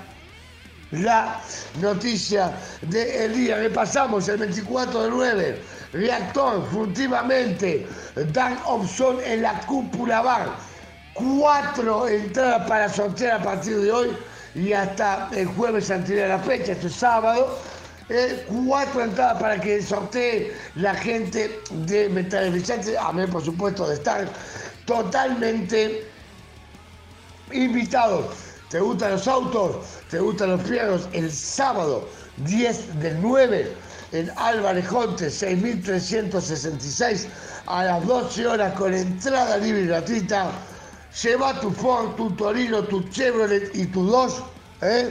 la 0.91 1.41
noticia 1.81 2.53
del 2.81 3.33
día. 3.33 3.57
Repasamos 3.57 4.29
el 4.29 4.37
24 4.37 5.03
de 5.03 5.09
9. 5.09 5.61
Reactor, 5.95 6.67
furtivamente, 6.71 7.87
dan 8.33 8.59
opción 8.65 9.17
en 9.23 9.43
la 9.43 9.61
cúpula 9.61 10.21
bar. 10.21 10.49
Cuatro 11.13 12.05
entradas 12.09 12.67
para 12.67 12.89
sortear 12.89 13.39
a 13.39 13.43
partir 13.43 13.77
de 13.77 13.91
hoy 13.93 14.17
y 14.55 14.73
hasta 14.73 15.29
el 15.33 15.47
jueves 15.47 15.89
anterior 15.89 16.25
a 16.25 16.37
la 16.37 16.39
fecha, 16.39 16.73
esto 16.73 16.87
es 16.87 16.95
sábado. 16.95 17.57
Eh, 18.09 18.45
cuatro 18.65 19.05
entradas 19.05 19.41
para 19.41 19.61
que 19.61 19.81
sortee 19.81 20.53
la 20.75 20.93
gente 20.95 21.61
de 21.71 22.09
Metales 22.09 22.51
Brillantes, 22.51 22.97
a 22.97 23.13
mí 23.13 23.25
por 23.27 23.45
supuesto 23.45 23.87
de 23.87 23.93
estar 23.95 24.27
totalmente 24.85 26.05
invitados. 27.53 28.25
¿Te 28.69 28.81
gustan 28.81 29.11
los 29.11 29.27
autos? 29.29 29.77
¿Te 30.09 30.19
gustan 30.19 30.49
los 30.49 30.61
fierros? 30.63 31.07
El 31.13 31.31
sábado 31.31 32.05
10 32.43 32.99
del 32.99 33.21
9 33.21 33.84
en 34.15 34.31
Álvarez 34.37 34.87
Jonte 34.87 35.29
6366 35.29 37.27
a 37.65 37.83
las 37.83 38.05
12 38.05 38.47
horas 38.47 38.73
con 38.73 38.93
entrada 38.93 39.57
libre 39.57 39.81
y 39.81 39.87
gratuita. 39.87 40.51
Lleva 41.21 41.59
tu 41.59 41.71
Ford, 41.71 42.15
tu 42.15 42.31
Torino, 42.31 42.83
tu 42.83 43.03
Chevrolet 43.09 43.75
y 43.75 43.85
tu 43.87 44.05
dos. 44.05 44.41
¿eh? 44.81 45.09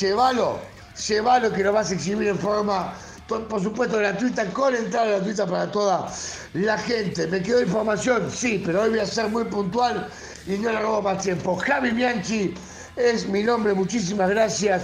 Llévalo, 0.00 0.58
llévalo 1.06 1.52
que 1.52 1.64
lo 1.64 1.72
vas 1.72 1.90
a 1.90 1.94
exhibir 1.94 2.28
en 2.28 2.38
forma, 2.38 2.94
por 3.26 3.62
supuesto, 3.62 3.98
gratuita, 3.98 4.46
con 4.52 4.74
entrada 4.74 5.18
gratuita 5.18 5.46
para 5.46 5.70
toda 5.70 6.10
la 6.54 6.78
gente. 6.78 7.26
¿Me 7.26 7.42
quedó 7.42 7.62
información? 7.62 8.30
Sí, 8.30 8.62
pero 8.64 8.82
hoy 8.82 8.90
voy 8.90 9.00
a 9.00 9.06
ser 9.06 9.28
muy 9.28 9.44
puntual 9.44 10.08
y 10.46 10.52
no 10.58 10.70
le 10.70 10.80
robo 10.80 11.02
más 11.02 11.22
tiempo. 11.22 11.56
Javi 11.56 11.90
Bianchi 11.90 12.54
es 12.96 13.26
mi 13.26 13.42
nombre, 13.42 13.74
muchísimas 13.74 14.30
gracias 14.30 14.82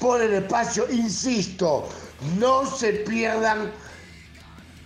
por 0.00 0.20
el 0.20 0.32
espacio. 0.34 0.86
Insisto, 0.90 1.88
no 2.38 2.66
se 2.66 2.92
pierdan 2.92 3.70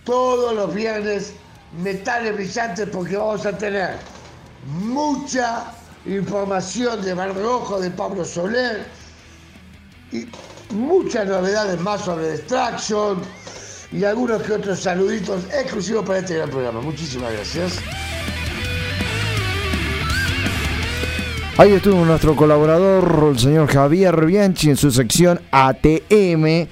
todos 0.03 0.53
los 0.55 0.73
viernes 0.73 1.33
metales 1.81 2.35
brillantes 2.35 2.89
porque 2.91 3.17
vamos 3.17 3.45
a 3.45 3.57
tener 3.57 3.97
mucha 4.65 5.73
información 6.05 7.01
de 7.01 7.15
Rojo, 7.15 7.79
de 7.79 7.89
Pablo 7.91 8.25
Soler 8.25 8.85
y 10.11 10.27
muchas 10.73 11.27
novedades 11.27 11.79
más 11.79 12.01
sobre 12.01 12.33
Distraction 12.33 13.21
y 13.91 14.03
algunos 14.03 14.41
que 14.41 14.53
otros 14.53 14.79
saluditos 14.79 15.43
exclusivos 15.53 16.05
para 16.05 16.19
este 16.19 16.35
gran 16.37 16.49
programa. 16.49 16.81
Muchísimas 16.81 17.31
gracias. 17.31 17.79
Ahí 21.55 21.71
estuvo 21.73 22.03
nuestro 22.03 22.35
colaborador, 22.35 23.29
el 23.31 23.39
señor 23.39 23.67
Javier 23.67 24.25
Bianchi, 24.25 24.71
en 24.71 24.77
su 24.77 24.89
sección 24.89 25.39
ATM, 25.51 26.67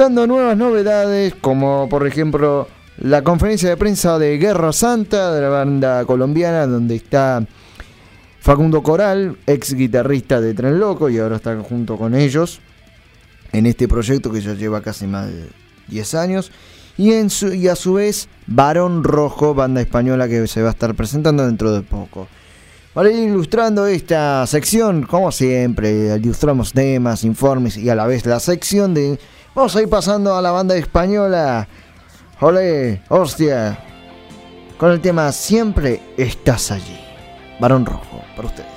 dando 0.00 0.26
nuevas 0.26 0.56
novedades, 0.56 1.34
como 1.42 1.86
por 1.90 2.06
ejemplo 2.06 2.66
la 2.96 3.22
conferencia 3.22 3.68
de 3.68 3.76
prensa 3.76 4.18
de 4.18 4.38
Guerra 4.38 4.72
Santa 4.72 5.30
de 5.34 5.42
la 5.42 5.50
banda 5.50 6.06
colombiana, 6.06 6.66
donde 6.66 6.96
está 6.96 7.46
Facundo 8.40 8.82
Coral, 8.82 9.36
ex 9.46 9.74
guitarrista 9.74 10.40
de 10.40 10.54
Tren 10.54 10.80
Loco, 10.80 11.10
y 11.10 11.18
ahora 11.18 11.36
está 11.36 11.54
junto 11.60 11.98
con 11.98 12.14
ellos 12.14 12.60
en 13.52 13.66
este 13.66 13.88
proyecto 13.88 14.32
que 14.32 14.40
ya 14.40 14.54
lleva 14.54 14.80
casi 14.80 15.06
más 15.06 15.26
de 15.26 15.48
10 15.88 16.14
años. 16.14 16.50
Y, 16.96 17.12
en 17.12 17.28
su, 17.28 17.52
y 17.52 17.68
a 17.68 17.76
su 17.76 17.94
vez, 17.94 18.30
Barón 18.46 19.04
Rojo, 19.04 19.52
banda 19.52 19.82
española 19.82 20.28
que 20.28 20.46
se 20.46 20.62
va 20.62 20.68
a 20.68 20.72
estar 20.72 20.94
presentando 20.94 21.44
dentro 21.44 21.72
de 21.72 21.82
poco. 21.82 22.26
Para 22.94 23.10
ir 23.10 23.28
ilustrando 23.28 23.86
esta 23.86 24.46
sección, 24.46 25.02
como 25.02 25.30
siempre, 25.30 26.16
ilustramos 26.16 26.72
temas, 26.72 27.22
informes 27.22 27.76
y 27.76 27.90
a 27.90 27.94
la 27.94 28.06
vez 28.06 28.24
la 28.24 28.40
sección 28.40 28.94
de... 28.94 29.18
Vamos 29.54 29.74
a 29.74 29.82
ir 29.82 29.88
pasando 29.88 30.34
a 30.34 30.42
la 30.42 30.52
banda 30.52 30.76
española. 30.76 31.66
Ole, 32.40 33.02
hostia. 33.08 33.78
Con 34.78 34.92
el 34.92 35.00
tema 35.00 35.32
Siempre 35.32 36.00
estás 36.16 36.70
allí. 36.70 36.98
Barón 37.58 37.84
Rojo, 37.84 38.22
para 38.36 38.48
ustedes. 38.48 38.69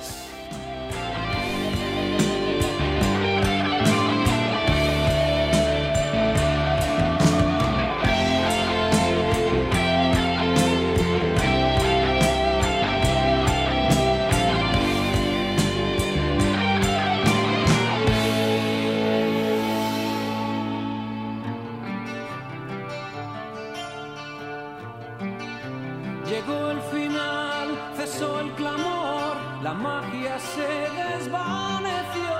Clamor, 28.54 29.36
la 29.62 29.74
magia 29.74 30.38
se 30.38 30.68
desvaneció, 31.02 32.34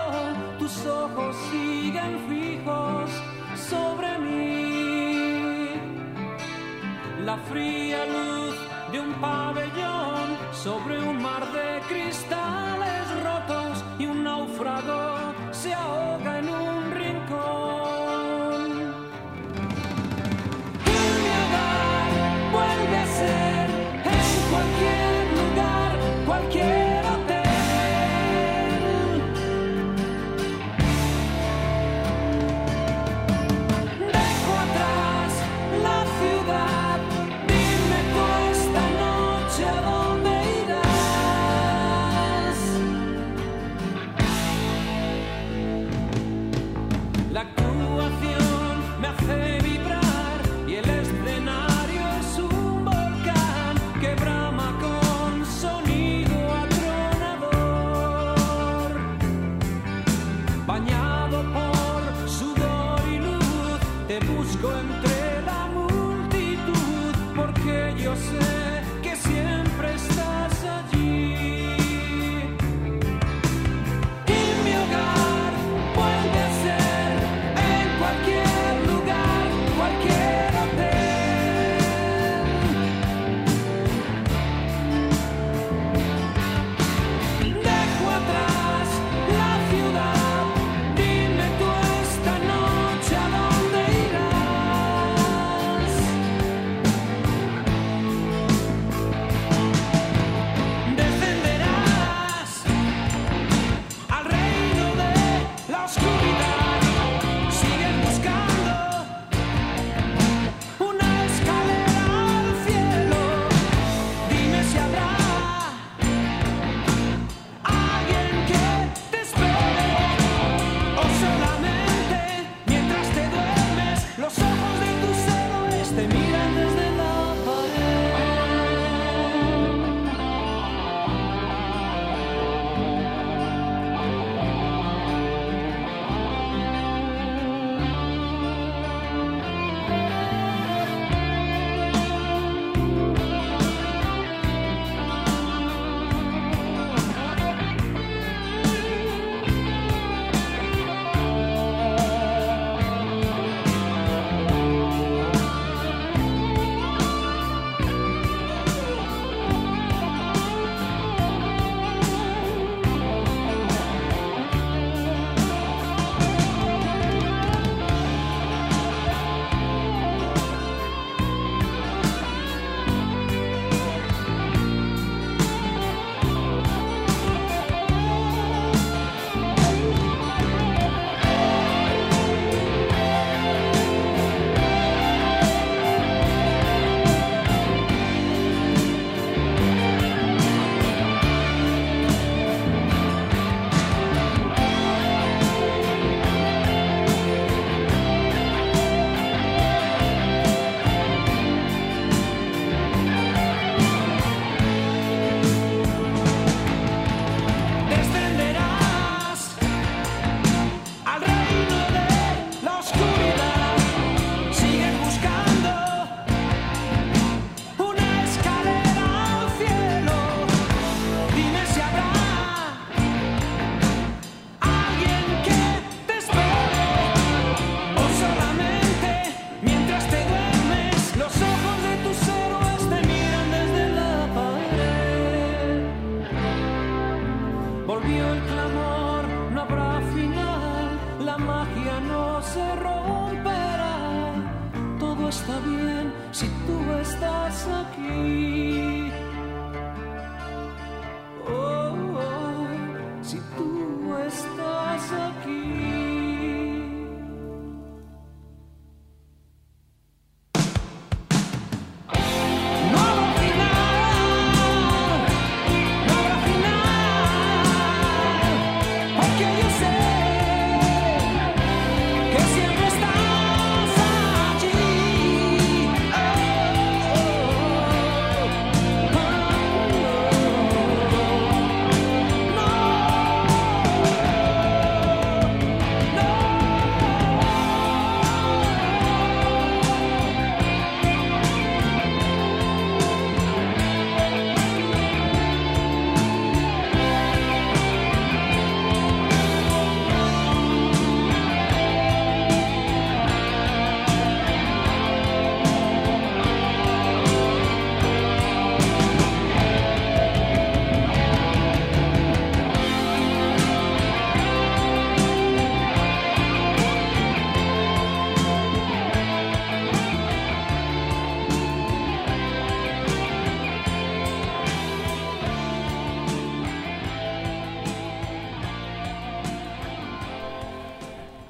tus 0.59 0.87
ojos 0.87 1.37
siguen 1.51 2.19
fijos 2.29 3.11
sobre 3.69 4.19
mí. 4.19 5.71
La 7.25 7.37
fría 7.37 8.05
luz 8.07 8.55
de 8.93 9.01
un 9.01 9.13
pabellón 9.15 10.37
sobre 10.53 10.99
un 11.03 11.23
mar 11.23 11.45
de 11.53 11.81
cristales 11.89 13.23
rotos 13.23 13.85
y 13.99 14.07
un 14.07 14.25
náufrago 14.25 15.24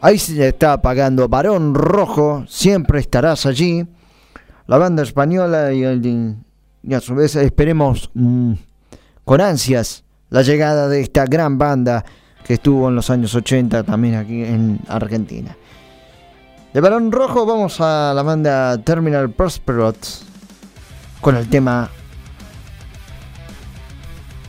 Ahí 0.04 0.18
se 0.18 0.46
está 0.48 0.74
apagando 0.74 1.30
Varón 1.30 1.74
Rojo, 1.74 2.44
siempre 2.46 3.00
estarás 3.00 3.46
allí. 3.46 3.86
La 4.66 4.76
banda 4.76 5.02
española 5.02 5.72
y, 5.72 5.82
el- 5.82 6.36
y 6.82 6.92
a 6.92 7.00
su 7.00 7.14
vez 7.14 7.36
esperemos 7.36 8.10
mm, 8.12 8.52
con 9.24 9.40
ansias 9.40 10.04
la 10.28 10.42
llegada 10.42 10.88
de 10.88 11.00
esta 11.00 11.24
gran 11.24 11.56
banda 11.56 12.04
que 12.46 12.52
estuvo 12.52 12.90
en 12.90 12.96
los 12.96 13.08
años 13.08 13.34
80 13.34 13.82
también 13.84 14.16
aquí 14.16 14.42
en 14.44 14.78
Argentina. 14.88 15.56
De 16.74 16.80
Varón 16.82 17.10
Rojo 17.10 17.46
vamos 17.46 17.80
a 17.80 18.12
la 18.14 18.22
banda 18.22 18.76
Terminal 18.84 19.30
Prosperous 19.30 20.22
con 21.22 21.34
el 21.36 21.48
tema 21.48 21.88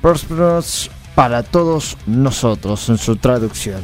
Prosperous 0.02 0.92
para 1.16 1.44
todos 1.44 1.96
nosotros 2.08 2.90
en 2.90 2.98
su 2.98 3.16
traducción. 3.16 3.82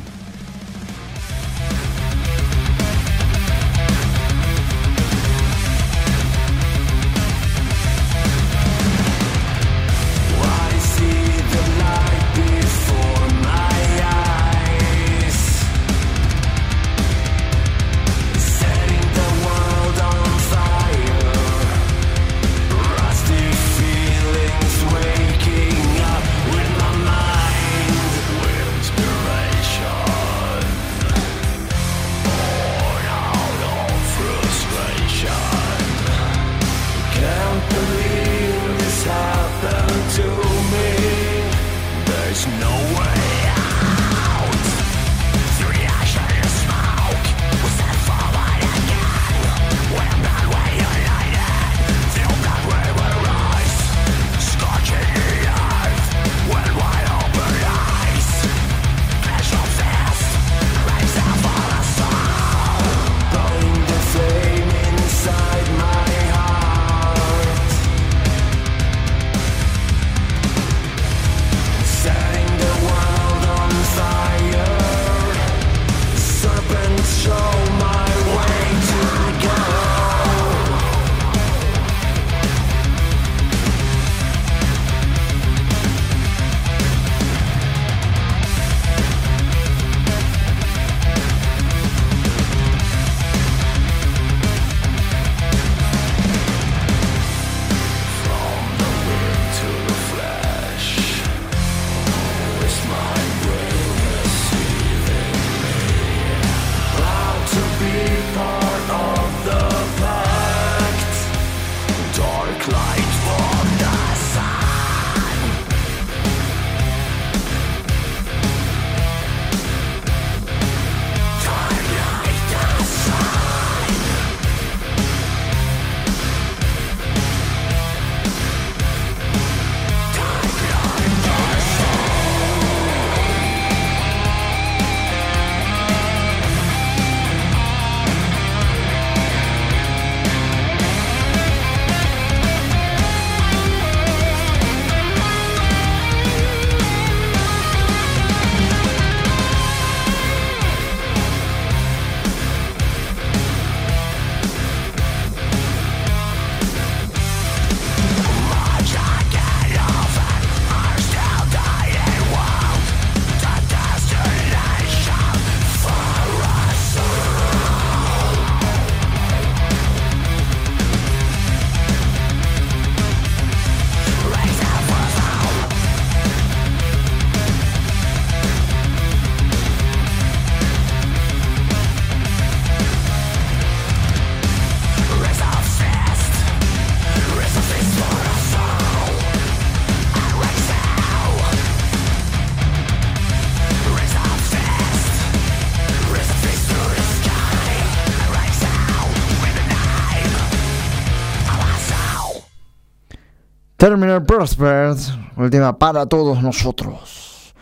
Terminal 203.91 204.23
Prospers, 204.23 205.13
última 205.35 205.77
para 205.77 206.05
todos 206.05 206.41
nosotros. 206.41 207.53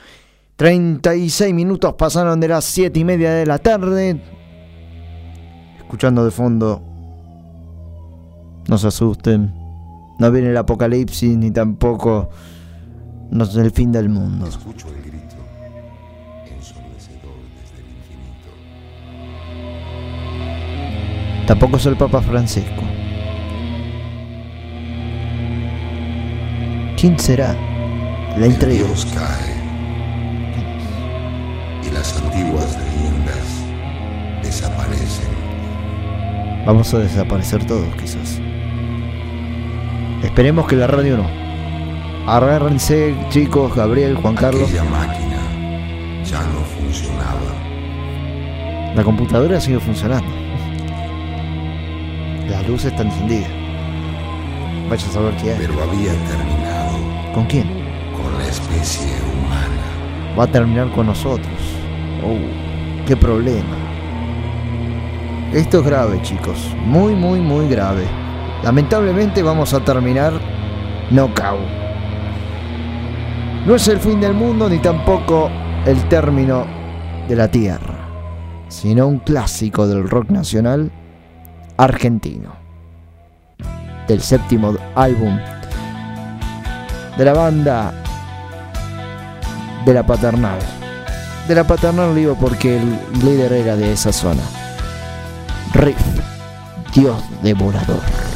36 0.58 1.56
minutos 1.56 1.96
pasaron 1.96 2.40
de 2.40 2.48
las 2.48 2.66
7 2.66 3.00
y 3.00 3.04
media 3.04 3.32
de 3.32 3.48
la 3.48 3.58
tarde. 3.58 4.22
Escuchando 5.80 6.24
de 6.24 6.30
fondo. 6.30 6.84
No 8.68 8.78
se 8.78 8.90
asusten. 8.90 9.52
No 10.20 10.32
viene 10.32 10.52
el 10.52 10.58
apocalipsis 10.58 11.36
ni 11.36 11.50
tampoco 11.50 12.30
no 13.32 13.44
es 13.44 13.56
el 13.56 13.72
fin 13.72 13.92
del 13.92 14.10
mundo. 14.10 14.46
Escucho 14.46 14.88
el 14.90 15.02
grito, 15.02 15.36
ensordecedor 16.46 17.40
desde 17.60 17.82
el 17.82 17.90
infinito. 17.90 18.52
Tampoco 21.48 21.78
es 21.78 21.88
el 21.88 21.98
Papa 21.98 22.22
Francisco. 22.22 22.99
¿Quién 27.00 27.18
será? 27.18 27.56
La 28.38 28.46
El 28.46 28.52
intriga. 28.52 28.86
Dios 28.86 29.08
cae 29.16 29.56
y 31.88 31.94
las 31.94 32.22
antiguas 32.22 32.78
leyendas 32.78 34.44
desaparecen. 34.44 35.30
Vamos 36.66 36.94
a 36.94 37.00
desaparecer 37.00 37.64
todos, 37.64 37.88
quizás. 37.96 38.42
Esperemos 40.24 40.68
que 40.68 40.76
la 40.76 40.88
radio 40.88 41.16
no. 41.16 41.30
Agárrense, 42.30 43.16
chicos, 43.30 43.74
Gabriel, 43.74 44.18
Juan 44.18 44.36
Carlos. 44.36 44.64
Aquella 44.64 44.84
máquina 44.84 45.40
ya 46.26 46.42
no 46.42 46.60
funcionaba. 46.78 47.40
La 48.94 49.06
computadora 49.06 49.62
sigue 49.62 49.80
funcionando. 49.80 50.30
La 52.50 52.62
luz 52.64 52.84
está 52.84 53.04
encendida. 53.04 53.48
Vaya 54.90 55.08
a 55.08 55.12
saber 55.12 55.34
qué 55.38 55.52
hay. 55.52 55.60
Pero 55.60 55.82
había 55.82 56.12
terminado 56.28 56.59
¿Con 57.34 57.46
quién? 57.46 57.90
con 58.22 58.38
la 58.38 58.48
especie 58.48 59.18
humana. 59.34 60.38
Va 60.38 60.44
a 60.44 60.48
terminar 60.48 60.92
con 60.92 61.08
nosotros. 61.08 61.54
Oh, 62.24 63.06
qué 63.06 63.16
problema. 63.16 63.78
Esto 65.54 65.80
es 65.80 65.86
grave, 65.86 66.22
chicos. 66.22 66.76
Muy, 66.86 67.16
muy, 67.16 67.40
muy 67.40 67.68
grave. 67.68 68.06
Lamentablemente 68.64 69.42
vamos 69.42 69.74
a 69.74 69.80
terminar 69.80 70.34
knockout. 71.10 71.60
No 73.66 73.76
es 73.76 73.88
el 73.88 74.00
fin 74.00 74.22
del 74.22 74.34
mundo 74.34 74.70
ni 74.70 74.80
tampoco 74.80 75.50
el 75.86 75.98
término 76.08 76.66
de 77.28 77.36
la 77.36 77.50
Tierra, 77.50 77.96
sino 78.68 79.08
un 79.08 79.20
clásico 79.20 79.88
del 79.88 80.08
rock 80.08 80.30
nacional 80.30 80.92
argentino. 81.78 82.54
Del 84.08 84.22
séptimo 84.22 84.76
álbum 84.96 85.38
de 87.20 87.26
la 87.26 87.34
banda 87.34 87.92
de 89.86 89.94
la 89.94 90.04
paternal. 90.04 90.58
De 91.50 91.54
la 91.54 91.66
paternal 91.66 92.16
digo 92.16 92.36
porque 92.40 92.78
el 92.78 92.98
líder 93.22 93.52
era 93.52 93.76
de 93.76 93.92
esa 93.92 94.14
zona. 94.14 94.42
Riff, 95.74 96.00
Dios 96.96 97.22
devorador. 97.44 98.29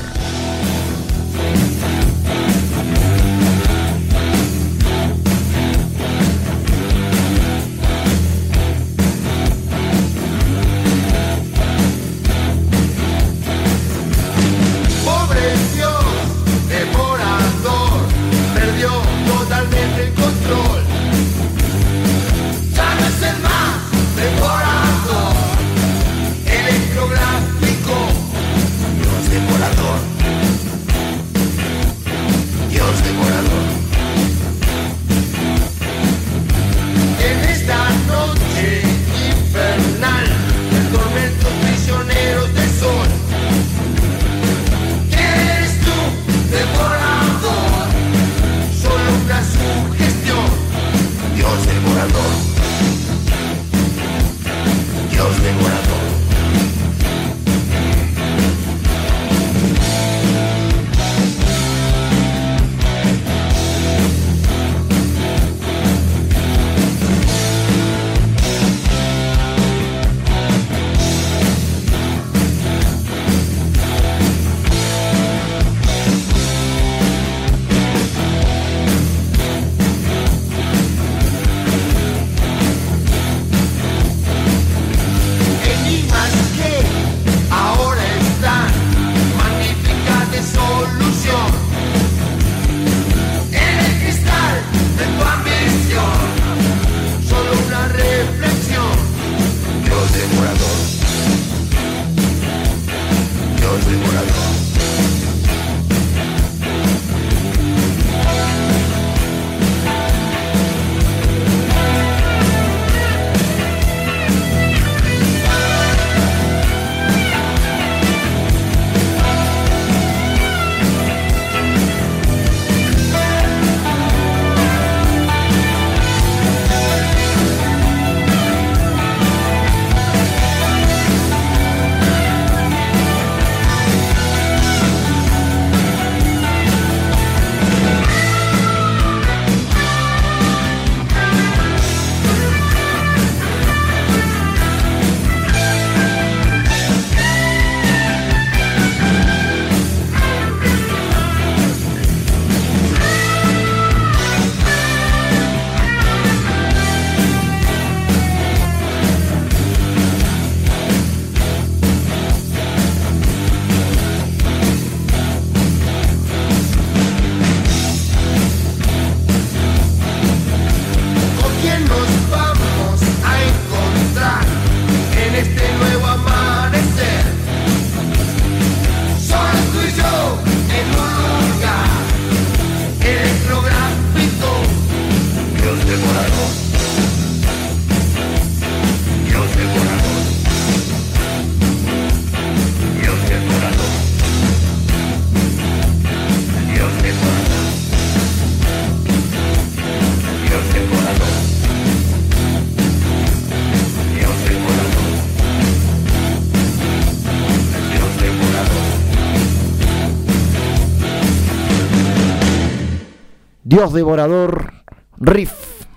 Dios 213.73 213.91
Devorador, 213.91 214.71
riff 215.17 215.87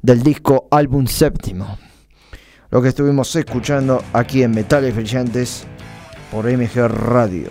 del 0.00 0.22
disco 0.22 0.68
álbum 0.70 1.08
séptimo. 1.08 1.76
Lo 2.70 2.80
que 2.80 2.90
estuvimos 2.90 3.34
escuchando 3.34 4.00
aquí 4.12 4.44
en 4.44 4.52
Metales 4.52 4.94
Brillantes 4.94 5.66
por 6.30 6.44
MG 6.44 6.86
Radio. 6.86 7.50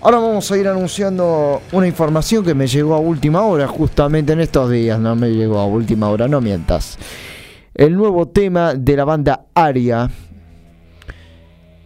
Ahora 0.00 0.16
vamos 0.16 0.50
a 0.50 0.56
ir 0.56 0.66
anunciando 0.66 1.60
una 1.72 1.86
información 1.86 2.42
que 2.42 2.54
me 2.54 2.66
llegó 2.66 2.94
a 2.94 3.00
última 3.00 3.42
hora, 3.42 3.68
justamente 3.68 4.32
en 4.32 4.40
estos 4.40 4.70
días, 4.70 4.98
no 4.98 5.14
me 5.14 5.28
llegó 5.28 5.58
a 5.58 5.66
última 5.66 6.08
hora, 6.08 6.26
no 6.26 6.40
mientas. 6.40 6.96
El 7.74 7.94
nuevo 7.94 8.28
tema 8.28 8.72
de 8.72 8.96
la 8.96 9.04
banda 9.04 9.44
Aria, 9.52 10.08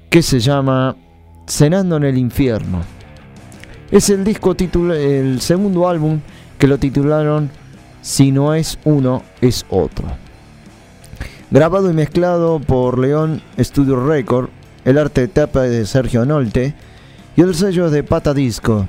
que 0.08 0.22
se 0.22 0.38
llama 0.38 0.94
Cenando 1.48 1.96
en 1.96 2.04
el 2.04 2.16
Infierno. 2.16 2.82
Es 3.90 4.10
el 4.10 4.22
disco 4.22 4.54
titula 4.54 4.96
el 4.96 5.40
segundo 5.40 5.88
álbum 5.88 6.20
que 6.64 6.68
lo 6.68 6.78
titularon 6.78 7.50
Si 8.00 8.32
no 8.32 8.54
es 8.54 8.78
uno, 8.84 9.22
es 9.42 9.66
otro. 9.68 10.06
Grabado 11.50 11.90
y 11.90 11.92
mezclado 11.92 12.58
por 12.58 12.98
León 12.98 13.42
Studio 13.58 14.02
Record, 14.02 14.48
el 14.86 14.96
arte 14.96 15.20
de 15.20 15.28
tapa 15.28 15.60
de 15.60 15.84
Sergio 15.84 16.24
Nolte 16.24 16.74
y 17.36 17.42
el 17.42 17.54
sello 17.54 17.90
de 17.90 18.02
Pata 18.02 18.32
Disco. 18.32 18.86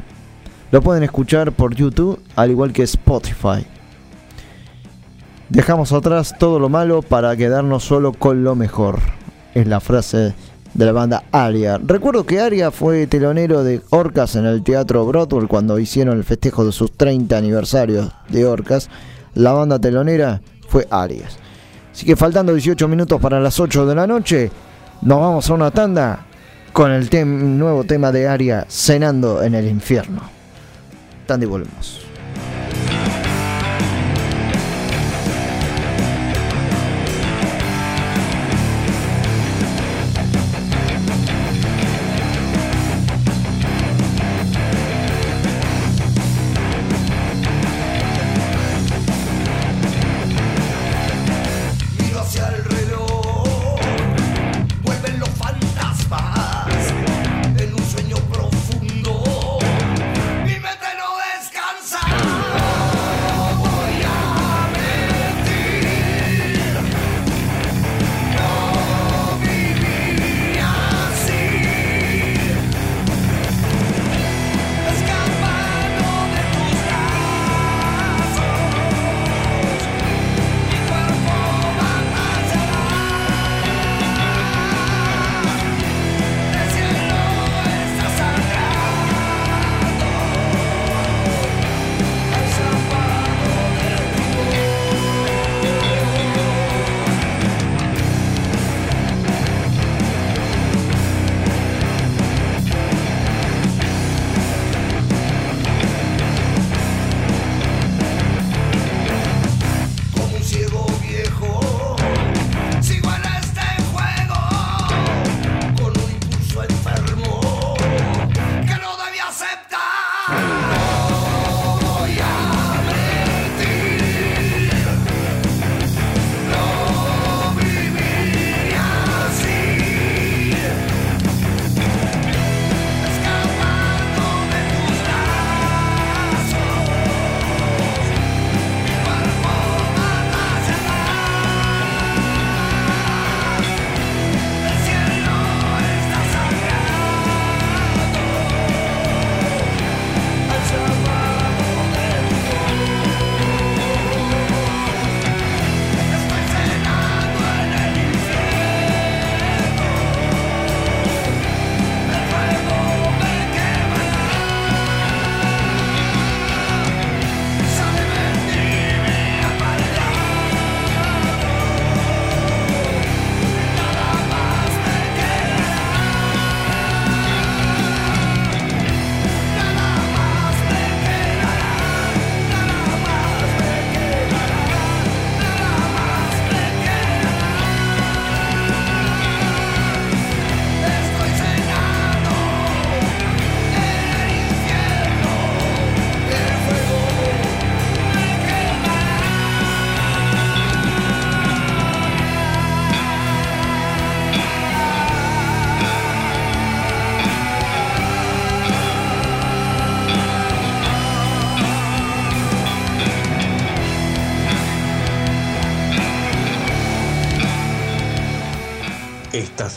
Lo 0.72 0.82
pueden 0.82 1.04
escuchar 1.04 1.52
por 1.52 1.76
YouTube 1.76 2.18
al 2.38 2.52
igual 2.52 2.72
que 2.72 2.84
Spotify. 2.84 3.68
Dejamos 5.50 5.92
atrás 5.92 6.34
todo 6.40 6.60
lo 6.60 6.70
malo 6.70 7.02
para 7.02 7.36
quedarnos 7.36 7.84
solo 7.84 8.14
con 8.14 8.46
lo 8.46 8.56
mejor. 8.56 9.00
Es 9.54 9.68
la 9.68 9.82
frase 9.82 10.34
de 10.76 10.86
la 10.86 10.92
banda 10.92 11.24
Aria. 11.32 11.80
Recuerdo 11.84 12.26
que 12.26 12.40
Aria 12.40 12.70
fue 12.70 13.08
telonero 13.08 13.64
de 13.64 13.82
Orcas 13.90 14.36
en 14.36 14.46
el 14.46 14.62
Teatro 14.62 15.06
Broadway 15.06 15.48
cuando 15.48 15.80
hicieron 15.80 16.18
el 16.18 16.24
festejo 16.24 16.66
de 16.66 16.74
sus 16.74 16.92
30 16.92 17.38
aniversarios 17.38 18.12
de 18.30 18.46
Orcas. 18.46 18.90
La 19.34 19.54
banda 19.54 19.80
telonera 19.80 20.42
fue 20.68 20.86
Arias. 20.90 21.38
Así 21.92 22.06
que 22.06 22.18
faltando 22.18 22.54
18 22.54 22.88
minutos 22.90 23.22
para 23.22 23.40
las 23.40 23.60
8 23.60 23.86
de 23.86 23.96
la 23.96 24.06
noche, 24.06 24.52
nos 25.02 25.20
vamos 25.20 25.50
a 25.50 25.54
una 25.54 25.72
tanda 25.72 26.26
con 26.74 26.92
el 26.92 27.58
nuevo 27.58 27.86
tema 27.86 28.12
de 28.12 28.28
Aria, 28.28 28.66
Cenando 28.70 29.42
en 29.42 29.56
el 29.56 29.68
Infierno. 29.68 30.22
Tanda 31.26 31.46
y 31.46 31.50
volvemos. 31.50 32.05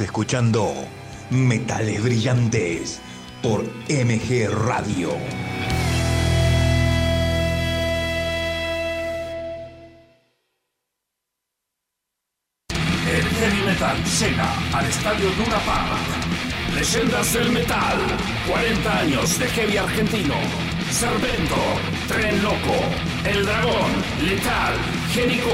Escuchando 0.01 0.73
Metales 1.31 2.03
Brillantes 2.03 3.01
por 3.43 3.65
MG 3.89 4.49
Radio. 4.49 5.11
El 12.71 13.25
heavy 13.25 13.67
metal 13.67 13.97
llega 14.05 14.79
al 14.79 14.87
estadio 14.87 15.31
Park. 15.67 15.99
Leyendas 16.75 17.33
del 17.33 17.51
metal, 17.51 17.99
40 18.49 18.99
años 18.99 19.39
de 19.39 19.47
heavy 19.49 19.77
argentino. 19.79 20.35
Servento, 20.91 21.57
Tren 22.07 22.43
Loco, 22.43 22.77
El 23.25 23.45
Dragón, 23.45 23.91
Letal, 24.23 24.75
Génico. 25.13 25.49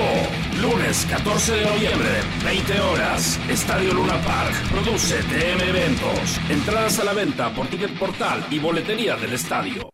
Lunes 0.60 1.06
14 1.06 1.52
de 1.52 1.64
noviembre, 1.64 2.09
20 2.44 2.81
horas, 2.81 3.40
Estadio 3.48 3.94
Luna 3.94 4.20
Park. 4.22 4.55
Produce 4.70 5.22
TM 5.24 5.68
Eventos. 5.68 6.40
Entradas 6.48 6.98
a 6.98 7.05
la 7.05 7.12
venta 7.12 7.52
por 7.55 7.66
Ticket 7.68 7.98
Portal 7.98 8.44
y 8.51 8.59
boletería 8.59 9.16
del 9.16 9.32
estadio. 9.32 9.94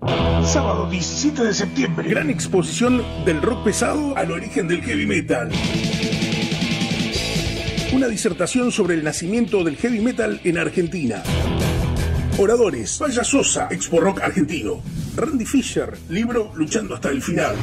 Sábado 0.00 0.88
17 0.88 1.44
de 1.44 1.52
septiembre. 1.52 2.08
Gran 2.08 2.30
exposición 2.30 3.02
del 3.24 3.42
rock 3.42 3.64
pesado 3.64 4.16
al 4.16 4.30
origen 4.30 4.68
del 4.68 4.80
heavy 4.82 5.06
metal. 5.06 5.50
Una 7.92 8.06
disertación 8.06 8.70
sobre 8.70 8.94
el 8.94 9.02
nacimiento 9.02 9.64
del 9.64 9.76
heavy 9.76 10.00
metal 10.00 10.40
en 10.44 10.58
Argentina. 10.58 11.22
Oradores, 12.38 12.98
Vaya 13.00 13.24
Sosa, 13.24 13.66
Expo 13.72 13.98
Rock 13.98 14.20
Argentino. 14.20 14.80
Randy 15.16 15.44
Fisher, 15.44 15.98
libro 16.08 16.52
Luchando 16.54 16.94
hasta 16.94 17.08
el 17.08 17.20
final. 17.20 17.56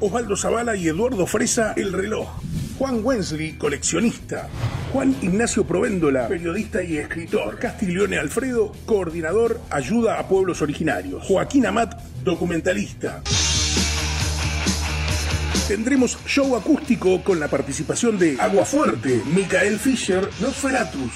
Osvaldo 0.00 0.34
Zavala 0.34 0.74
y 0.74 0.88
Eduardo 0.88 1.26
Fresa, 1.26 1.74
El 1.76 1.92
reloj. 1.92 2.28
Juan 2.78 3.00
Wensley, 3.04 3.52
coleccionista. 3.52 4.48
Juan 4.92 5.14
Ignacio 5.22 5.64
Provéndola, 5.64 6.28
periodista 6.28 6.82
y 6.82 6.98
escritor. 6.98 7.58
Castiglione 7.58 8.18
Alfredo, 8.18 8.72
coordinador, 8.86 9.60
ayuda 9.70 10.18
a 10.18 10.28
pueblos 10.28 10.62
originarios. 10.62 11.22
Joaquín 11.24 11.66
Amat, 11.66 12.00
documentalista. 12.24 13.22
Tendremos 15.68 16.18
show 16.26 16.56
acústico 16.56 17.22
con 17.22 17.40
la 17.40 17.48
participación 17.48 18.18
de 18.18 18.36
Agua 18.40 18.64
Fuerte, 18.64 19.22
Micael 19.34 19.78
Fischer, 19.78 20.28
Nosferatus. 20.40 21.12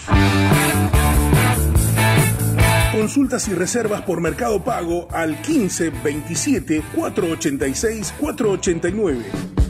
Consultas 2.92 3.48
y 3.48 3.54
reservas 3.54 4.02
por 4.02 4.20
Mercado 4.20 4.64
Pago 4.64 5.08
al 5.10 5.40
15 5.42 5.90
27 6.02 6.82
486 6.94 8.14
489. 8.18 9.65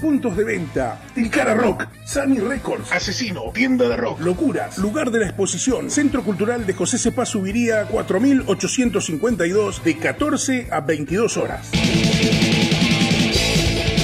Puntos 0.00 0.36
de 0.36 0.44
venta: 0.44 1.00
Tilcara 1.14 1.54
Rock, 1.54 1.86
Sunny 2.04 2.38
Records, 2.38 2.92
Asesino, 2.92 3.50
Tienda 3.52 3.88
de 3.88 3.96
Rock, 3.96 4.20
Locuras, 4.20 4.78
Lugar 4.78 5.10
de 5.10 5.20
la 5.20 5.26
Exposición, 5.26 5.90
Centro 5.90 6.22
Cultural 6.22 6.66
de 6.66 6.72
José 6.72 6.98
Cepaz 6.98 7.30
Subiría 7.30 7.86
4852 7.86 9.82
de 9.82 9.96
14 9.96 10.68
a 10.70 10.80
22 10.80 11.36
horas. 11.36 11.70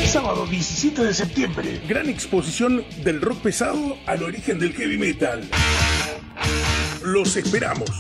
Sábado 0.06 0.46
17 0.46 1.04
de 1.04 1.14
septiembre, 1.14 1.82
gran 1.88 2.08
exposición 2.08 2.84
del 3.04 3.20
rock 3.20 3.38
pesado 3.42 3.96
al 4.06 4.22
origen 4.22 4.58
del 4.58 4.72
heavy 4.72 4.98
metal. 4.98 5.48
Los 7.04 7.36
esperamos. 7.36 7.90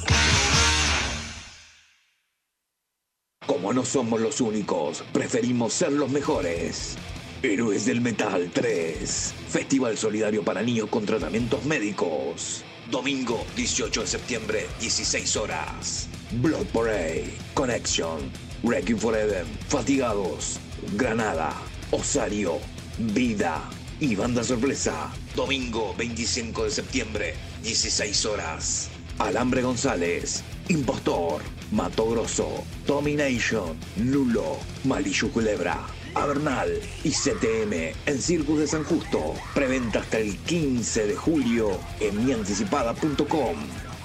Como 3.46 3.72
no 3.72 3.84
somos 3.84 4.20
los 4.20 4.40
únicos, 4.40 5.04
preferimos 5.12 5.74
ser 5.74 5.92
los 5.92 6.10
mejores. 6.10 6.96
Héroes 7.44 7.84
del 7.84 8.00
Metal 8.00 8.50
3. 8.54 9.34
Festival 9.50 9.98
solidario 9.98 10.42
para 10.42 10.62
niños 10.62 10.88
con 10.88 11.04
tratamientos 11.04 11.62
médicos. 11.66 12.64
Domingo 12.90 13.44
18 13.54 14.00
de 14.00 14.06
septiembre, 14.06 14.66
16 14.80 15.36
horas. 15.36 16.08
Blood 16.40 16.64
Parade, 16.72 17.30
Connection, 17.52 18.30
Wrecking 18.62 18.98
Forever, 18.98 19.44
Fatigados, 19.68 20.58
Granada, 20.96 21.52
Osario, 21.90 22.60
Vida 22.98 23.62
y 24.00 24.16
Banda 24.16 24.42
Sorpresa. 24.42 25.12
Domingo 25.36 25.94
25 25.98 26.64
de 26.64 26.70
septiembre, 26.70 27.34
16 27.62 28.24
horas. 28.24 28.88
Alambre 29.18 29.60
González, 29.60 30.42
Impostor, 30.68 31.42
Mato 31.72 32.08
Grosso, 32.08 32.64
Domination, 32.86 33.76
Lulo, 33.98 34.56
Malillu 34.84 35.30
Culebra, 35.30 35.84
Avernal 36.14 36.80
y 37.02 37.10
CTM 37.10 37.94
en 38.06 38.22
Circus 38.22 38.60
de 38.60 38.66
San 38.66 38.84
Justo. 38.84 39.34
Preventa 39.54 40.00
hasta 40.00 40.18
el 40.18 40.36
15 40.38 41.06
de 41.06 41.16
julio 41.16 41.78
en 42.00 42.24
mianticipada.com. 42.24 43.56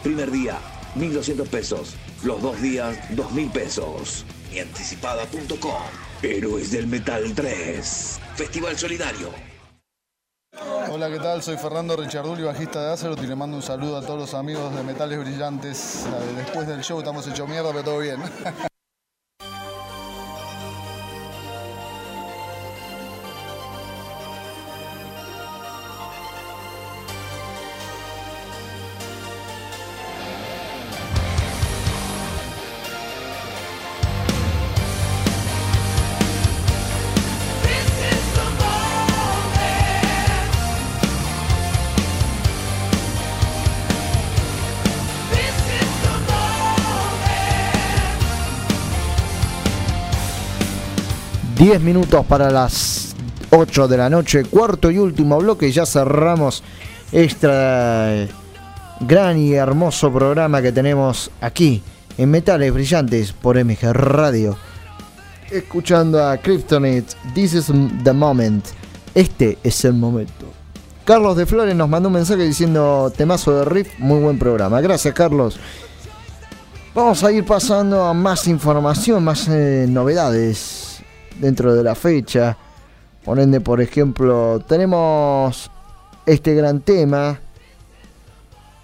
Primer 0.04 0.32
día, 0.32 0.58
1.200 0.96 1.48
pesos. 1.48 1.96
Los 2.24 2.42
dos 2.42 2.62
días, 2.62 2.98
2.000 3.12 3.52
pesos. 3.52 4.26
Mianticipada.com. 4.52 5.82
Héroes 6.22 6.72
del 6.72 6.88
Metal 6.88 7.34
3. 7.34 8.20
Festival 8.36 8.78
Solidario. 8.78 9.30
Hola, 10.92 11.10
¿qué 11.10 11.20
tal? 11.20 11.44
Soy 11.44 11.58
Fernando 11.58 11.96
Richardulli, 11.96 12.44
bajista 12.44 12.84
de 12.84 12.94
Azeroth 12.94 13.22
y 13.22 13.28
le 13.28 13.36
mando 13.36 13.58
un 13.58 13.64
saludo 13.64 13.98
a 13.98 14.02
todos 14.02 14.20
los 14.20 14.34
amigos 14.34 14.76
de 14.76 14.84
Metales 14.84 15.20
Brillantes. 15.20 16.06
Después 16.36 16.68
del 16.68 16.82
show 16.82 17.00
estamos 17.00 17.28
hecho 17.28 17.48
mierda, 17.48 17.70
pero 17.72 17.84
todo 17.84 18.00
bien. 18.00 18.20
Diez 51.70 51.82
minutos 51.82 52.26
para 52.26 52.50
las 52.50 53.16
8 53.52 53.88
de 53.88 53.96
la 53.96 54.10
noche, 54.10 54.44
cuarto 54.46 54.90
y 54.90 54.98
último 54.98 55.38
bloque, 55.38 55.72
ya 55.72 55.86
cerramos 55.86 56.64
este 57.12 58.28
gran 59.02 59.38
y 59.38 59.54
hermoso 59.54 60.12
programa 60.12 60.64
que 60.64 60.72
tenemos 60.72 61.30
aquí 61.40 61.84
en 62.18 62.32
Metales 62.32 62.74
Brillantes 62.74 63.34
por 63.34 63.64
MG 63.64 63.94
Radio. 63.94 64.58
Escuchando 65.52 66.28
a 66.28 66.38
Kryptonite, 66.38 67.16
This 67.36 67.54
is 67.54 67.72
the 68.04 68.14
moment. 68.14 68.66
Este 69.14 69.60
es 69.64 69.86
el 69.86 69.94
momento. 69.94 70.48
Carlos 71.06 71.38
de 71.38 71.46
Flores 71.46 71.76
nos 71.76 71.88
mandó 71.88 72.10
un 72.10 72.16
mensaje 72.16 72.46
diciendo 72.46 73.14
temazo 73.16 73.60
de 73.60 73.66
riff, 73.66 73.90
muy 74.00 74.20
buen 74.20 74.40
programa. 74.40 74.82
Gracias 74.82 75.14
Carlos. 75.14 75.60
Vamos 76.96 77.24
a 77.24 77.32
ir 77.32 77.46
pasando 77.46 78.06
a 78.06 78.16
más 78.16 78.48
información, 78.48 79.24
más 79.24 79.48
eh, 79.50 79.86
novedades 79.88 80.79
dentro 81.40 81.76
de 81.76 81.84
la 81.84 81.96
fecha. 81.96 82.58
Por 83.24 83.40
ende, 83.40 83.62
por 83.62 83.82
ejemplo, 83.82 84.60
tenemos 84.68 85.70
este 86.26 86.54
gran 86.56 86.82
tema 86.82 87.40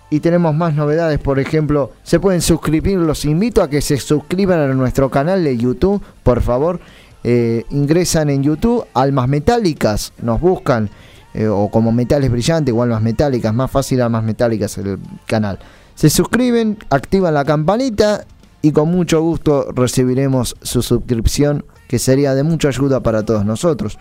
y 0.09 0.19
tenemos 0.19 0.53
más 0.55 0.73
novedades. 0.73 1.19
Por 1.19 1.39
ejemplo, 1.39 1.91
se 2.03 2.19
pueden 2.19 2.41
suscribir. 2.41 2.97
Los 2.97 3.25
invito 3.25 3.61
a 3.61 3.69
que 3.69 3.81
se 3.81 3.97
suscriban 3.97 4.59
a 4.59 4.67
nuestro 4.73 5.09
canal 5.09 5.43
de 5.43 5.57
YouTube, 5.57 6.01
por 6.23 6.41
favor. 6.41 6.79
Eh, 7.23 7.65
ingresan 7.71 8.29
en 8.29 8.43
YouTube, 8.43 8.85
Almas 8.93 9.27
Metálicas, 9.27 10.13
nos 10.21 10.39
buscan, 10.39 10.91
eh, 11.33 11.47
o 11.47 11.69
como 11.69 11.91
Metales 11.91 12.29
Brillantes 12.29 12.71
o 12.71 12.83
Almas 12.83 13.01
Metálicas, 13.01 13.51
más 13.51 13.71
fácil 13.71 14.01
Almas 14.01 14.23
Metálicas 14.23 14.77
el 14.77 14.99
canal. 15.25 15.57
Se 15.95 16.11
suscriben, 16.11 16.77
activan 16.91 17.33
la 17.33 17.43
campanita 17.43 18.25
y 18.61 18.71
con 18.71 18.91
mucho 18.91 19.21
gusto 19.21 19.71
recibiremos 19.73 20.55
su 20.61 20.83
suscripción 20.83 21.65
que 21.87 21.99
sería 21.99 22.35
de 22.35 22.43
mucha 22.43 22.69
ayuda 22.69 23.01
para 23.01 23.23
todos 23.23 23.45
nosotros. 23.45 23.97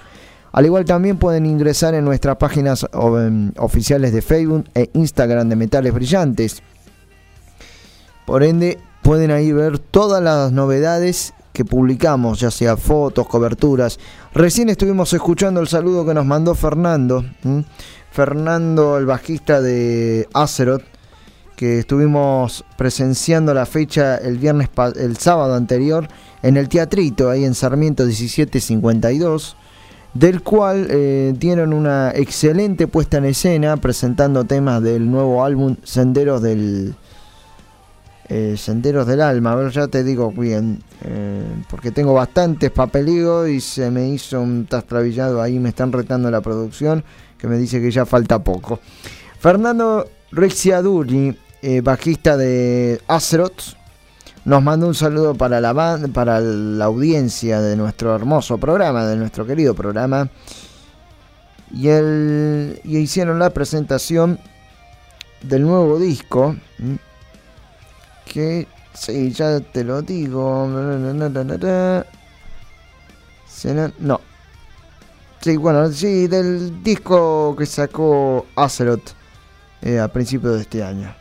Al 0.53 0.67
igual 0.67 0.85
también 0.85 1.19
pueden 1.19 1.47
ingresar 1.47 1.95
en 1.95 2.05
nuestras 2.05 2.37
páginas 2.37 2.87
em, 2.93 3.53
oficiales 3.59 4.13
de 4.13 4.23
Facebook 4.23 4.67
e 4.75 4.89
Instagram 4.95 5.49
de 5.49 5.57
Metales 5.57 5.93
Brillantes. 5.93 6.63
Por 8.25 8.45
ende, 8.45 8.79
pueden 9.03 9.33
ahí 9.33 9.51
ver 9.53 9.81
todas 9.81 10.23
las 10.23 10.53
novedades 10.53 11.35
que 11.53 11.65
publicamos, 11.65 12.41
ya 12.41 12.51
sea 12.51 12.77
fotos, 12.77 13.27
coberturas. 13.27 13.99
Recién 14.33 14.69
estuvimos 14.69 15.13
escuchando 15.13 15.61
el 15.61 15.69
saludo 15.69 16.07
que 16.07 16.15
nos 16.15 16.25
mandó 16.25 16.55
Fernando. 16.55 17.25
Fernando, 18.11 18.97
el 18.97 19.07
bajista 19.07 19.61
de 19.61 20.29
Azeroth, 20.33 20.85
que 21.57 21.81
estuvimos 21.81 22.65
presenciando 22.77 23.53
la 23.55 23.67
fecha 23.67 24.17
el 24.17 24.39
viernes, 24.39 24.69
el 24.97 25.17
sábado 25.17 25.55
anterior 25.55 26.09
en 26.45 26.59
el 26.59 26.69
teatrito 26.69 27.31
ahí 27.31 27.45
en 27.45 27.55
Sarmiento 27.55 28.05
1752 28.05 29.57
del 30.13 30.43
cual 30.43 30.87
eh, 30.91 31.35
dieron 31.37 31.73
una 31.73 32.13
excelente 32.15 32.87
puesta 32.87 33.17
en 33.17 33.25
escena 33.25 33.79
presentando 33.79 34.45
temas 34.45 34.83
del 34.83 35.11
nuevo 35.11 35.43
álbum 35.43 35.77
Senderos 35.83 36.43
del 36.43 36.95
eh, 38.29 38.57
Senderos 38.59 39.07
del 39.07 39.23
Alma. 39.23 39.53
A 39.53 39.57
ver, 39.57 39.73
ya 39.73 39.89
te 39.89 40.05
digo 40.05 40.31
bien, 40.31 40.83
eh, 41.03 41.45
porque 41.71 41.91
tengo 41.91 42.13
bastantes 42.13 42.71
papelillos 42.71 43.49
y 43.49 43.61
se 43.61 43.91
me 43.91 44.09
hizo 44.11 44.41
un 44.41 44.67
tastrabillado 44.67 45.41
ahí, 45.41 45.59
me 45.59 45.71
están 45.71 45.93
retando 45.93 46.31
la 46.31 46.43
producción, 46.43 47.05
que 47.39 47.49
me 47.49 47.57
dice 47.57 47.81
que 47.81 47.91
ya 47.91 48.05
falta 48.05 48.45
poco. 48.45 48.81
Fernando 49.39 50.07
Rexiaduri, 50.31 51.37
eh, 51.63 51.81
bajista 51.81 52.37
de 52.37 53.01
Azeroth, 53.09 53.77
nos 54.45 54.63
mandó 54.63 54.87
un 54.89 54.95
saludo 54.95 55.35
para 55.35 55.61
la, 55.61 55.99
para 56.13 56.41
la 56.41 56.85
audiencia 56.85 57.61
de 57.61 57.77
nuestro 57.77 58.15
hermoso 58.15 58.59
programa, 58.59 59.07
de 59.07 59.17
nuestro 59.17 59.47
querido 59.47 59.75
programa. 59.75 60.29
Y, 61.73 61.89
el, 61.89 62.81
y 62.85 62.99
hicieron 62.99 63.39
la 63.39 63.51
presentación 63.51 64.39
del 65.43 65.63
nuevo 65.63 65.99
disco. 65.99 66.57
Que, 68.27 68.69
sí, 68.93 69.33
ya 69.33 69.61
te 69.61 69.83
lo 69.83 70.03
digo. 70.03 70.69
No. 73.99 74.21
Sí, 75.41 75.57
bueno, 75.57 75.91
sí, 75.91 76.27
del 76.27 76.83
disco 76.83 77.55
que 77.57 77.67
sacó 77.67 78.47
Azeroth 78.57 79.11
eh, 79.83 79.99
a 80.01 80.09
principios 80.09 80.57
de 80.57 80.63
este 80.63 80.83
año. 80.83 81.15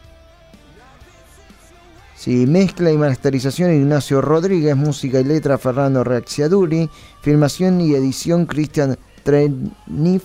Sí, 2.15 2.45
mezcla 2.47 2.91
y 2.91 2.97
masterización 2.97 3.73
Ignacio 3.73 4.21
Rodríguez, 4.21 4.75
música 4.75 5.19
y 5.19 5.23
letra 5.23 5.57
Fernando 5.57 6.03
Reaxiaduri, 6.03 6.89
filmación 7.21 7.81
y 7.81 7.93
edición 7.95 8.45
Cristian 8.45 8.97
Trenif, 9.23 10.23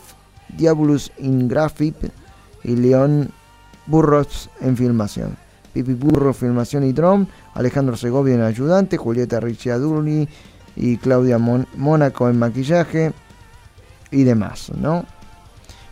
Diabolus 0.57 1.11
in 1.19 1.49
Graphic 1.49 1.97
y 2.63 2.77
León 2.77 3.31
Burros 3.87 4.51
en 4.61 4.77
filmación. 4.77 5.37
Pipi 5.73 5.95
Burro, 5.95 6.33
filmación 6.33 6.85
y 6.85 6.93
drum, 6.93 7.27
Alejandro 7.55 7.97
Segovia 7.97 8.35
en 8.35 8.43
ayudante, 8.43 8.97
Julieta 8.97 9.41
Ricciaduri 9.41 10.29
y 10.77 10.97
Claudia 10.99 11.39
Mónaco 11.39 12.29
en 12.29 12.39
maquillaje 12.39 13.13
y 14.11 14.25
demás, 14.25 14.71
¿no? 14.77 15.05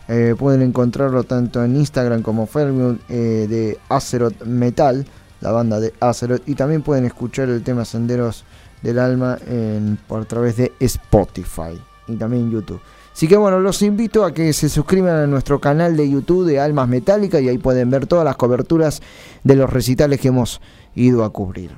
Eh, 0.08 0.34
pueden 0.38 0.62
encontrarlo 0.62 1.24
tanto 1.24 1.64
en 1.64 1.76
Instagram 1.76 2.22
como 2.22 2.46
Facebook 2.46 3.00
eh, 3.08 3.46
de 3.48 3.78
Azeroth 3.88 4.44
Metal, 4.44 5.04
la 5.46 5.52
banda 5.52 5.78
de 5.78 5.94
Azeroth, 6.00 6.42
y 6.48 6.56
también 6.56 6.82
pueden 6.82 7.04
escuchar 7.04 7.48
el 7.48 7.62
tema 7.62 7.84
Senderos 7.84 8.44
del 8.82 8.98
Alma 8.98 9.38
en, 9.46 9.96
por 10.08 10.24
través 10.24 10.56
de 10.56 10.72
Spotify 10.80 11.80
y 12.08 12.16
también 12.16 12.50
YouTube. 12.50 12.80
Así 13.12 13.28
que 13.28 13.36
bueno, 13.36 13.60
los 13.60 13.80
invito 13.82 14.24
a 14.24 14.34
que 14.34 14.52
se 14.52 14.68
suscriban 14.68 15.14
a 15.14 15.26
nuestro 15.28 15.60
canal 15.60 15.96
de 15.96 16.10
YouTube 16.10 16.46
de 16.46 16.58
Almas 16.58 16.88
Metálicas 16.88 17.40
y 17.42 17.48
ahí 17.48 17.58
pueden 17.58 17.90
ver 17.90 18.08
todas 18.08 18.24
las 18.24 18.34
coberturas 18.34 19.00
de 19.44 19.54
los 19.54 19.72
recitales 19.72 20.20
que 20.20 20.28
hemos 20.28 20.60
ido 20.96 21.22
a 21.22 21.30
cubrir. 21.30 21.70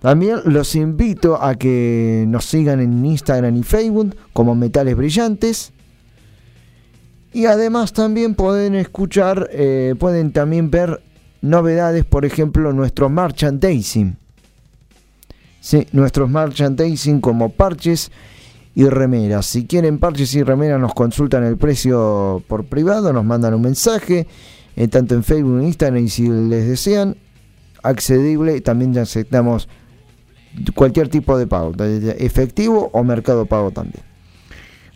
También 0.00 0.38
los 0.46 0.74
invito 0.74 1.40
a 1.40 1.56
que 1.56 2.24
nos 2.28 2.46
sigan 2.46 2.80
en 2.80 3.04
Instagram 3.04 3.58
y 3.58 3.62
Facebook 3.62 4.16
como 4.32 4.54
Metales 4.54 4.96
Brillantes. 4.96 5.72
Y 7.34 7.44
además 7.44 7.92
también 7.92 8.34
pueden 8.34 8.74
escuchar, 8.74 9.50
eh, 9.52 9.94
pueden 9.98 10.32
también 10.32 10.70
ver 10.70 11.02
novedades, 11.42 12.04
por 12.04 12.24
ejemplo, 12.24 12.72
nuestro 12.72 13.08
merchandising. 13.08 14.16
Sí, 15.60 15.86
nuestros 15.92 16.30
merchandising 16.30 17.20
como 17.20 17.50
parches 17.50 18.10
y 18.74 18.84
remeras. 18.84 19.46
Si 19.46 19.66
quieren 19.66 19.98
parches 19.98 20.34
y 20.34 20.42
remeras 20.42 20.80
nos 20.80 20.94
consultan 20.94 21.44
el 21.44 21.56
precio 21.56 22.42
por 22.46 22.64
privado, 22.64 23.12
nos 23.12 23.24
mandan 23.24 23.54
un 23.54 23.62
mensaje, 23.62 24.26
eh, 24.76 24.88
tanto 24.88 25.14
en 25.14 25.22
Facebook 25.22 25.60
e 25.60 25.64
Instagram, 25.64 26.04
y 26.04 26.08
si 26.08 26.28
les 26.28 26.66
desean, 26.66 27.16
accedible, 27.82 28.60
también 28.60 28.96
aceptamos 28.98 29.68
cualquier 30.74 31.08
tipo 31.08 31.38
de 31.38 31.46
pago, 31.46 31.72
efectivo 31.78 32.90
o 32.92 33.04
mercado 33.04 33.46
pago 33.46 33.70
también. 33.70 34.09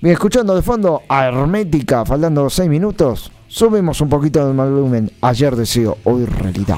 Bien, 0.04 0.12
escuchando 0.12 0.54
de 0.54 0.60
fondo 0.60 1.00
a 1.08 1.24
Hermética, 1.24 2.04
faltando 2.04 2.50
6 2.50 2.68
minutos, 2.68 3.32
subimos 3.48 4.02
un 4.02 4.10
poquito 4.10 4.46
del 4.46 4.54
volumen. 4.54 5.10
Ayer 5.22 5.56
deseo, 5.56 5.96
hoy 6.04 6.26
realidad. 6.26 6.76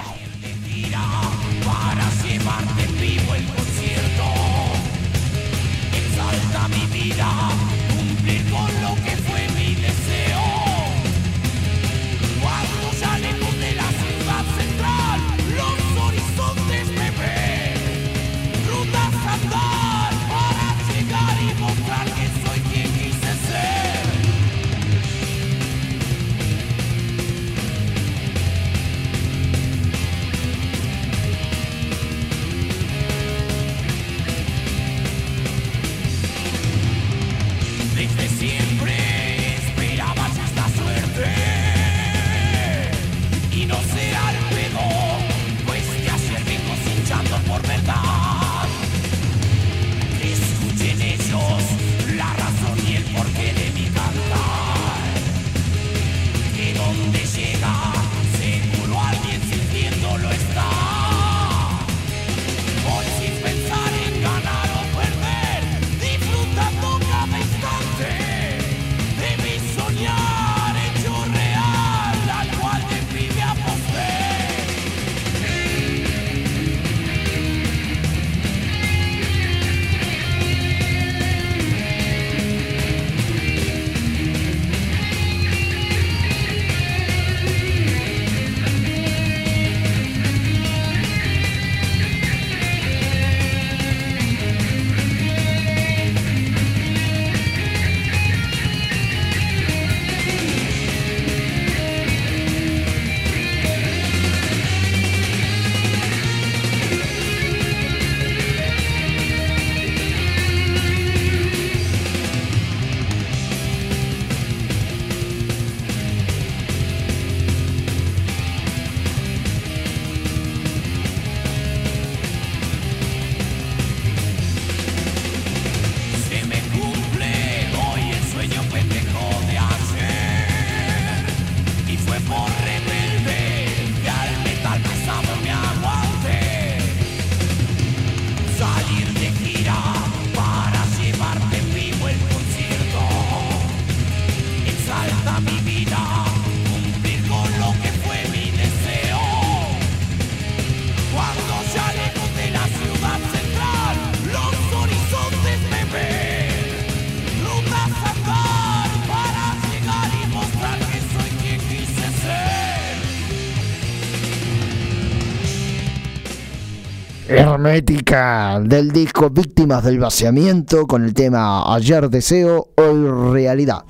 Hermética 167.67 168.61
del 168.61 168.93
disco 168.93 169.29
Víctimas 169.29 169.83
del 169.83 169.99
Vaciamiento 169.99 170.87
con 170.87 171.05
el 171.05 171.13
tema 171.15 171.75
Ayer 171.75 172.09
Deseo, 172.09 172.69
Hoy 172.77 173.33
Realidad. 173.33 173.83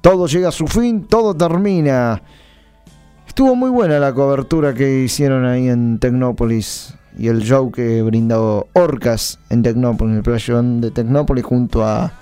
Todo 0.00 0.26
llega 0.26 0.48
a 0.48 0.52
su 0.52 0.66
fin, 0.66 1.04
todo 1.04 1.32
termina. 1.32 2.20
Estuvo 3.28 3.54
muy 3.54 3.70
buena 3.70 4.00
la 4.00 4.12
cobertura 4.12 4.74
que 4.74 5.04
hicieron 5.04 5.46
ahí 5.46 5.68
en 5.68 6.00
Tecnópolis 6.00 6.94
y 7.16 7.28
el 7.28 7.42
show 7.42 7.70
que 7.70 8.02
brindó 8.02 8.66
Orcas 8.72 9.38
en 9.48 9.62
Tecnópolis, 9.62 10.10
en 10.10 10.16
el 10.16 10.22
playón 10.24 10.80
de 10.80 10.90
Tecnópolis 10.90 11.44
junto 11.44 11.84
a 11.86 12.12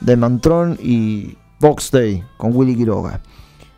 Demantron 0.00 0.78
y 0.82 1.36
Box 1.60 1.90
Day 1.90 2.24
con 2.38 2.56
Willy 2.56 2.74
Quiroga. 2.74 3.20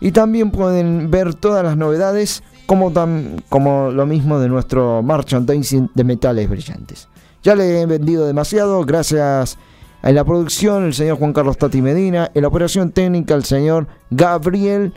Y 0.00 0.12
también 0.12 0.50
pueden 0.50 1.10
ver 1.10 1.34
todas 1.34 1.62
las 1.62 1.76
novedades 1.76 2.42
como, 2.66 2.92
tam- 2.92 3.42
como 3.48 3.90
lo 3.90 4.06
mismo 4.06 4.38
de 4.38 4.48
nuestro 4.48 5.02
merchandising 5.02 5.90
de 5.94 6.04
metales 6.04 6.48
brillantes. 6.48 7.08
Ya 7.42 7.54
le 7.54 7.80
he 7.80 7.86
vendido 7.86 8.26
demasiado, 8.26 8.84
gracias 8.84 9.58
a 10.02 10.12
la 10.12 10.24
producción 10.24 10.84
el 10.84 10.94
señor 10.94 11.18
Juan 11.18 11.32
Carlos 11.32 11.58
Tati 11.58 11.82
Medina, 11.82 12.30
en 12.34 12.42
la 12.42 12.48
operación 12.48 12.90
técnica 12.90 13.34
el 13.34 13.44
señor 13.44 13.86
Gabriel 14.10 14.92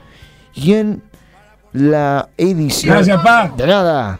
y 0.53 0.73
en 0.73 1.03
la 1.71 2.29
edición... 2.37 2.95
Gracias, 2.95 3.21
pa. 3.23 3.51
De 3.57 3.65
nada. 3.65 4.19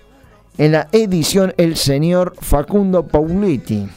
En 0.57 0.71
la 0.71 0.87
edición 0.91 1.53
el 1.57 1.75
señor 1.75 2.33
Facundo 2.39 3.07
Pauletti. 3.07 3.87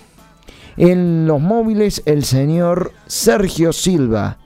En 0.76 1.26
los 1.26 1.40
móviles 1.40 2.02
el 2.04 2.24
señor 2.24 2.92
Sergio 3.06 3.72
Silva. 3.72 4.38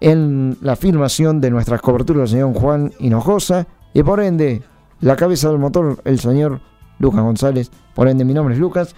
En 0.00 0.56
la 0.62 0.76
filmación 0.76 1.40
de 1.40 1.50
nuestras 1.50 1.80
coberturas 1.80 2.30
el 2.30 2.38
señor 2.38 2.54
Juan 2.54 2.92
Hinojosa. 2.98 3.66
Y 3.94 4.02
por 4.02 4.20
ende, 4.20 4.62
la 5.00 5.16
cabeza 5.16 5.48
del 5.48 5.58
motor 5.58 6.00
el 6.04 6.20
señor 6.20 6.60
Lucas 6.98 7.22
González. 7.22 7.70
Por 7.94 8.08
ende, 8.08 8.24
mi 8.24 8.34
nombre 8.34 8.54
es 8.54 8.60
Lucas. 8.60 8.94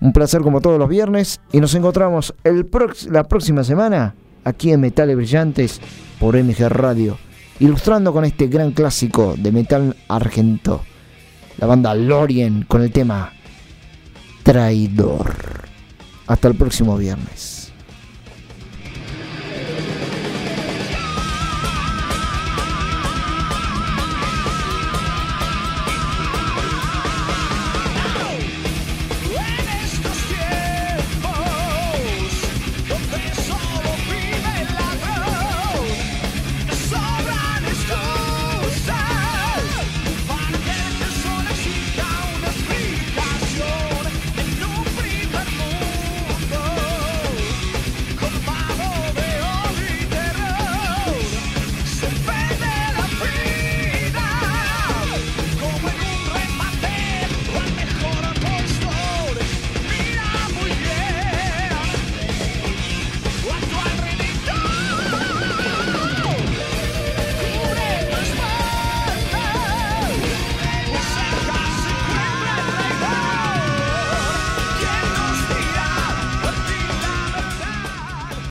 Un 0.00 0.12
placer 0.12 0.42
como 0.42 0.60
todos 0.60 0.78
los 0.78 0.88
viernes. 0.88 1.40
Y 1.52 1.60
nos 1.60 1.74
encontramos 1.74 2.34
el 2.44 2.68
la 3.10 3.24
próxima 3.24 3.64
semana 3.64 4.14
aquí 4.44 4.72
en 4.72 4.80
Metales 4.80 5.16
Brillantes 5.16 5.80
por 6.18 6.36
MG 6.36 6.68
Radio. 6.68 7.18
Ilustrando 7.60 8.12
con 8.12 8.24
este 8.24 8.46
gran 8.46 8.72
clásico 8.72 9.34
de 9.36 9.52
metal 9.52 9.96
argento. 10.08 10.82
La 11.58 11.66
banda 11.66 11.94
Lorien 11.94 12.64
con 12.68 12.82
el 12.82 12.92
tema 12.92 13.32
Traidor. 14.44 15.34
Hasta 16.28 16.48
el 16.48 16.54
próximo 16.54 16.96
viernes. 16.96 17.57